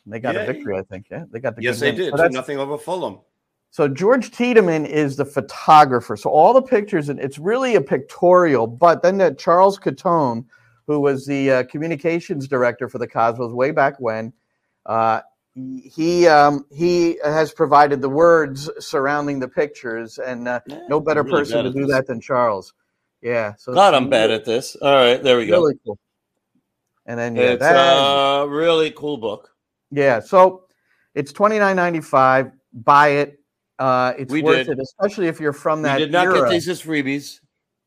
They 0.05 0.19
got 0.19 0.35
Yeah. 0.35 0.41
a 0.41 0.45
victory, 0.53 0.77
I 0.77 0.83
think. 0.83 1.07
Yeah, 1.09 1.23
they 1.31 1.39
got 1.39 1.55
the 1.55 1.63
Yes, 1.63 1.79
they 1.79 1.89
win. 1.91 1.95
did. 1.99 2.15
So 2.17 2.27
nothing 2.27 2.59
over 2.59 2.77
Fulham. 2.77 3.19
So 3.71 3.87
George 3.87 4.31
Tiedemann 4.31 4.85
is 4.85 5.15
the 5.15 5.25
photographer. 5.25 6.17
So 6.17 6.29
all 6.29 6.53
the 6.53 6.61
pictures, 6.61 7.07
and 7.07 7.19
it's 7.19 7.39
really 7.39 7.75
a 7.75 7.81
pictorial. 7.81 8.67
But 8.67 9.01
then 9.01 9.17
that 9.19 9.39
Charles 9.39 9.79
Cuttone, 9.79 10.45
who 10.87 10.99
was 10.99 11.25
the 11.25 11.51
uh, 11.51 11.63
communications 11.63 12.49
director 12.49 12.89
for 12.89 12.97
the 12.97 13.07
Cosmos 13.07 13.53
way 13.53 13.71
back 13.71 13.97
when, 13.99 14.33
uh, 14.85 15.21
he 15.53 16.27
um, 16.27 16.65
he 16.71 17.17
has 17.23 17.53
provided 17.53 18.01
the 18.01 18.09
words 18.09 18.69
surrounding 18.79 19.39
the 19.39 19.47
pictures, 19.47 20.17
and 20.17 20.47
uh, 20.47 20.59
no 20.87 20.99
better 20.99 21.23
really 21.23 21.39
person 21.39 21.63
to 21.63 21.71
do 21.71 21.81
this. 21.81 21.91
that 21.91 22.07
than 22.07 22.21
Charles. 22.21 22.73
Yeah. 23.21 23.55
So 23.55 23.73
God, 23.73 23.93
I'm 23.93 24.09
bad 24.09 24.31
at 24.31 24.45
this. 24.45 24.75
All 24.75 24.93
right, 24.93 25.21
there 25.21 25.37
we 25.37 25.47
go. 25.47 25.61
Really 25.61 25.79
cool. 25.85 25.97
And 27.05 27.19
then 27.19 27.35
yeah, 27.35 27.51
it's 27.51 27.63
a 27.63 28.45
really 28.49 28.91
cool 28.91 29.17
book. 29.17 29.49
yeah. 29.91 30.19
So 30.19 30.65
it's 31.15 31.31
twenty 31.31 31.59
nine 31.59 31.75
ninety 31.75 32.01
five. 32.01 32.51
Buy 32.73 33.09
it. 33.09 33.40
Uh, 33.81 34.13
it's 34.15 34.31
We 34.31 34.43
worth 34.43 34.67
did. 34.67 34.77
it, 34.77 34.79
especially 34.79 35.27
if 35.27 35.39
you're 35.39 35.53
from 35.53 35.81
We 35.81 35.89
that. 35.89 35.97
did 35.97 36.11
not 36.11 36.25
era. 36.27 36.41
get 36.41 36.49
these 36.51 36.69
as 36.69 36.79
freebies. 36.83 37.39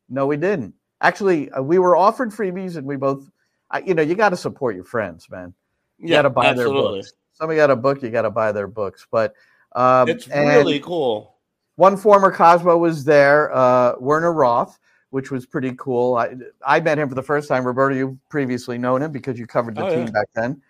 No, 0.09 0.27
we 0.27 0.35
didn't. 0.35 0.73
Actually, 0.99 1.49
uh, 1.51 1.61
we 1.61 1.79
were 1.79 1.95
offered 1.95 2.31
freebies, 2.31 2.75
and 2.75 2.85
we 2.85 2.97
both, 2.97 3.29
I, 3.71 3.79
you 3.79 3.93
know, 3.93 4.01
you 4.01 4.13
got 4.13 4.29
to 4.29 4.35
support 4.37 4.75
your 4.75 4.83
friends, 4.83 5.29
man. 5.29 5.53
You 5.97 6.09
Yeah, 6.09 6.17
got 6.17 6.21
to 6.23 6.29
buy 6.31 6.47
absolutely. 6.47 6.81
their 6.81 6.91
books. 7.03 7.13
Somebody 7.31 7.57
got 7.57 7.71
a 7.71 7.77
book, 7.77 8.03
you 8.03 8.09
got 8.09 8.23
to 8.23 8.29
buy 8.29 8.51
their 8.51 8.67
books. 8.67 9.07
But 9.09 9.35
um, 9.73 10.09
It's 10.09 10.27
really 10.27 10.81
cool. 10.81 11.37
One 11.77 11.95
former 11.95 12.29
Cosmo 12.29 12.77
was 12.77 13.05
there, 13.05 13.53
uh, 13.55 13.95
Werner 13.97 14.33
Roth, 14.33 14.77
which 15.11 15.31
was 15.31 15.45
pretty 15.45 15.73
cool. 15.77 16.15
I, 16.15 16.35
I 16.65 16.81
met 16.81 16.99
him 16.99 17.07
for 17.07 17.15
the 17.15 17.23
first 17.23 17.47
time. 17.47 17.65
Roberto, 17.65 17.95
you 17.95 18.19
previously 18.29 18.77
known 18.77 19.01
him 19.01 19.13
because 19.13 19.39
you 19.39 19.47
covered 19.47 19.75
the 19.75 19.85
Oh, 19.85 19.89
team 19.89 20.05
yeah. 20.07 20.11
back 20.11 20.27
then, 20.35 20.61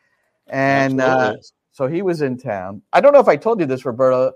and 0.47 1.01
uh, 1.01 1.33
so 1.71 1.87
he 1.87 2.03
was 2.03 2.21
in 2.21 2.37
town. 2.37 2.83
I 2.93 3.01
don't 3.01 3.11
know 3.11 3.19
if 3.19 3.27
I 3.27 3.35
told 3.37 3.59
you 3.59 3.65
this, 3.65 3.85
Roberto. 3.85 4.33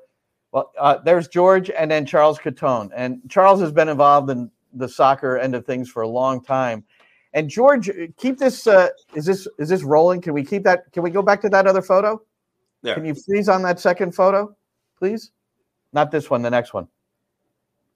Well, 0.52 0.72
uh, 0.80 0.98
there's 1.04 1.28
George 1.28 1.70
and 1.70 1.92
then 1.92 2.06
Charles 2.06 2.40
Cuttone. 2.40 2.90
And 2.96 3.22
Charles 3.30 3.62
has 3.62 3.72
been 3.72 3.90
involved 3.90 4.30
in 4.30 4.50
the 4.74 4.90
soccer 4.90 5.38
end 5.38 5.56
of 5.56 5.66
things 5.66 5.90
for 5.90 6.02
a 6.02 6.08
long 6.08 6.44
time. 6.44 6.84
And 7.34 7.50
George, 7.50 7.92
keep 8.18 8.40
this. 8.40 8.66
Uh, 8.66 8.90
is 9.14 9.26
this 9.26 9.48
is 9.60 9.70
this 9.70 9.84
rolling? 9.84 10.20
Can 10.22 10.34
we 10.34 10.44
keep 10.44 10.64
that? 10.64 10.92
Can 10.92 11.04
we 11.04 11.12
go 11.12 11.22
back 11.22 11.42
to 11.42 11.50
that 11.50 11.68
other 11.68 11.82
photo? 11.82 12.20
There. 12.82 12.96
Can 12.96 13.06
you 13.06 13.14
freeze 13.14 13.50
on 13.50 13.62
that 13.64 13.80
second 13.80 14.16
photo, 14.16 14.56
please? 14.98 15.32
Not 15.94 16.12
this 16.12 16.30
one, 16.30 16.42
the 16.42 16.50
next 16.50 16.74
one. 16.74 16.88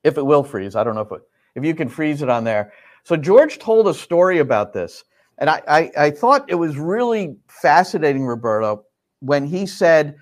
If 0.04 0.18
it 0.18 0.26
will 0.26 0.44
freeze, 0.44 0.76
I 0.76 0.84
don't 0.84 0.96
know 0.96 1.02
if 1.02 1.12
it, 1.12 1.22
if 1.56 1.64
you 1.64 1.74
can 1.74 1.90
freeze 1.90 2.22
it 2.22 2.30
on 2.30 2.44
there. 2.44 2.74
So 3.04 3.16
George 3.16 3.60
told 3.60 3.88
a 3.88 3.94
story 3.94 4.40
about 4.40 4.74
this, 4.74 5.04
and 5.38 5.50
I, 5.50 5.62
I, 5.68 5.92
I 5.98 6.12
thought 6.12 6.50
it 6.50 6.56
was 6.56 6.78
really 6.78 7.36
fascinating, 7.48 8.26
Roberto, 8.26 8.84
when 9.20 9.46
he 9.46 9.66
said 9.66 10.16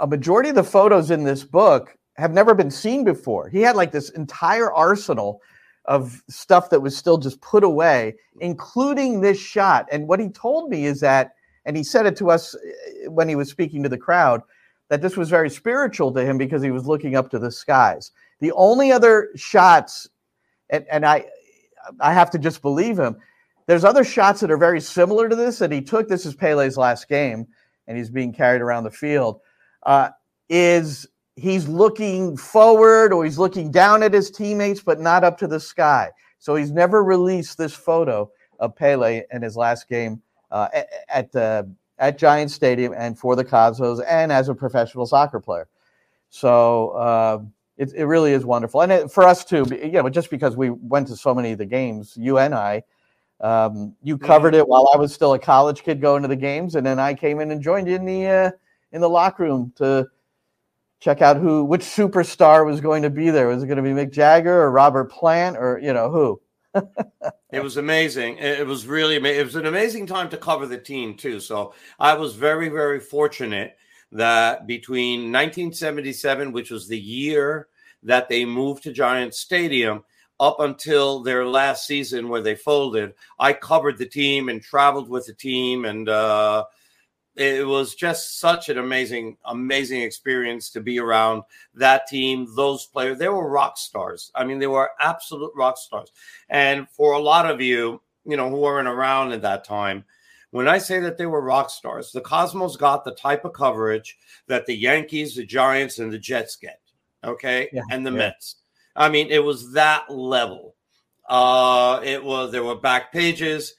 a 0.00 0.06
majority 0.06 0.48
of 0.48 0.54
the 0.54 0.64
photos 0.64 1.10
in 1.10 1.24
this 1.24 1.44
book 1.44 1.96
have 2.16 2.32
never 2.32 2.54
been 2.54 2.70
seen 2.70 3.04
before. 3.04 3.48
He 3.48 3.60
had 3.60 3.76
like 3.76 3.92
this 3.92 4.10
entire 4.10 4.72
arsenal 4.72 5.40
of 5.84 6.22
stuff 6.28 6.70
that 6.70 6.80
was 6.80 6.96
still 6.96 7.18
just 7.18 7.40
put 7.40 7.64
away, 7.64 8.16
including 8.40 9.20
this 9.20 9.38
shot. 9.38 9.86
And 9.92 10.08
what 10.08 10.20
he 10.20 10.28
told 10.28 10.70
me 10.70 10.86
is 10.86 11.00
that, 11.00 11.34
and 11.64 11.76
he 11.76 11.84
said 11.84 12.06
it 12.06 12.16
to 12.16 12.30
us 12.30 12.54
eh, 12.54 13.08
when 13.08 13.28
he 13.28 13.36
was 13.36 13.48
speaking 13.48 13.82
to 13.82 13.88
the 13.88 13.98
crowd, 13.98 14.42
that 14.88 15.02
this 15.02 15.16
was 15.16 15.30
very 15.30 15.48
spiritual 15.48 16.12
to 16.12 16.24
him 16.24 16.36
because 16.36 16.62
he 16.62 16.70
was 16.70 16.86
looking 16.86 17.14
up 17.14 17.30
to 17.30 17.38
the 17.38 17.50
skies. 17.50 18.12
The 18.40 18.52
only 18.52 18.90
other 18.92 19.30
shots, 19.36 20.08
and, 20.70 20.84
and 20.90 21.06
I, 21.06 21.26
I 22.00 22.12
have 22.12 22.30
to 22.30 22.38
just 22.38 22.62
believe 22.62 22.98
him. 22.98 23.16
There's 23.66 23.84
other 23.84 24.04
shots 24.04 24.40
that 24.40 24.50
are 24.50 24.56
very 24.56 24.80
similar 24.80 25.28
to 25.28 25.36
this 25.36 25.58
that 25.58 25.70
he 25.70 25.80
took. 25.80 26.08
This 26.08 26.26
is 26.26 26.34
Pele's 26.34 26.76
last 26.76 27.08
game, 27.08 27.46
and 27.86 27.96
he's 27.96 28.10
being 28.10 28.32
carried 28.32 28.62
around 28.62 28.84
the 28.84 28.90
field. 28.90 29.40
Uh, 29.82 30.10
is 30.48 31.06
he's 31.36 31.68
looking 31.68 32.36
forward 32.36 33.12
or 33.12 33.24
he's 33.24 33.38
looking 33.38 33.70
down 33.70 34.02
at 34.02 34.12
his 34.12 34.30
teammates, 34.30 34.80
but 34.80 35.00
not 35.00 35.24
up 35.24 35.38
to 35.38 35.46
the 35.46 35.60
sky. 35.60 36.10
So 36.38 36.54
he's 36.54 36.70
never 36.70 37.02
released 37.02 37.56
this 37.56 37.72
photo 37.72 38.30
of 38.58 38.76
Pele 38.76 39.22
in 39.32 39.42
his 39.42 39.56
last 39.56 39.88
game 39.88 40.20
uh, 40.50 40.68
at 41.08 41.34
uh, 41.34 41.64
at 41.98 42.18
Giant 42.18 42.50
Stadium 42.50 42.94
and 42.96 43.18
for 43.18 43.36
the 43.36 43.44
Cosmos 43.44 44.00
and 44.00 44.32
as 44.32 44.48
a 44.48 44.54
professional 44.54 45.06
soccer 45.06 45.40
player. 45.40 45.68
So 46.30 46.90
uh, 46.90 47.42
it, 47.76 47.92
it 47.94 48.04
really 48.04 48.32
is 48.32 48.44
wonderful, 48.44 48.82
and 48.82 48.92
it, 48.92 49.10
for 49.10 49.24
us 49.24 49.44
too. 49.44 49.66
You 49.70 50.02
know, 50.02 50.08
just 50.08 50.30
because 50.30 50.56
we 50.56 50.70
went 50.70 51.08
to 51.08 51.16
so 51.16 51.34
many 51.34 51.52
of 51.52 51.58
the 51.58 51.66
games, 51.66 52.16
you 52.16 52.38
and 52.38 52.54
I. 52.54 52.82
Um, 53.42 53.96
you 54.02 54.18
covered 54.18 54.54
it 54.54 54.68
while 54.68 54.90
I 54.92 54.98
was 54.98 55.14
still 55.14 55.32
a 55.32 55.38
college 55.38 55.82
kid 55.82 55.98
going 55.98 56.20
to 56.20 56.28
the 56.28 56.36
games, 56.36 56.74
and 56.74 56.84
then 56.84 56.98
I 56.98 57.14
came 57.14 57.40
in 57.40 57.50
and 57.50 57.62
joined 57.62 57.88
in 57.88 58.04
the 58.04 58.26
uh, 58.26 58.50
in 58.92 59.00
the 59.00 59.08
locker 59.08 59.44
room 59.44 59.72
to 59.76 60.08
check 61.00 61.22
out 61.22 61.36
who 61.36 61.64
which 61.64 61.82
superstar 61.82 62.66
was 62.66 62.80
going 62.80 63.02
to 63.02 63.10
be 63.10 63.30
there. 63.30 63.48
Was 63.48 63.62
it 63.62 63.66
going 63.66 63.76
to 63.76 63.82
be 63.82 63.90
Mick 63.90 64.12
Jagger 64.12 64.62
or 64.62 64.70
Robert 64.70 65.10
Plant 65.10 65.56
or 65.56 65.78
you 65.82 65.92
know 65.92 66.10
who? 66.10 66.40
It 67.52 67.62
was 67.64 67.78
amazing. 67.78 68.38
It 68.38 68.64
was 68.64 68.86
really. 68.86 69.16
It 69.16 69.44
was 69.44 69.56
an 69.56 69.66
amazing 69.66 70.06
time 70.06 70.28
to 70.30 70.36
cover 70.36 70.66
the 70.66 70.78
team 70.78 71.16
too. 71.16 71.40
So 71.40 71.74
I 71.98 72.14
was 72.14 72.36
very, 72.36 72.68
very 72.68 73.00
fortunate 73.00 73.76
that 74.12 74.68
between 74.68 75.32
1977, 75.32 76.52
which 76.52 76.70
was 76.70 76.86
the 76.86 76.98
year 76.98 77.66
that 78.04 78.28
they 78.28 78.44
moved 78.44 78.84
to 78.84 78.92
Giant 78.92 79.34
Stadium, 79.34 80.04
up 80.38 80.60
until 80.60 81.22
their 81.22 81.44
last 81.44 81.86
season 81.86 82.28
where 82.28 82.40
they 82.40 82.54
folded, 82.54 83.14
I 83.38 83.52
covered 83.52 83.98
the 83.98 84.06
team 84.06 84.48
and 84.48 84.62
traveled 84.62 85.08
with 85.08 85.26
the 85.26 85.34
team, 85.34 85.84
and 85.84 86.08
uh, 86.08 86.64
it 87.36 87.66
was 87.66 87.94
just 87.94 88.38
such 88.40 88.68
an 88.68 88.78
amazing, 88.78 89.36
amazing 89.44 90.02
experience 90.02 90.70
to 90.70 90.80
be 90.80 90.98
around 90.98 91.42
that 91.74 92.06
team, 92.06 92.46
those 92.56 92.86
players. 92.86 93.18
They 93.18 93.28
were 93.28 93.48
rock 93.48 93.78
stars. 93.78 94.30
I 94.34 94.44
mean, 94.44 94.58
they 94.58 94.66
were 94.66 94.90
absolute 95.00 95.52
rock 95.54 95.78
stars. 95.78 96.12
And 96.48 96.88
for 96.90 97.12
a 97.12 97.20
lot 97.20 97.50
of 97.50 97.60
you, 97.60 98.02
you 98.24 98.36
know, 98.36 98.50
who 98.50 98.56
weren't 98.56 98.88
around 98.88 99.32
at 99.32 99.42
that 99.42 99.64
time, 99.64 100.04
when 100.50 100.66
I 100.66 100.78
say 100.78 100.98
that 101.00 101.16
they 101.16 101.26
were 101.26 101.40
rock 101.40 101.70
stars, 101.70 102.10
the 102.10 102.20
Cosmos 102.20 102.76
got 102.76 103.04
the 103.04 103.14
type 103.14 103.44
of 103.44 103.52
coverage 103.52 104.18
that 104.48 104.66
the 104.66 104.74
Yankees, 104.74 105.36
the 105.36 105.46
Giants, 105.46 106.00
and 106.00 106.12
the 106.12 106.18
Jets 106.18 106.56
get. 106.56 106.80
Okay. 107.22 107.68
Yeah, 107.72 107.82
and 107.90 108.04
the 108.04 108.10
yeah. 108.10 108.18
Mets. 108.18 108.56
I 108.96 109.08
mean, 109.08 109.28
it 109.30 109.44
was 109.44 109.72
that 109.72 110.10
level. 110.10 110.74
Uh, 111.28 112.00
it 112.02 112.22
was, 112.22 112.50
there 112.50 112.64
were 112.64 112.74
back 112.74 113.12
pages. 113.12 113.74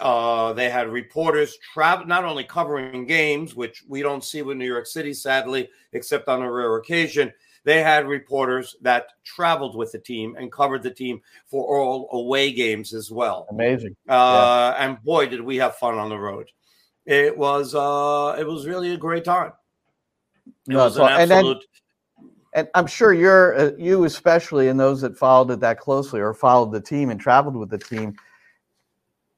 Uh, 0.00 0.52
they 0.52 0.68
had 0.70 0.88
reporters 0.88 1.56
travel, 1.74 2.06
not 2.06 2.24
only 2.24 2.44
covering 2.44 3.06
games, 3.06 3.54
which 3.54 3.84
we 3.88 4.02
don't 4.02 4.24
see 4.24 4.42
with 4.42 4.56
New 4.56 4.66
York 4.66 4.86
City, 4.86 5.12
sadly, 5.14 5.68
except 5.92 6.28
on 6.28 6.42
a 6.42 6.50
rare 6.50 6.76
occasion. 6.76 7.32
They 7.64 7.82
had 7.82 8.06
reporters 8.06 8.76
that 8.82 9.08
traveled 9.24 9.74
with 9.76 9.90
the 9.90 9.98
team 9.98 10.36
and 10.38 10.52
covered 10.52 10.82
the 10.84 10.90
team 10.90 11.20
for 11.46 11.76
all 11.80 12.08
away 12.12 12.52
games 12.52 12.94
as 12.94 13.10
well. 13.10 13.46
Amazing. 13.50 13.96
Uh, 14.08 14.74
And 14.78 15.02
boy, 15.02 15.26
did 15.26 15.40
we 15.40 15.56
have 15.56 15.74
fun 15.76 15.98
on 15.98 16.08
the 16.08 16.18
road! 16.18 16.48
It 17.06 17.36
was 17.36 17.74
uh, 17.74 18.36
it 18.38 18.46
was 18.46 18.66
really 18.66 18.92
a 18.94 18.96
great 18.96 19.24
time. 19.24 19.52
It 20.68 20.72
No, 20.74 20.84
was 20.84 20.96
an 20.96 21.08
and 21.08 21.30
then- 21.30 21.38
absolute. 21.38 21.64
And 22.54 22.68
I'm 22.74 22.86
sure 22.86 23.12
you're 23.12 23.54
uh, 23.58 23.70
you 23.76 24.04
especially 24.04 24.68
and 24.68 24.80
those 24.80 25.02
that 25.02 25.18
followed 25.18 25.50
it 25.50 25.60
that 25.60 25.78
closely 25.78 26.20
or 26.20 26.32
followed 26.32 26.72
the 26.72 26.80
team 26.80 27.10
and 27.10 27.20
traveled 27.20 27.54
with 27.56 27.68
the 27.68 27.76
team. 27.78 28.14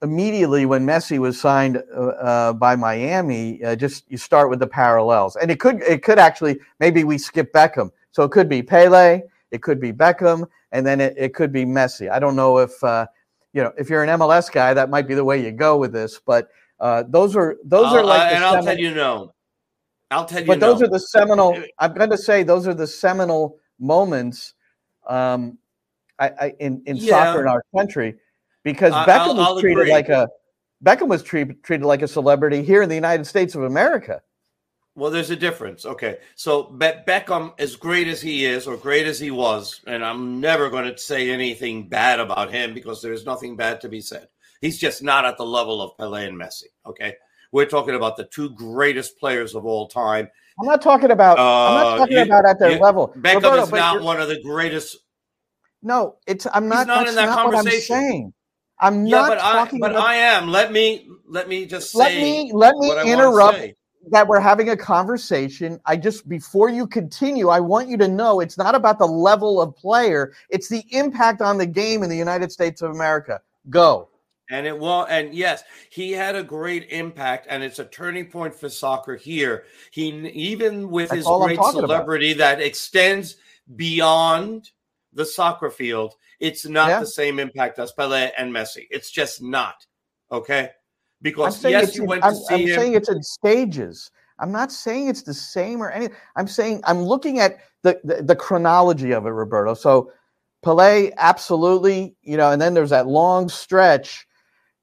Immediately 0.01 0.65
when 0.65 0.87
Messi 0.87 1.19
was 1.19 1.41
signed 1.41 1.83
uh, 1.93 2.01
uh, 2.01 2.53
by 2.53 2.77
Miami, 2.77 3.63
uh, 3.65 3.75
just 3.75 4.05
you 4.09 4.17
start 4.17 4.49
with 4.49 4.61
the 4.61 4.67
parallels, 4.67 5.35
and 5.35 5.51
it 5.51 5.59
could 5.59 5.83
it 5.83 6.05
could 6.05 6.21
actually 6.21 6.61
maybe 6.79 7.03
we 7.03 7.19
skip 7.19 7.53
Beckham, 7.53 7.91
so 8.13 8.23
it 8.23 8.31
could 8.31 8.49
be 8.49 8.63
Pele, 8.63 9.23
it 9.51 9.61
could 9.61 9.81
be 9.81 9.93
Beckham, 9.93 10.47
and 10.71 10.87
then 10.87 11.01
it, 11.01 11.15
it 11.19 11.35
could 11.35 11.53
be 11.53 11.65
Messi. 11.65 12.09
I 12.09 12.21
don't 12.21 12.37
know 12.37 12.59
if 12.59 12.83
uh, 12.85 13.07
you 13.53 13.61
know 13.65 13.73
if 13.77 13.91
you're 13.91 14.05
an 14.05 14.21
MLS 14.21 14.53
guy, 14.53 14.73
that 14.73 14.89
might 14.89 15.09
be 15.09 15.15
the 15.15 15.25
way 15.25 15.43
you 15.45 15.51
go 15.51 15.77
with 15.77 15.93
this, 15.93 16.21
but 16.25 16.49
uh, 16.79 17.03
those 17.09 17.35
are 17.35 17.57
those 17.65 17.93
are 17.93 17.99
I'll- 17.99 18.07
like 18.07 18.21
I- 18.21 18.29
the 18.29 18.35
and 18.37 18.45
I'll 18.45 18.63
tell 18.63 18.79
you 18.79 18.95
no. 18.95 19.33
I'll 20.13 20.25
tell 20.27 20.41
you 20.41 20.47
but 20.47 20.61
those 20.61 20.81
no. 20.81 20.87
are 20.87 20.91
the 20.91 21.01
seminal. 21.01 21.61
I'm 21.81 21.93
going 21.95 22.11
to 22.11 22.17
say 22.19 22.45
those 22.45 22.69
are 22.69 22.73
the 22.75 22.87
seminal 22.87 23.59
moments, 23.81 24.55
um, 25.09 25.59
I, 26.21 26.29
I 26.41 26.55
in 26.61 26.83
in 26.87 26.99
Yeah. 26.99 27.11
soccer 27.11 27.43
in 27.43 27.49
our 27.49 27.65
country, 27.77 28.15
because 28.73 28.93
Beckham 28.93 29.09
I'll- 29.09 29.35
was 29.37 29.47
I'll 29.47 29.61
treated 29.61 29.79
agree. 29.79 29.93
like 29.93 30.09
a 30.09 30.29
Beckham 30.85 31.09
was 31.09 31.23
treated 31.23 31.63
treated 31.65 31.85
like 31.87 32.03
a 32.03 32.09
celebrity 32.09 32.63
here 32.63 32.83
in 32.83 32.89
the 32.89 32.95
United 32.95 33.27
States 33.27 33.55
of 33.55 33.63
America. 33.63 34.23
Well, 34.95 35.11
there's 35.11 35.31
a 35.31 35.37
difference. 35.37 35.87
Okay. 35.87 36.19
So 36.35 36.65
Be- 36.65 37.01
Beckham, 37.07 37.53
as 37.59 37.77
great 37.77 38.09
as 38.09 38.21
he 38.21 38.45
is, 38.45 38.67
or 38.67 38.77
great 38.77 39.07
as 39.07 39.19
he 39.21 39.31
was, 39.31 39.81
and 39.87 40.05
I'm 40.05 40.41
never 40.41 40.69
going 40.71 40.93
to 40.93 40.99
say 40.99 41.31
anything 41.31 41.89
bad 41.89 42.19
about 42.21 42.51
him 42.53 42.75
because 42.75 43.01
there's 43.01 43.25
nothing 43.25 43.57
bad 43.57 43.81
to 43.83 43.89
be 43.89 44.01
said. 44.01 44.27
He's 44.61 44.79
just 44.79 45.03
not 45.03 45.25
at 45.25 45.37
the 45.39 45.47
level 45.47 45.81
of 45.81 45.97
Pele 45.97 46.27
and 46.27 46.37
Messi. 46.37 46.65
Okay. 46.85 47.15
We're 47.53 47.67
talking 47.67 47.95
about 47.95 48.17
the 48.17 48.25
two 48.25 48.51
greatest 48.51 49.19
players 49.19 49.55
of 49.55 49.65
all 49.65 49.87
time. 49.87 50.29
I'm 50.61 50.67
not 50.67 50.83
talking 50.83 51.13
about. 51.13 51.39
Uh, 51.39 51.43
I'm 51.43 51.75
not 51.75 51.99
talking 51.99 52.17
you, 52.17 52.23
about 52.25 52.45
at 52.45 52.59
their 52.59 52.73
you, 52.73 52.79
level. 52.79 53.15
Beckham 53.17 53.37
Roberto, 53.37 53.63
is 53.63 53.71
not 53.71 54.03
one 54.03 54.21
of 54.21 54.29
the 54.29 54.43
greatest. 54.43 54.97
No, 55.83 56.17
it's. 56.27 56.47
I'm 56.53 56.69
not. 56.69 56.79
He's 56.79 56.87
not 56.89 57.09
in 57.09 57.15
that 57.15 57.35
conversation. 57.37 58.35
What 58.79 58.87
I'm 58.87 58.93
saying. 58.95 59.03
I'm 59.03 59.07
yeah, 59.07 59.17
not 59.17 59.29
but 59.29 59.39
talking. 59.39 59.83
I, 59.83 59.87
but 59.87 59.91
about, 59.93 60.07
I 60.07 60.15
am. 60.15 60.49
Let 60.49 60.73
me. 60.73 61.09
Let 61.27 61.49
me 61.49 61.67
just 61.67 61.95
let 61.95 62.15
me. 62.15 62.51
Let 62.53 62.77
me 62.77 62.91
interrupt 63.11 63.75
that 64.11 64.27
we're 64.27 64.41
having 64.41 64.71
a 64.71 64.77
conversation. 64.77 65.81
I 65.87 65.97
just 65.97 66.29
before 66.29 66.69
you 66.69 66.87
continue, 66.87 67.49
I 67.49 67.61
want 67.61 67.89
you 67.89 67.97
to 67.99 68.09
know 68.09 68.41
it's 68.41 68.59
not 68.59 68.75
about 68.75 68.99
the 68.99 69.07
level 69.07 69.61
of 69.61 69.75
player, 69.77 70.33
it's 70.51 70.69
the 70.69 70.85
impact 70.91 71.43
on 71.43 71.59
the 71.59 71.67
game 71.67 72.03
in 72.03 72.11
the 72.11 72.17
United 72.17 72.53
States 72.53 72.83
of 72.83 72.91
America. 72.91 73.41
Go. 73.71 74.09
And 74.51 74.67
it 74.67 74.79
will, 74.79 75.05
and 75.05 75.35
yes, 75.35 75.63
he 75.91 76.11
had 76.11 76.35
a 76.35 76.43
great 76.43 76.87
impact, 76.91 77.47
and 77.51 77.63
it's 77.63 77.81
a 77.81 77.85
turning 77.85 78.31
point 78.31 78.55
for 78.55 78.71
soccer 78.71 79.15
here. 79.15 79.65
He 79.91 80.09
even 80.29 80.89
with 80.89 81.11
That's 81.11 81.19
his 81.19 81.27
great 81.27 81.61
celebrity 81.63 82.33
about. 82.33 82.57
that 82.57 82.63
extends 82.63 83.37
beyond 83.77 84.71
the 85.13 85.27
soccer 85.27 85.69
field, 85.69 86.15
it's 86.41 86.67
not 86.67 86.89
yeah. 86.89 87.01
the 87.01 87.07
same 87.07 87.39
impact 87.39 87.79
as 87.79 87.93
Pele 87.93 88.31
and 88.37 88.53
Messi. 88.53 88.87
It's 88.91 89.11
just 89.11 89.43
not. 89.43 89.87
Okay. 90.31 90.71
Because 91.21 91.63
yes, 91.65 91.97
you 91.97 92.05
went 92.05 92.23
to 92.23 92.29
I'm, 92.29 92.35
see 92.35 92.55
I'm 92.55 92.61
him. 92.61 92.75
saying 92.75 92.95
it's 92.95 93.09
in 93.09 93.23
stages. 93.23 94.11
I'm 94.39 94.53
not 94.53 94.71
saying 94.71 95.09
it's 95.09 95.23
the 95.23 95.35
same 95.35 95.83
or 95.83 95.91
anything. 95.91 96.17
I'm 96.37 96.47
saying 96.47 96.83
I'm 96.85 97.03
looking 97.03 97.41
at 97.41 97.59
the, 97.83 98.01
the, 98.05 98.23
the 98.23 98.37
chronology 98.37 99.13
of 99.13 99.27
it, 99.27 99.31
Roberto. 99.31 99.75
So 99.75 100.13
Pele, 100.63 101.11
absolutely, 101.19 102.17
you 102.23 102.37
know, 102.37 102.51
and 102.51 102.61
then 102.61 102.75
there's 102.75 102.91
that 102.91 103.07
long 103.07 103.49
stretch. 103.49 104.27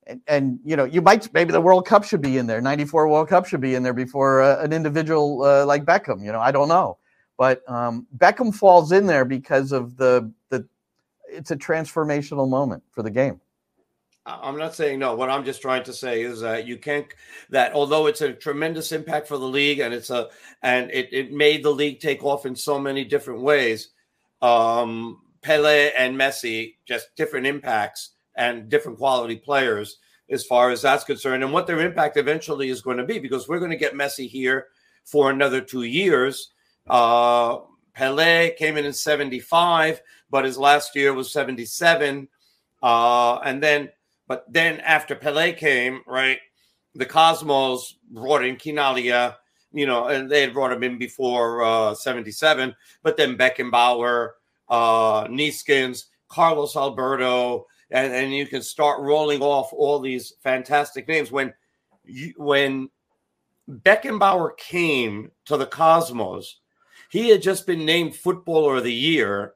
And, 0.07 0.21
and, 0.27 0.59
you 0.63 0.75
know, 0.75 0.83
you 0.83 1.01
might 1.01 1.33
maybe 1.33 1.51
the 1.51 1.61
World 1.61 1.87
Cup 1.87 2.03
should 2.03 2.21
be 2.21 2.37
in 2.37 2.45
there. 2.45 2.61
'94 2.61 3.07
World 3.07 3.27
Cup 3.27 3.47
should 3.47 3.61
be 3.61 3.73
in 3.73 3.81
there 3.81 3.93
before 3.93 4.41
uh, 4.41 4.63
an 4.63 4.71
individual 4.71 5.43
uh, 5.43 5.65
like 5.65 5.83
Beckham. 5.83 6.23
You 6.23 6.31
know, 6.31 6.39
I 6.39 6.51
don't 6.51 6.67
know, 6.67 6.99
but 7.37 7.67
um, 7.67 8.05
Beckham 8.15 8.53
falls 8.53 8.91
in 8.91 9.07
there 9.07 9.25
because 9.25 9.71
of 9.71 9.97
the. 9.97 10.31
It's 11.35 11.51
a 11.51 11.55
transformational 11.55 12.49
moment 12.49 12.83
for 12.91 13.03
the 13.03 13.11
game. 13.11 13.41
I'm 14.27 14.57
not 14.57 14.73
saying 14.73 14.97
no. 14.97 15.15
What 15.15 15.29
I'm 15.29 15.45
just 15.45 15.61
trying 15.61 15.83
to 15.83 15.93
say 15.93 16.23
is 16.23 16.41
that 16.41 16.65
you 16.65 16.77
can't 16.77 17.05
that 17.51 17.73
although 17.73 18.07
it's 18.07 18.21
a 18.21 18.33
tremendous 18.33 18.91
impact 18.91 19.27
for 19.27 19.37
the 19.37 19.45
league 19.45 19.79
and 19.79 19.93
it's 19.93 20.09
a 20.09 20.29
and 20.63 20.89
it, 20.91 21.09
it 21.11 21.31
made 21.31 21.63
the 21.63 21.69
league 21.69 21.99
take 21.99 22.23
off 22.23 22.47
in 22.47 22.55
so 22.55 22.79
many 22.79 23.03
different 23.03 23.41
ways. 23.41 23.89
Um, 24.41 25.21
Pele 25.43 25.91
and 25.95 26.17
Messi 26.17 26.75
just 26.87 27.15
different 27.15 27.45
impacts 27.45 28.13
and 28.35 28.67
different 28.67 28.97
quality 28.97 29.35
players 29.35 29.99
as 30.31 30.43
far 30.43 30.71
as 30.71 30.81
that's 30.81 31.03
concerned, 31.03 31.43
and 31.43 31.53
what 31.53 31.67
their 31.67 31.81
impact 31.81 32.17
eventually 32.17 32.69
is 32.69 32.81
going 32.81 32.97
to 32.97 33.05
be 33.05 33.19
because 33.19 33.47
we're 33.47 33.59
going 33.59 33.69
to 33.69 33.77
get 33.77 33.93
Messi 33.93 34.27
here 34.27 34.67
for 35.03 35.29
another 35.29 35.61
two 35.61 35.83
years. 35.83 36.51
Uh, 36.89 37.59
Pele 37.93 38.55
came 38.55 38.75
in 38.75 38.85
in 38.85 38.93
75, 38.93 40.01
but 40.29 40.45
his 40.45 40.57
last 40.57 40.95
year 40.95 41.13
was 41.13 41.31
77. 41.31 42.27
Uh, 42.81 43.37
and 43.39 43.61
then 43.61 43.89
but 44.27 44.45
then 44.51 44.79
after 44.79 45.15
Pele 45.15 45.53
came, 45.53 46.01
right, 46.07 46.39
the 46.95 47.05
Cosmos 47.05 47.95
brought 48.09 48.43
in 48.43 48.55
Chinaglia, 48.55 49.35
you 49.71 49.85
know, 49.85 50.07
and 50.07 50.29
they 50.29 50.41
had 50.41 50.53
brought 50.53 50.71
him 50.71 50.83
in 50.83 50.97
before 50.97 51.63
uh, 51.63 51.93
77. 51.93 52.75
But 53.03 53.17
then 53.17 53.37
Beckenbauer, 53.37 54.31
uh, 54.69 55.25
Neeskens, 55.25 56.05
Carlos 56.27 56.75
Alberto, 56.75 57.67
and, 57.91 58.13
and 58.13 58.33
you 58.33 58.47
can 58.47 58.61
start 58.61 59.01
rolling 59.01 59.41
off 59.41 59.71
all 59.73 59.99
these 59.99 60.33
fantastic 60.41 61.07
names. 61.07 61.31
When 61.31 61.53
you, 62.03 62.33
when 62.37 62.89
Beckenbauer 63.69 64.57
came 64.57 65.31
to 65.45 65.57
the 65.57 65.67
Cosmos, 65.67 66.59
he 67.11 67.29
had 67.29 67.41
just 67.41 67.67
been 67.67 67.85
named 67.85 68.15
Footballer 68.15 68.77
of 68.77 68.83
the 68.83 68.93
Year 68.93 69.54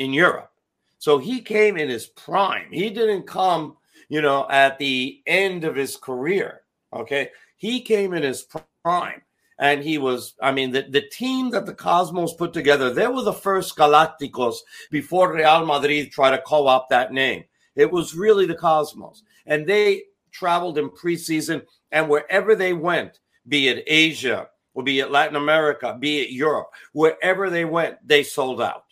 in 0.00 0.12
Europe. 0.12 0.50
So 0.98 1.18
he 1.18 1.40
came 1.40 1.76
in 1.76 1.88
his 1.88 2.06
prime. 2.06 2.66
He 2.70 2.90
didn't 2.90 3.26
come 3.26 3.76
you 4.10 4.20
know, 4.20 4.46
at 4.50 4.76
the 4.78 5.22
end 5.26 5.64
of 5.64 5.76
his 5.76 5.96
career. 5.96 6.62
Okay. 6.92 7.30
He 7.56 7.80
came 7.80 8.12
in 8.12 8.22
his 8.24 8.46
prime 8.84 9.22
and 9.58 9.82
he 9.82 9.98
was, 9.98 10.34
I 10.42 10.50
mean, 10.50 10.72
the, 10.72 10.82
the 10.82 11.02
team 11.02 11.50
that 11.50 11.64
the 11.64 11.74
Cosmos 11.74 12.34
put 12.34 12.52
together, 12.52 12.92
they 12.92 13.06
were 13.06 13.22
the 13.22 13.32
first 13.32 13.76
Galacticos 13.76 14.56
before 14.90 15.32
Real 15.32 15.64
Madrid 15.64 16.10
tried 16.10 16.32
to 16.32 16.42
co 16.42 16.66
opt 16.66 16.90
that 16.90 17.12
name. 17.12 17.44
It 17.76 17.90
was 17.90 18.14
really 18.14 18.46
the 18.46 18.56
Cosmos. 18.56 19.22
And 19.46 19.66
they 19.66 20.02
traveled 20.32 20.76
in 20.76 20.90
preseason 20.90 21.62
and 21.92 22.08
wherever 22.08 22.56
they 22.56 22.72
went, 22.72 23.20
be 23.46 23.68
it 23.68 23.84
Asia, 23.86 24.48
or 24.74 24.82
be 24.82 24.98
it 24.98 25.12
Latin 25.12 25.36
America, 25.36 25.96
be 25.98 26.20
it 26.20 26.30
Europe, 26.30 26.70
wherever 26.92 27.48
they 27.48 27.64
went, 27.64 27.96
they 28.06 28.24
sold 28.24 28.60
out. 28.60 28.84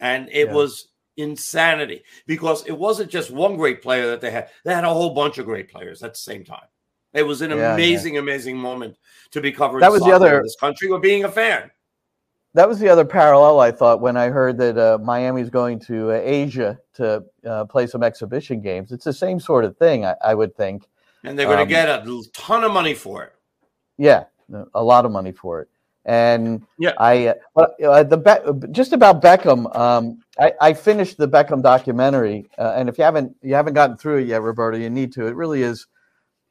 And 0.00 0.28
it 0.30 0.48
yeah. 0.48 0.54
was 0.54 0.88
insanity 1.16 2.02
because 2.26 2.66
it 2.66 2.72
wasn't 2.72 3.10
just 3.10 3.30
one 3.30 3.56
great 3.56 3.82
player 3.82 4.06
that 4.08 4.20
they 4.20 4.30
had. 4.30 4.48
They 4.64 4.74
had 4.74 4.84
a 4.84 4.92
whole 4.92 5.10
bunch 5.10 5.38
of 5.38 5.46
great 5.46 5.70
players 5.70 6.02
at 6.02 6.14
the 6.14 6.18
same 6.18 6.44
time. 6.44 6.66
It 7.12 7.24
was 7.24 7.42
an 7.42 7.50
yeah, 7.50 7.74
amazing, 7.74 8.14
yeah. 8.14 8.20
amazing 8.20 8.56
moment 8.56 8.96
to 9.32 9.40
be 9.40 9.52
covering. 9.52 9.80
That 9.80 9.92
was 9.92 10.02
the 10.02 10.12
other 10.12 10.42
this 10.42 10.56
country 10.58 10.88
or 10.88 11.00
being 11.00 11.24
a 11.24 11.30
fan. 11.30 11.70
That 12.54 12.68
was 12.68 12.80
the 12.80 12.88
other 12.88 13.04
parallel 13.04 13.60
I 13.60 13.70
thought 13.70 14.00
when 14.00 14.16
I 14.16 14.28
heard 14.28 14.58
that 14.58 14.76
uh, 14.76 14.98
Miami's 14.98 15.50
going 15.50 15.78
to 15.80 16.10
uh, 16.10 16.20
Asia 16.22 16.78
to 16.94 17.24
uh, 17.46 17.64
play 17.66 17.86
some 17.86 18.02
exhibition 18.02 18.60
games. 18.60 18.90
It's 18.90 19.04
the 19.04 19.12
same 19.12 19.38
sort 19.38 19.64
of 19.64 19.76
thing, 19.76 20.04
I, 20.04 20.14
I 20.24 20.34
would 20.34 20.56
think. 20.56 20.88
And 21.22 21.38
they're 21.38 21.46
going 21.46 21.58
to 21.58 21.62
um, 21.62 21.68
get 21.68 21.88
a 21.88 22.22
ton 22.32 22.64
of 22.64 22.72
money 22.72 22.94
for 22.94 23.22
it. 23.22 23.32
Yeah, 23.98 24.24
a 24.74 24.82
lot 24.82 25.04
of 25.04 25.12
money 25.12 25.30
for 25.30 25.60
it. 25.60 25.68
And 26.06 26.66
yeah, 26.78 26.92
I 26.98 27.34
uh, 27.56 28.02
the 28.04 28.16
Be- 28.16 28.68
just 28.72 28.92
about 28.92 29.22
Beckham. 29.22 29.74
Um, 29.76 30.22
I, 30.38 30.52
I, 30.60 30.72
finished 30.72 31.18
the 31.18 31.28
Beckham 31.28 31.62
documentary, 31.62 32.48
uh, 32.56 32.72
and 32.74 32.88
if 32.88 32.96
you 32.96 33.04
haven't 33.04 33.36
you 33.42 33.54
haven't 33.54 33.74
gotten 33.74 33.98
through 33.98 34.18
it 34.18 34.26
yet, 34.26 34.40
Roberto, 34.40 34.78
you 34.78 34.88
need 34.88 35.12
to. 35.12 35.26
It 35.26 35.36
really 35.36 35.62
is. 35.62 35.86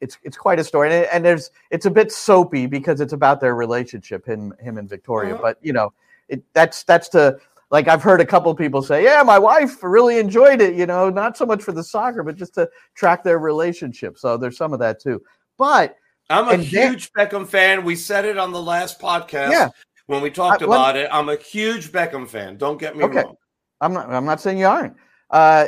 It's 0.00 0.18
it's 0.22 0.36
quite 0.36 0.60
a 0.60 0.64
story, 0.64 0.94
and, 0.94 1.06
and 1.06 1.24
there's 1.24 1.50
it's 1.70 1.86
a 1.86 1.90
bit 1.90 2.12
soapy 2.12 2.66
because 2.66 3.00
it's 3.00 3.12
about 3.12 3.40
their 3.40 3.56
relationship, 3.56 4.24
him 4.24 4.54
him 4.60 4.78
and 4.78 4.88
Victoria. 4.88 5.34
Uh-huh. 5.34 5.42
But 5.42 5.58
you 5.62 5.72
know, 5.72 5.92
it 6.28 6.44
that's 6.54 6.84
that's 6.84 7.08
to 7.10 7.40
like 7.70 7.88
I've 7.88 8.02
heard 8.02 8.20
a 8.20 8.26
couple 8.26 8.54
people 8.54 8.82
say, 8.82 9.02
yeah, 9.02 9.22
my 9.24 9.38
wife 9.38 9.82
really 9.82 10.18
enjoyed 10.18 10.60
it. 10.60 10.74
You 10.74 10.86
know, 10.86 11.10
not 11.10 11.36
so 11.36 11.44
much 11.44 11.62
for 11.62 11.72
the 11.72 11.84
soccer, 11.84 12.22
but 12.22 12.36
just 12.36 12.54
to 12.54 12.68
track 12.94 13.24
their 13.24 13.38
relationship. 13.38 14.18
So 14.18 14.36
there's 14.36 14.56
some 14.56 14.72
of 14.72 14.78
that 14.78 15.00
too. 15.00 15.22
But 15.56 15.96
I'm 16.30 16.48
a 16.48 16.52
and 16.52 16.62
huge 16.62 17.10
then, 17.12 17.26
Beckham 17.26 17.46
fan. 17.46 17.84
We 17.84 17.96
said 17.96 18.24
it 18.24 18.38
on 18.38 18.52
the 18.52 18.62
last 18.62 19.00
podcast 19.00 19.50
yeah. 19.50 19.68
when 20.06 20.22
we 20.22 20.30
talked 20.30 20.62
I, 20.62 20.66
about 20.66 20.96
it. 20.96 21.08
I'm 21.12 21.28
a 21.28 21.36
huge 21.36 21.90
Beckham 21.90 22.28
fan. 22.28 22.56
Don't 22.56 22.78
get 22.78 22.96
me 22.96 23.04
okay. 23.04 23.22
wrong. 23.22 23.36
I'm 23.80 23.92
not. 23.92 24.10
I'm 24.10 24.24
not 24.24 24.40
saying 24.40 24.58
you 24.58 24.66
aren't. 24.66 24.94
Uh, 25.30 25.66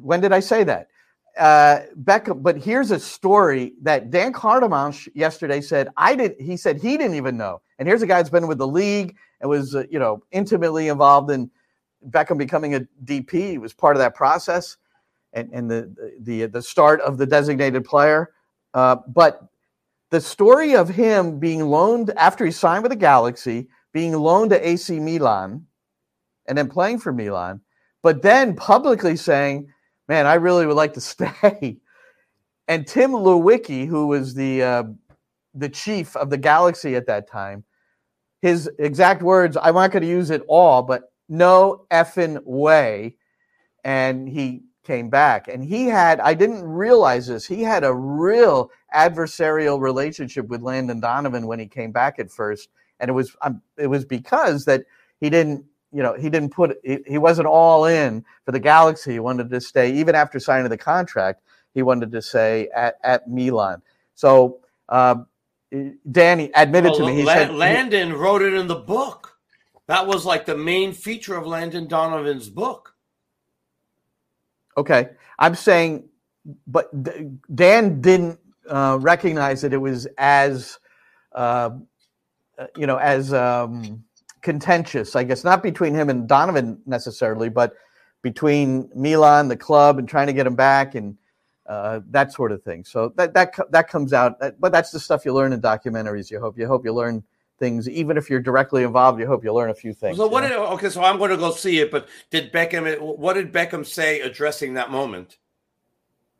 when 0.00 0.20
did 0.20 0.32
I 0.32 0.40
say 0.40 0.64
that? 0.64 0.88
Uh, 1.38 1.80
Beckham. 2.02 2.42
But 2.42 2.56
here's 2.58 2.90
a 2.90 2.98
story 2.98 3.74
that 3.82 4.10
Dan 4.10 4.32
Hardiman 4.32 4.94
yesterday 5.14 5.60
said 5.60 5.88
I 5.96 6.16
did. 6.16 6.34
He 6.40 6.56
said 6.56 6.80
he 6.80 6.96
didn't 6.96 7.16
even 7.16 7.36
know. 7.36 7.60
And 7.78 7.86
here's 7.86 8.02
a 8.02 8.06
guy 8.06 8.16
that's 8.16 8.30
been 8.30 8.46
with 8.48 8.58
the 8.58 8.68
league 8.68 9.16
and 9.40 9.48
was 9.48 9.76
uh, 9.76 9.84
you 9.90 9.98
know 9.98 10.22
intimately 10.32 10.88
involved 10.88 11.30
in 11.30 11.50
Beckham 12.10 12.38
becoming 12.38 12.74
a 12.74 12.80
DP. 13.04 13.50
He 13.50 13.58
was 13.58 13.72
part 13.72 13.94
of 13.94 14.00
that 14.00 14.14
process 14.14 14.76
and 15.34 15.50
and 15.52 15.70
the 15.70 16.14
the 16.20 16.46
the 16.46 16.62
start 16.62 17.00
of 17.02 17.18
the 17.18 17.26
designated 17.26 17.84
player. 17.84 18.32
Uh, 18.72 18.96
but 19.08 19.48
the 20.14 20.20
story 20.20 20.76
of 20.76 20.88
him 20.88 21.40
being 21.40 21.60
loaned 21.66 22.10
after 22.16 22.44
he 22.44 22.52
signed 22.52 22.84
with 22.84 22.92
the 22.92 22.96
Galaxy, 22.96 23.66
being 23.92 24.12
loaned 24.12 24.50
to 24.50 24.68
AC 24.68 25.00
Milan, 25.00 25.66
and 26.46 26.56
then 26.56 26.68
playing 26.68 27.00
for 27.00 27.12
Milan, 27.12 27.60
but 28.00 28.22
then 28.22 28.54
publicly 28.54 29.16
saying, 29.16 29.72
"Man, 30.06 30.24
I 30.24 30.34
really 30.34 30.66
would 30.66 30.76
like 30.76 30.92
to 30.94 31.00
stay." 31.14 31.78
And 32.68 32.86
Tim 32.86 33.10
Leiweke, 33.10 33.88
who 33.88 34.06
was 34.06 34.34
the 34.34 34.62
uh, 34.62 34.84
the 35.52 35.68
chief 35.68 36.14
of 36.14 36.30
the 36.30 36.38
Galaxy 36.38 36.94
at 36.94 37.08
that 37.08 37.28
time, 37.28 37.64
his 38.40 38.70
exact 38.78 39.20
words, 39.20 39.56
I'm 39.60 39.74
not 39.74 39.90
going 39.90 40.04
to 40.04 40.08
use 40.08 40.30
it 40.30 40.42
all, 40.46 40.82
but 40.84 41.10
no 41.28 41.86
effing 41.90 42.40
way. 42.44 43.16
And 43.82 44.28
he 44.28 44.62
came 44.84 45.10
back. 45.10 45.48
And 45.48 45.64
he 45.64 45.86
had, 45.86 46.20
I 46.20 46.34
didn't 46.34 46.62
realize 46.62 47.26
this, 47.26 47.44
he 47.44 47.62
had 47.62 47.84
a 47.84 47.92
real 47.92 48.70
adversarial 48.94 49.80
relationship 49.80 50.48
with 50.48 50.62
Landon 50.62 51.00
Donovan 51.00 51.46
when 51.46 51.58
he 51.58 51.66
came 51.66 51.90
back 51.90 52.18
at 52.18 52.30
first. 52.30 52.68
And 53.00 53.08
it 53.08 53.12
was, 53.12 53.34
um, 53.42 53.62
it 53.76 53.88
was 53.88 54.04
because 54.04 54.64
that 54.66 54.84
he 55.20 55.30
didn't, 55.30 55.64
you 55.92 56.02
know, 56.02 56.14
he 56.14 56.30
didn't 56.30 56.50
put, 56.50 56.76
he, 56.84 56.98
he 57.06 57.18
wasn't 57.18 57.46
all 57.46 57.86
in 57.86 58.24
for 58.44 58.52
the 58.52 58.60
Galaxy. 58.60 59.12
He 59.12 59.18
wanted 59.20 59.50
to 59.50 59.60
stay, 59.60 59.92
even 59.92 60.14
after 60.14 60.38
signing 60.38 60.68
the 60.68 60.78
contract, 60.78 61.42
he 61.72 61.82
wanted 61.82 62.12
to 62.12 62.22
stay 62.22 62.68
at, 62.74 62.96
at 63.02 63.28
Milan. 63.28 63.82
So, 64.14 64.60
uh, 64.88 65.16
Danny 66.10 66.52
admitted 66.54 66.94
to 66.94 67.04
me. 67.04 67.16
He 67.16 67.24
La- 67.24 67.34
said 67.34 67.54
Landon 67.54 68.12
wrote 68.12 68.42
it 68.42 68.54
in 68.54 68.68
the 68.68 68.76
book. 68.76 69.38
That 69.88 70.06
was 70.06 70.24
like 70.24 70.46
the 70.46 70.56
main 70.56 70.92
feature 70.92 71.36
of 71.36 71.46
Landon 71.46 71.88
Donovan's 71.88 72.48
book. 72.48 72.93
Okay, 74.76 75.10
I'm 75.38 75.54
saying, 75.54 76.08
but 76.66 76.90
Dan 77.54 78.00
didn't 78.00 78.38
uh, 78.68 78.98
recognize 79.00 79.62
that 79.62 79.72
it 79.72 79.78
was 79.78 80.06
as, 80.18 80.78
uh, 81.34 81.70
uh, 82.58 82.66
you 82.76 82.86
know, 82.86 82.96
as 82.96 83.32
um, 83.32 84.04
contentious. 84.42 85.16
I 85.16 85.24
guess 85.24 85.44
not 85.44 85.62
between 85.62 85.94
him 85.94 86.10
and 86.10 86.28
Donovan 86.28 86.80
necessarily, 86.86 87.48
but 87.48 87.74
between 88.22 88.90
Milan, 88.94 89.48
the 89.48 89.56
club, 89.56 89.98
and 89.98 90.08
trying 90.08 90.26
to 90.26 90.32
get 90.32 90.46
him 90.46 90.56
back 90.56 90.94
and 90.94 91.16
uh, 91.66 92.00
that 92.10 92.32
sort 92.32 92.52
of 92.52 92.62
thing. 92.62 92.84
So 92.84 93.12
that 93.16 93.34
that 93.34 93.54
that 93.70 93.88
comes 93.88 94.12
out. 94.12 94.40
But 94.58 94.72
that's 94.72 94.90
the 94.90 95.00
stuff 95.00 95.24
you 95.24 95.32
learn 95.34 95.52
in 95.52 95.60
documentaries. 95.60 96.30
You 96.30 96.40
hope 96.40 96.58
you 96.58 96.66
hope 96.66 96.84
you 96.84 96.92
learn 96.92 97.22
things, 97.58 97.88
even 97.88 98.16
if 98.16 98.28
you're 98.30 98.40
directly 98.40 98.82
involved. 98.84 99.20
You 99.20 99.26
hope 99.26 99.44
you 99.44 99.52
learn 99.52 99.70
a 99.70 99.74
few 99.74 99.92
things. 99.92 100.16
So 100.16 100.26
what? 100.26 100.42
Did, 100.42 100.52
okay, 100.52 100.90
so 100.90 101.02
I'm 101.02 101.18
going 101.18 101.30
to 101.30 101.36
go 101.36 101.50
see 101.50 101.78
it. 101.78 101.90
But 101.90 102.08
did 102.30 102.52
Beckham? 102.52 103.00
What 103.00 103.34
did 103.34 103.52
Beckham 103.52 103.86
say 103.86 104.20
addressing 104.20 104.74
that 104.74 104.90
moment? 104.90 105.38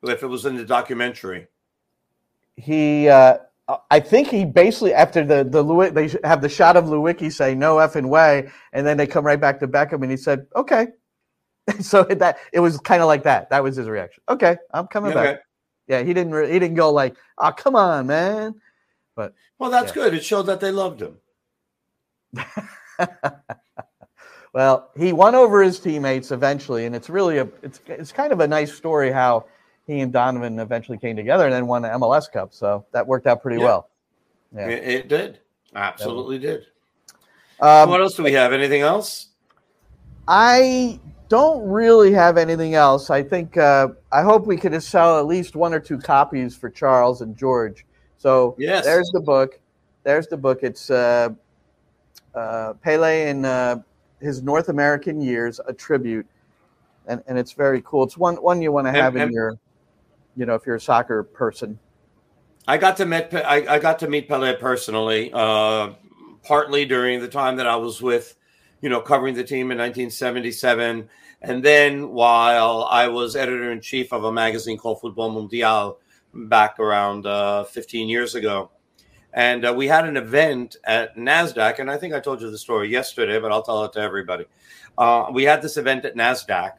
If 0.03 0.23
it 0.23 0.27
was 0.27 0.45
in 0.45 0.57
the 0.57 0.65
documentary, 0.67 1.47
he 2.57 3.09
uh, 3.09 3.39
I 3.91 4.01
think 4.01 4.29
he 4.29 4.45
basically 4.45 4.93
after 4.93 5.25
the 5.25 5.45
the 5.45 5.65
Lewi- 5.65 5.95
they 5.95 6.29
have 6.29 6.43
the 6.43 6.49
shot 6.49 6.77
of 6.77 6.85
Leiweke 6.85 7.33
say 7.33 7.55
no 7.55 7.77
effing 7.77 8.09
way, 8.09 8.51
and 8.73 8.87
then 8.87 8.97
they 8.97 9.07
come 9.07 9.25
right 9.25 9.41
back 9.41 9.61
to 9.61 9.69
Beckham 9.69 10.03
and 10.03 10.11
he 10.11 10.17
said 10.17 10.47
okay. 10.55 10.89
so 11.81 12.03
that 12.05 12.39
it 12.53 12.61
was 12.61 12.79
kind 12.79 13.01
of 13.03 13.09
like 13.09 13.23
that. 13.23 13.51
That 13.51 13.63
was 13.63 13.77
his 13.77 13.89
reaction. 13.89 14.23
Okay, 14.29 14.57
I'm 14.73 14.87
coming 14.87 15.13
Okay. 15.13 15.33
back. 15.33 15.41
Yeah, 15.89 16.03
he 16.03 16.15
didn't 16.15 16.35
re- 16.35 16.53
he 16.53 16.59
didn't 16.59 16.77
go 16.77 16.91
like 16.93 17.17
oh 17.39 17.53
come 17.53 17.77
on 17.77 18.07
man, 18.07 18.55
but 19.15 19.35
well, 19.59 19.71
that's 19.71 19.89
Yeah. 19.89 19.95
good. 19.95 20.15
It 20.15 20.25
showed 20.25 20.43
that 20.45 20.61
they 20.61 20.71
loved 20.71 21.01
him. 21.03 21.19
well 24.53 24.91
he 24.97 25.13
won 25.13 25.35
over 25.35 25.63
his 25.63 25.79
teammates 25.81 26.31
eventually, 26.31 26.87
and 26.87 26.95
it's 26.95 27.09
really 27.11 27.39
a 27.39 27.49
it's 27.63 27.81
it's 27.87 28.13
kind 28.13 28.33
of 28.33 28.41
a 28.41 28.49
nice 28.49 28.73
story 28.75 29.11
how 29.11 29.47
he 29.87 30.01
and 30.01 30.13
Donovan 30.13 30.59
eventually 30.59 30.99
came 30.99 31.17
together 31.17 31.45
and 31.45 31.53
then 31.53 31.67
won 31.67 31.83
the 31.83 31.89
MLS 31.89 32.31
Cup. 32.33 32.53
So 32.53 32.85
that 32.93 33.07
worked 33.07 33.27
out 33.27 33.43
pretty 33.43 33.59
Yeah. 33.59 33.65
well. 33.65 33.91
Yeah. 34.55 34.69
It, 34.69 34.89
it 34.89 35.09
did. 35.09 35.39
Absolutely 35.75 36.39
did. 36.39 36.67
Um, 37.61 37.89
what 37.89 38.01
else 38.01 38.15
do 38.17 38.23
we 38.23 38.33
have? 38.33 38.53
Anything 38.53 38.83
else? 38.83 39.29
I 40.27 40.99
don't 41.29 41.69
really 41.69 42.13
have 42.13 42.39
anything 42.39 42.75
else. 42.75 43.11
I 43.11 43.23
think 43.23 43.57
uh, 43.57 43.89
I 44.13 44.23
hope 44.23 44.47
we 44.47 44.57
could 44.57 44.81
sell 44.83 45.19
at 45.19 45.27
least 45.27 45.57
one 45.57 45.75
or 45.75 45.81
two 45.81 45.99
copies 45.99 46.57
for 46.57 46.71
Charles 46.71 47.21
and 47.21 47.37
George. 47.37 47.85
So 48.25 48.55
Yes. 48.57 48.87
there's 48.87 49.11
the 49.11 49.21
book. 49.21 49.61
There's 50.03 50.27
the 50.29 50.39
book. 50.39 50.61
It's 50.63 50.89
uh, 50.91 51.29
uh, 52.35 52.73
Pele 52.83 53.29
in 53.29 53.45
uh, 53.45 53.83
his 54.19 54.43
North 54.43 54.71
American 54.71 55.21
years, 55.21 55.61
a 55.69 55.75
tribute, 55.75 56.27
and 57.07 57.23
and 57.27 57.39
it's 57.39 57.53
very 57.53 57.83
cool. 57.85 58.03
It's 58.03 58.17
one 58.17 58.37
one 58.37 58.63
you 58.63 58.73
want 58.73 58.87
to 58.87 58.89
And- 58.89 58.97
have 58.97 59.17
in 59.17 59.23
and- 59.23 59.33
your, 59.33 59.59
you 60.37 60.47
know, 60.47 60.55
if 60.55 60.65
you're 60.67 60.77
a 60.77 60.81
soccer 60.81 61.23
person. 61.23 61.79
I 62.67 62.79
got 62.79 62.97
to 62.97 63.05
meet 63.05 63.27
I, 63.35 63.57
I 63.75 63.79
got 63.79 63.99
to 63.99 64.09
meet 64.09 64.27
Pele 64.27 64.57
personally, 64.57 65.31
uh, 65.35 65.91
partly 66.43 66.87
during 66.87 67.21
the 67.21 67.29
time 67.29 67.57
that 67.57 67.67
I 67.67 67.77
was 67.77 68.01
with, 68.01 68.37
you 68.81 68.89
know, 68.89 69.03
covering 69.03 69.35
the 69.35 69.45
team 69.45 69.71
in 69.71 69.77
1977, 69.77 71.07
and 71.43 71.63
then 71.63 72.09
while 72.09 72.89
I 72.91 73.07
was 73.09 73.37
editor 73.37 73.71
in 73.71 73.83
chief 73.83 74.15
of 74.15 74.25
a 74.25 74.33
magazine 74.33 74.79
called 74.79 75.03
Football 75.03 75.31
Mundial 75.33 75.99
back 76.35 76.79
around 76.79 77.27
uh, 77.27 77.65
15 77.65 78.09
years 78.09 78.35
ago, 78.35 78.71
and 79.35 79.67
uh, 79.67 79.75
we 79.77 79.89
had 79.89 80.07
an 80.07 80.17
event 80.17 80.77
at 80.85 81.17
Nasdaq, 81.17 81.81
and 81.81 81.91
I 81.91 81.97
think 81.97 82.15
I 82.15 82.21
told 82.21 82.41
you 82.41 82.51
the 82.51 82.59
story 82.59 82.89
yesterday, 82.89 83.41
but 83.41 83.51
I'll 83.51 83.63
tell 83.63 83.85
it 83.85 83.93
to 83.95 84.01
everybody. 84.01 84.45
Uh, 84.97 85.27
we 85.33 85.43
had 85.43 85.61
this 85.61 85.77
event 85.77 86.05
at 86.05 86.15
Nasdaq, 86.15 86.75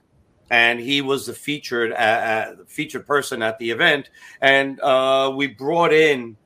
and 0.49 0.79
he 0.79 1.01
was 1.01 1.25
the 1.25 1.33
featured 1.33 1.91
uh, 1.91 1.95
uh, 1.95 2.55
featured 2.65 3.05
person 3.05 3.41
at 3.41 3.59
the 3.59 3.69
event, 3.69 4.09
and 4.39 4.79
uh, 4.79 5.31
we 5.35 5.47
brought 5.47 5.91
in 5.91 6.37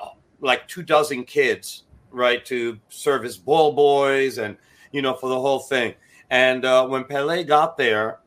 uh, 0.00 0.10
like 0.40 0.68
two 0.68 0.84
dozen 0.84 1.24
kids, 1.24 1.84
right, 2.12 2.44
to 2.46 2.78
serve 2.88 3.24
as 3.24 3.36
ball 3.36 3.72
boys 3.72 4.38
and 4.38 4.56
you 4.92 5.02
know 5.02 5.14
for 5.14 5.28
the 5.28 5.40
whole 5.40 5.60
thing. 5.60 5.94
And 6.30 6.62
when 6.88 7.04
Pele 7.04 7.44
got 7.44 7.76
there, 7.76 8.20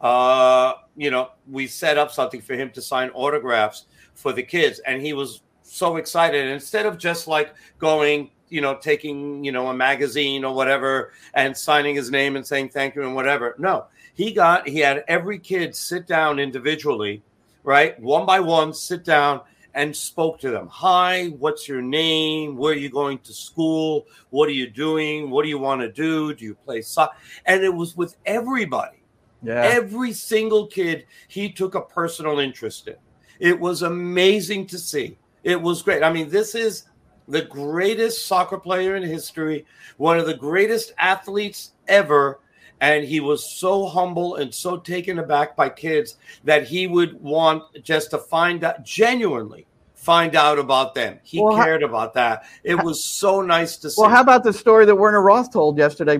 uh, 0.00 0.74
you 0.96 1.10
know, 1.10 1.30
we 1.50 1.66
set 1.66 1.98
up 1.98 2.10
something 2.10 2.40
for 2.40 2.54
him 2.54 2.70
to 2.70 2.82
sign 2.82 3.10
autographs 3.10 3.86
for 4.14 4.32
the 4.32 4.42
kids, 4.42 4.78
and 4.80 5.00
he 5.00 5.12
was 5.12 5.42
so 5.62 5.96
excited. 5.96 6.42
And 6.42 6.52
instead 6.52 6.86
of 6.86 6.98
just 6.98 7.26
like 7.26 7.54
going, 7.78 8.30
you 8.48 8.60
know, 8.60 8.76
taking 8.76 9.44
you 9.44 9.52
know 9.52 9.68
a 9.68 9.74
magazine 9.74 10.44
or 10.44 10.54
whatever 10.54 11.12
and 11.34 11.56
signing 11.56 11.94
his 11.94 12.10
name 12.10 12.36
and 12.36 12.46
saying 12.46 12.70
thank 12.70 12.94
you 12.94 13.02
and 13.02 13.14
whatever, 13.14 13.54
no, 13.58 13.86
he 14.14 14.32
got 14.32 14.68
he 14.68 14.80
had 14.80 15.04
every 15.08 15.38
kid 15.38 15.74
sit 15.74 16.06
down 16.06 16.38
individually, 16.38 17.22
right, 17.64 17.98
one 18.00 18.26
by 18.26 18.40
one, 18.40 18.72
sit 18.72 19.04
down 19.04 19.40
and 19.74 19.94
spoke 19.94 20.40
to 20.40 20.50
them. 20.50 20.68
Hi, 20.68 21.26
what's 21.38 21.68
your 21.68 21.82
name? 21.82 22.56
Where 22.56 22.72
are 22.72 22.76
you 22.76 22.88
going 22.88 23.18
to 23.18 23.34
school? 23.34 24.06
What 24.30 24.48
are 24.48 24.52
you 24.52 24.70
doing? 24.70 25.28
What 25.28 25.42
do 25.42 25.50
you 25.50 25.58
want 25.58 25.82
to 25.82 25.92
do? 25.92 26.32
Do 26.32 26.46
you 26.46 26.54
play 26.54 26.80
soccer? 26.80 27.14
And 27.44 27.62
it 27.62 27.74
was 27.74 27.94
with 27.94 28.16
everybody. 28.24 28.96
Yeah. 29.42 29.62
Every 29.62 30.12
single 30.12 30.66
kid 30.66 31.06
he 31.28 31.50
took 31.50 31.74
a 31.74 31.80
personal 31.80 32.38
interest 32.38 32.88
in. 32.88 32.96
It 33.38 33.58
was 33.58 33.82
amazing 33.82 34.66
to 34.68 34.78
see. 34.78 35.18
It 35.44 35.60
was 35.60 35.82
great. 35.82 36.02
I 36.02 36.12
mean, 36.12 36.28
this 36.28 36.54
is 36.54 36.84
the 37.28 37.42
greatest 37.42 38.26
soccer 38.26 38.58
player 38.58 38.96
in 38.96 39.02
history, 39.02 39.66
one 39.96 40.18
of 40.18 40.26
the 40.26 40.36
greatest 40.36 40.92
athletes 40.98 41.72
ever. 41.88 42.40
And 42.80 43.04
he 43.04 43.20
was 43.20 43.48
so 43.58 43.86
humble 43.86 44.36
and 44.36 44.54
so 44.54 44.76
taken 44.76 45.18
aback 45.18 45.56
by 45.56 45.70
kids 45.70 46.16
that 46.44 46.64
he 46.64 46.86
would 46.86 47.20
want 47.22 47.62
just 47.82 48.10
to 48.10 48.18
find 48.18 48.64
out 48.64 48.84
genuinely 48.84 49.66
find 50.06 50.36
out 50.36 50.56
about 50.56 50.94
them. 50.94 51.18
He 51.24 51.42
Well, 51.42 51.56
cared 51.56 51.82
about 51.82 52.14
that. 52.14 52.44
It 52.62 52.80
was 52.80 53.04
so 53.04 53.42
nice 53.42 53.76
to 53.78 53.90
see. 53.90 54.00
Well, 54.00 54.08
how 54.08 54.20
about 54.20 54.44
the 54.44 54.52
story 54.52 54.86
that 54.86 54.94
Werner 54.94 55.20
Roth 55.20 55.52
told 55.52 55.76
yesterday 55.76 56.14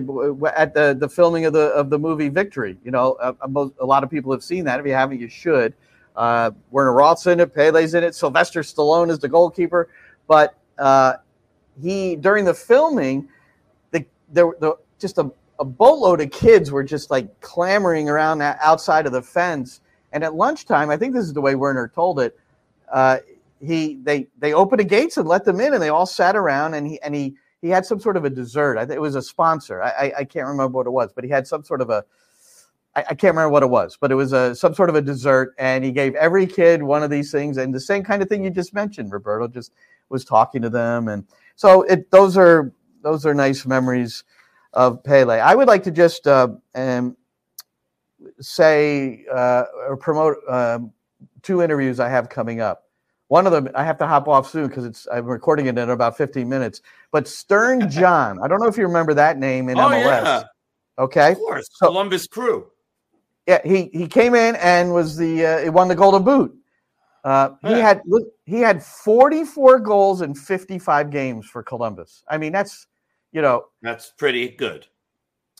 at 0.55 0.73
the, 0.73 0.93
the 0.99 1.07
filming 1.07 1.45
of 1.45 1.53
the 1.53 1.67
of 1.69 1.89
the 1.89 1.97
movie 1.97 2.27
Victory? 2.27 2.77
You 2.83 2.91
know, 2.91 3.13
uh, 3.13 3.31
uh, 3.41 3.69
a 3.79 3.85
lot 3.85 4.03
of 4.03 4.09
people 4.09 4.33
have 4.33 4.43
seen 4.43 4.65
that. 4.65 4.81
If 4.81 4.85
you 4.85 4.91
haven't, 4.91 5.21
you 5.21 5.29
should. 5.29 5.73
Uh, 6.17 6.51
Werner 6.69 6.91
Roth's 6.91 7.25
in 7.27 7.39
it, 7.39 7.55
Pele's 7.55 7.93
in 7.93 8.03
it, 8.03 8.13
Sylvester 8.13 8.61
Stallone 8.61 9.09
is 9.09 9.19
the 9.19 9.29
goalkeeper. 9.29 9.87
But 10.27 10.55
uh, 10.77 11.13
he 11.81 12.17
during 12.17 12.43
the 12.43 12.53
filming, 12.53 13.29
the 13.91 14.05
there 14.33 14.51
the 14.59 14.75
just 14.99 15.17
a, 15.17 15.31
a 15.59 15.65
boatload 15.65 16.19
of 16.19 16.29
kids 16.31 16.71
were 16.71 16.83
just 16.83 17.09
like 17.09 17.39
clamoring 17.39 18.09
around 18.09 18.41
outside 18.41 19.05
of 19.05 19.13
the 19.13 19.21
fence. 19.21 19.79
And 20.11 20.25
at 20.25 20.35
lunchtime, 20.35 20.89
I 20.89 20.97
think 20.97 21.13
this 21.13 21.23
is 21.23 21.33
the 21.33 21.41
way 21.41 21.55
Werner 21.55 21.87
told 21.87 22.19
it. 22.19 22.37
Uh, 22.91 23.19
he 23.59 23.99
they 24.03 24.27
they 24.37 24.53
opened 24.53 24.79
the 24.79 24.85
gates 24.85 25.17
and 25.17 25.27
let 25.27 25.45
them 25.45 25.59
in, 25.59 25.73
and 25.73 25.81
they 25.81 25.89
all 25.89 26.05
sat 26.05 26.35
around, 26.35 26.73
and 26.73 26.87
he 26.87 27.01
and 27.01 27.15
he 27.15 27.35
he 27.61 27.69
had 27.69 27.85
some 27.85 27.99
sort 27.99 28.17
of 28.17 28.25
a 28.25 28.29
dessert. 28.29 28.77
I 28.77 28.85
think 28.85 28.97
it 28.97 29.01
was 29.01 29.15
a 29.15 29.21
sponsor. 29.21 29.81
I, 29.81 29.89
I 29.89 30.13
I 30.19 30.23
can't 30.23 30.47
remember 30.47 30.77
what 30.77 30.87
it 30.87 30.91
was, 30.91 31.11
but 31.13 31.23
he 31.23 31.29
had 31.29 31.47
some 31.47 31.63
sort 31.63 31.81
of 31.81 31.89
a 31.89 32.03
I, 32.97 33.01
I 33.01 33.13
can't 33.13 33.35
remember 33.35 33.49
what 33.49 33.63
it 33.63 33.69
was, 33.69 33.95
but 33.99 34.11
it 34.11 34.15
was 34.15 34.33
a 34.33 34.55
some 34.55 34.73
sort 34.73 34.89
of 34.89 34.95
a 34.95 35.01
dessert, 35.01 35.53
and 35.59 35.85
he 35.85 35.91
gave 35.91 36.15
every 36.15 36.47
kid 36.47 36.81
one 36.81 37.03
of 37.03 37.11
these 37.11 37.31
things, 37.31 37.57
and 37.57 37.73
the 37.73 37.79
same 37.79 38.03
kind 38.03 38.21
of 38.21 38.27
thing 38.27 38.43
you 38.43 38.49
just 38.49 38.73
mentioned. 38.73 39.11
Roberto 39.11 39.47
just 39.47 39.71
was 40.09 40.25
talking 40.25 40.63
to 40.63 40.69
them, 40.69 41.07
and 41.07 41.25
so 41.55 41.83
it 41.83 42.09
those 42.09 42.35
are 42.35 42.73
those 43.03 43.25
are 43.25 43.35
nice 43.35 43.65
memories 43.65 44.23
of 44.73 45.03
Pele. 45.03 45.39
I 45.39 45.53
would 45.53 45.67
like 45.67 45.83
to 45.83 45.91
just 45.91 46.27
uh, 46.27 46.49
um, 46.73 47.15
say 48.39 49.25
uh, 49.31 49.65
or 49.87 49.95
promote 49.95 50.37
um, 50.49 50.91
two 51.43 51.61
interviews 51.61 51.99
I 51.99 52.09
have 52.09 52.29
coming 52.29 52.61
up. 52.61 52.86
One 53.29 53.45
of 53.45 53.51
them 53.51 53.69
I 53.75 53.83
have 53.83 53.97
to 53.99 54.07
hop 54.07 54.27
off 54.27 54.49
soon 54.49 54.67
because 54.67 54.85
it's 54.85 55.07
I'm 55.11 55.25
recording 55.25 55.65
it 55.65 55.77
in 55.77 55.89
about 55.89 56.15
15 56.17 56.47
minutes. 56.47 56.81
But 57.11 57.27
Stern 57.27 57.89
John, 57.89 58.39
I 58.41 58.47
don't 58.47 58.59
know 58.59 58.67
if 58.67 58.77
you 58.77 58.85
remember 58.87 59.13
that 59.15 59.37
name 59.37 59.69
in 59.69 59.77
Oh, 59.77 59.89
MLS. 59.89 60.23
yeah. 60.23 60.43
Okay, 60.99 61.31
Of 61.33 61.37
course, 61.37 61.67
Columbus 61.81 62.25
Crew. 62.25 62.67
yeah, 63.47 63.59
he 63.63 63.89
he 63.93 64.07
came 64.07 64.33
in 64.33 64.55
and 64.55 64.93
was 64.93 65.15
the 65.17 65.45
uh, 65.45 65.59
he 65.63 65.69
won 65.69 65.87
the 65.87 65.95
Golden 65.95 66.23
Boot. 66.23 66.55
Uh, 67.23 67.49
he 67.61 67.71
Yeah. 67.71 67.81
had 67.87 68.01
look, 68.05 68.23
he 68.45 68.61
had 68.61 68.81
44 68.81 69.79
goals 69.79 70.21
in 70.21 70.33
55 70.33 71.09
games 71.11 71.45
for 71.45 71.61
Columbus. 71.61 72.23
I 72.29 72.37
mean, 72.37 72.51
that's 72.53 72.87
you 73.33 73.41
know 73.41 73.65
That's 73.81 74.11
pretty 74.17 74.47
good. 74.49 74.87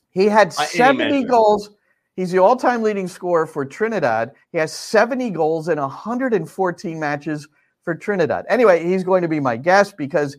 he 0.09 0.26
had 0.26 0.53
70 0.53 0.97
measure. 1.11 1.28
goals. 1.28 1.72
He's 2.18 2.32
the 2.32 2.39
all-time 2.39 2.82
leading 2.82 3.07
scorer 3.07 3.45
for 3.45 3.63
Trinidad. 3.63 4.32
He 4.51 4.57
has 4.57 4.74
70 4.74 5.30
goals 5.30 5.70
in 5.70 5.80
114 5.80 6.99
matches 6.99 7.47
for 7.84 7.93
Trinidad. 7.93 8.43
Anyway, 8.49 8.84
he's 8.84 9.03
going 9.03 9.22
to 9.22 9.28
be 9.28 9.39
my 9.39 9.55
guest 9.55 9.95
because 9.97 10.36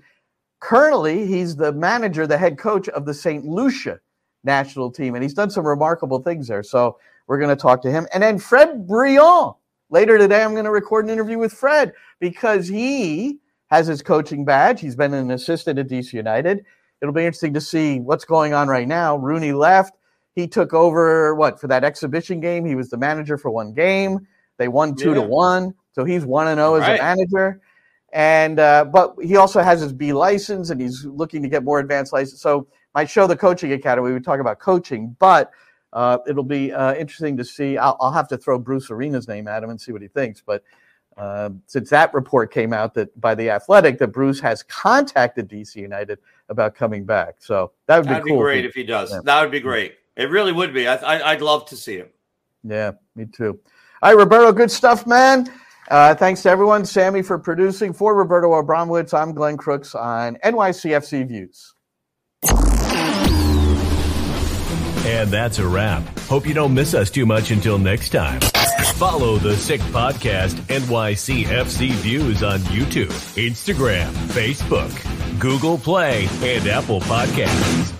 currently 0.59 1.25
he's 1.25 1.55
the 1.55 1.73
manager, 1.73 2.27
the 2.27 2.37
head 2.37 2.59
coach 2.59 2.89
of 2.89 3.07
the 3.07 3.15
St. 3.15 3.45
Lucia 3.45 4.01
national 4.43 4.91
team, 4.91 5.15
and 5.15 5.23
he's 5.23 5.35
done 5.35 5.51
some 5.51 5.65
remarkable 5.65 6.19
things 6.19 6.49
there. 6.49 6.65
So 6.65 6.99
we're 7.29 7.39
going 7.39 7.57
to 7.57 7.63
talk 7.63 7.81
to 7.83 7.91
him. 7.93 8.09
And 8.13 8.23
then 8.23 8.39
Fred 8.39 8.87
Brillant. 8.87 9.57
Later 9.91 10.19
today, 10.19 10.43
I'm 10.43 10.53
going 10.53 10.65
to 10.65 10.71
record 10.71 11.07
an 11.07 11.11
interview 11.11 11.39
with 11.39 11.53
Fred 11.53 11.95
because 12.21 12.69
he 12.69 13.39
has 13.69 13.87
his 13.87 14.03
coaching 14.03 14.45
badge. 14.45 14.81
He's 14.81 14.97
been 14.97 15.15
an 15.15 15.31
assistant 15.31 15.79
at 15.79 15.89
DC 15.89 16.13
United. 16.13 16.65
It'll 17.01 17.15
be 17.15 17.25
interesting 17.25 17.55
to 17.55 17.61
see 17.61 18.01
what's 18.01 18.25
going 18.25 18.53
on 18.53 18.69
right 18.69 18.89
now. 18.89 19.17
Rooney 19.17 19.53
left. 19.53 19.95
He 20.39 20.47
took 20.47 20.73
over 20.73 21.35
what 21.35 21.61
for 21.61 21.67
that 21.67 21.83
exhibition 21.83 22.39
game. 22.39 22.65
He 22.65 22.77
was 22.77 22.91
the 22.91 22.97
manager 22.97 23.37
for 23.37 23.51
one 23.51 23.73
game. 23.73 24.25
They 24.57 24.69
won 24.69 24.95
two 24.95 25.09
yeah. 25.09 25.17
to 25.17 25.23
one, 25.23 25.75
so 25.91 26.05
he's 26.05 26.25
one 26.25 26.47
and 26.47 26.59
zero 26.59 26.75
oh 26.75 26.75
as 26.77 26.83
right. 26.83 27.01
a 27.01 27.03
manager. 27.03 27.61
And 28.13 28.61
uh, 28.61 28.85
but 28.85 29.17
he 29.21 29.37
also 29.37 29.61
has 29.63 29.81
his 29.81 29.93
B 29.93 30.13
license, 30.13 30.71
and 30.71 30.81
he's 30.81 31.05
looking 31.05 31.43
to 31.43 31.49
get 31.49 31.65
more 31.65 31.81
advanced 31.81 32.13
license. 32.13 32.41
So 32.41 32.69
might 32.95 33.11
show 33.11 33.27
the 33.27 33.37
coaching 33.37 33.73
academy. 33.73 34.13
We 34.13 34.21
talk 34.21 34.39
about 34.39 34.61
coaching, 34.61 35.17
but 35.19 35.51
uh, 35.93 36.19
it'll 36.29 36.45
be 36.45 36.73
uh, 36.73 36.95
interesting 36.95 37.37
to 37.37 37.45
see. 37.45 37.77
I'll, 37.77 37.97
I'll, 38.01 38.13
have 38.13 38.29
to 38.29 38.39
throw 38.39 38.61
Bruce 38.61 38.93
Arena's 38.93 39.27
name 39.27 39.49
at 39.49 39.65
him 39.65 39.71
and 39.71 39.81
see 39.81 39.91
what 39.91 40.03
he 40.03 40.09
thinks. 40.09 40.41
But 40.41 40.63
uh, 41.17 41.51
since 41.67 41.91
that 41.91 42.15
report 42.15 42.53
came 42.53 42.73
out 42.73 42.95
that 42.95 43.21
by 43.21 43.35
the 43.35 43.51
Athletic 43.51 43.99
that 43.99 44.09
Bruce 44.09 44.39
has 44.39 44.63
contacted 44.63 45.49
DC 45.49 45.75
United 45.75 46.21
about 46.49 46.77
coming 46.77 47.05
back, 47.05 47.39
so 47.41 47.73
that 47.87 47.97
would 47.97 48.05
be 48.05 48.11
That'd 48.11 48.29
cool 48.29 48.37
be 48.37 48.43
great 48.43 48.65
if 48.65 48.75
he, 48.75 48.83
if 48.83 48.87
he 48.87 48.93
does. 48.93 49.11
Yeah. 49.11 49.21
That 49.25 49.43
would 49.43 49.51
be 49.51 49.59
great. 49.59 49.98
It 50.19 50.31
really 50.31 50.53
would 50.53 50.75
be. 50.75 50.87
I, 50.87 51.33
would 51.33 51.43
love 51.43 51.67
to 51.67 51.77
see 51.77 51.97
him. 51.97 52.09
Yeah, 52.65 52.93
me 53.15 53.27
too. 53.27 53.61
All 54.03 54.11
right, 54.11 54.19
Roberto, 54.19 54.53
good 54.53 54.71
stuff, 54.71 55.07
man. 55.07 55.49
Uh, 55.89 56.15
thanks 56.15 56.43
to 56.43 56.51
everyone. 56.51 56.85
Sammy 56.85 57.23
for 57.23 57.39
producing. 57.39 57.93
For 57.93 58.15
Roberto 58.15 58.51
Abramowitz, 58.61 59.15
I'm 59.15 59.33
Glenn 59.33 59.57
Crooks 59.57 59.95
on 59.95 60.37
NYCFC 60.45 61.27
Views. 61.27 61.75
And 65.07 65.31
that's 65.31 65.59
a 65.59 65.67
wrap. 65.67 66.03
Hope 66.21 66.47
you 66.47 66.53
don't 66.53 66.75
miss 66.75 66.95
us 66.95 67.11
too 67.11 67.25
much 67.25 67.51
until 67.51 67.79
next 67.79 68.11
time. 68.11 68.41
Follow 68.97 69.39
the 69.39 69.57
Sick 69.57 69.81
Podcast 69.81 70.55
NYCFC 70.67 71.93
Views 71.93 72.43
on 72.43 72.59
YouTube, 72.61 73.07
Instagram, 73.37 74.11
Facebook, 74.27 75.39
Google 75.39 75.79
Play, 75.79 76.29
and 76.43 76.67
Apple 76.67 77.01
Podcasts. 77.01 77.98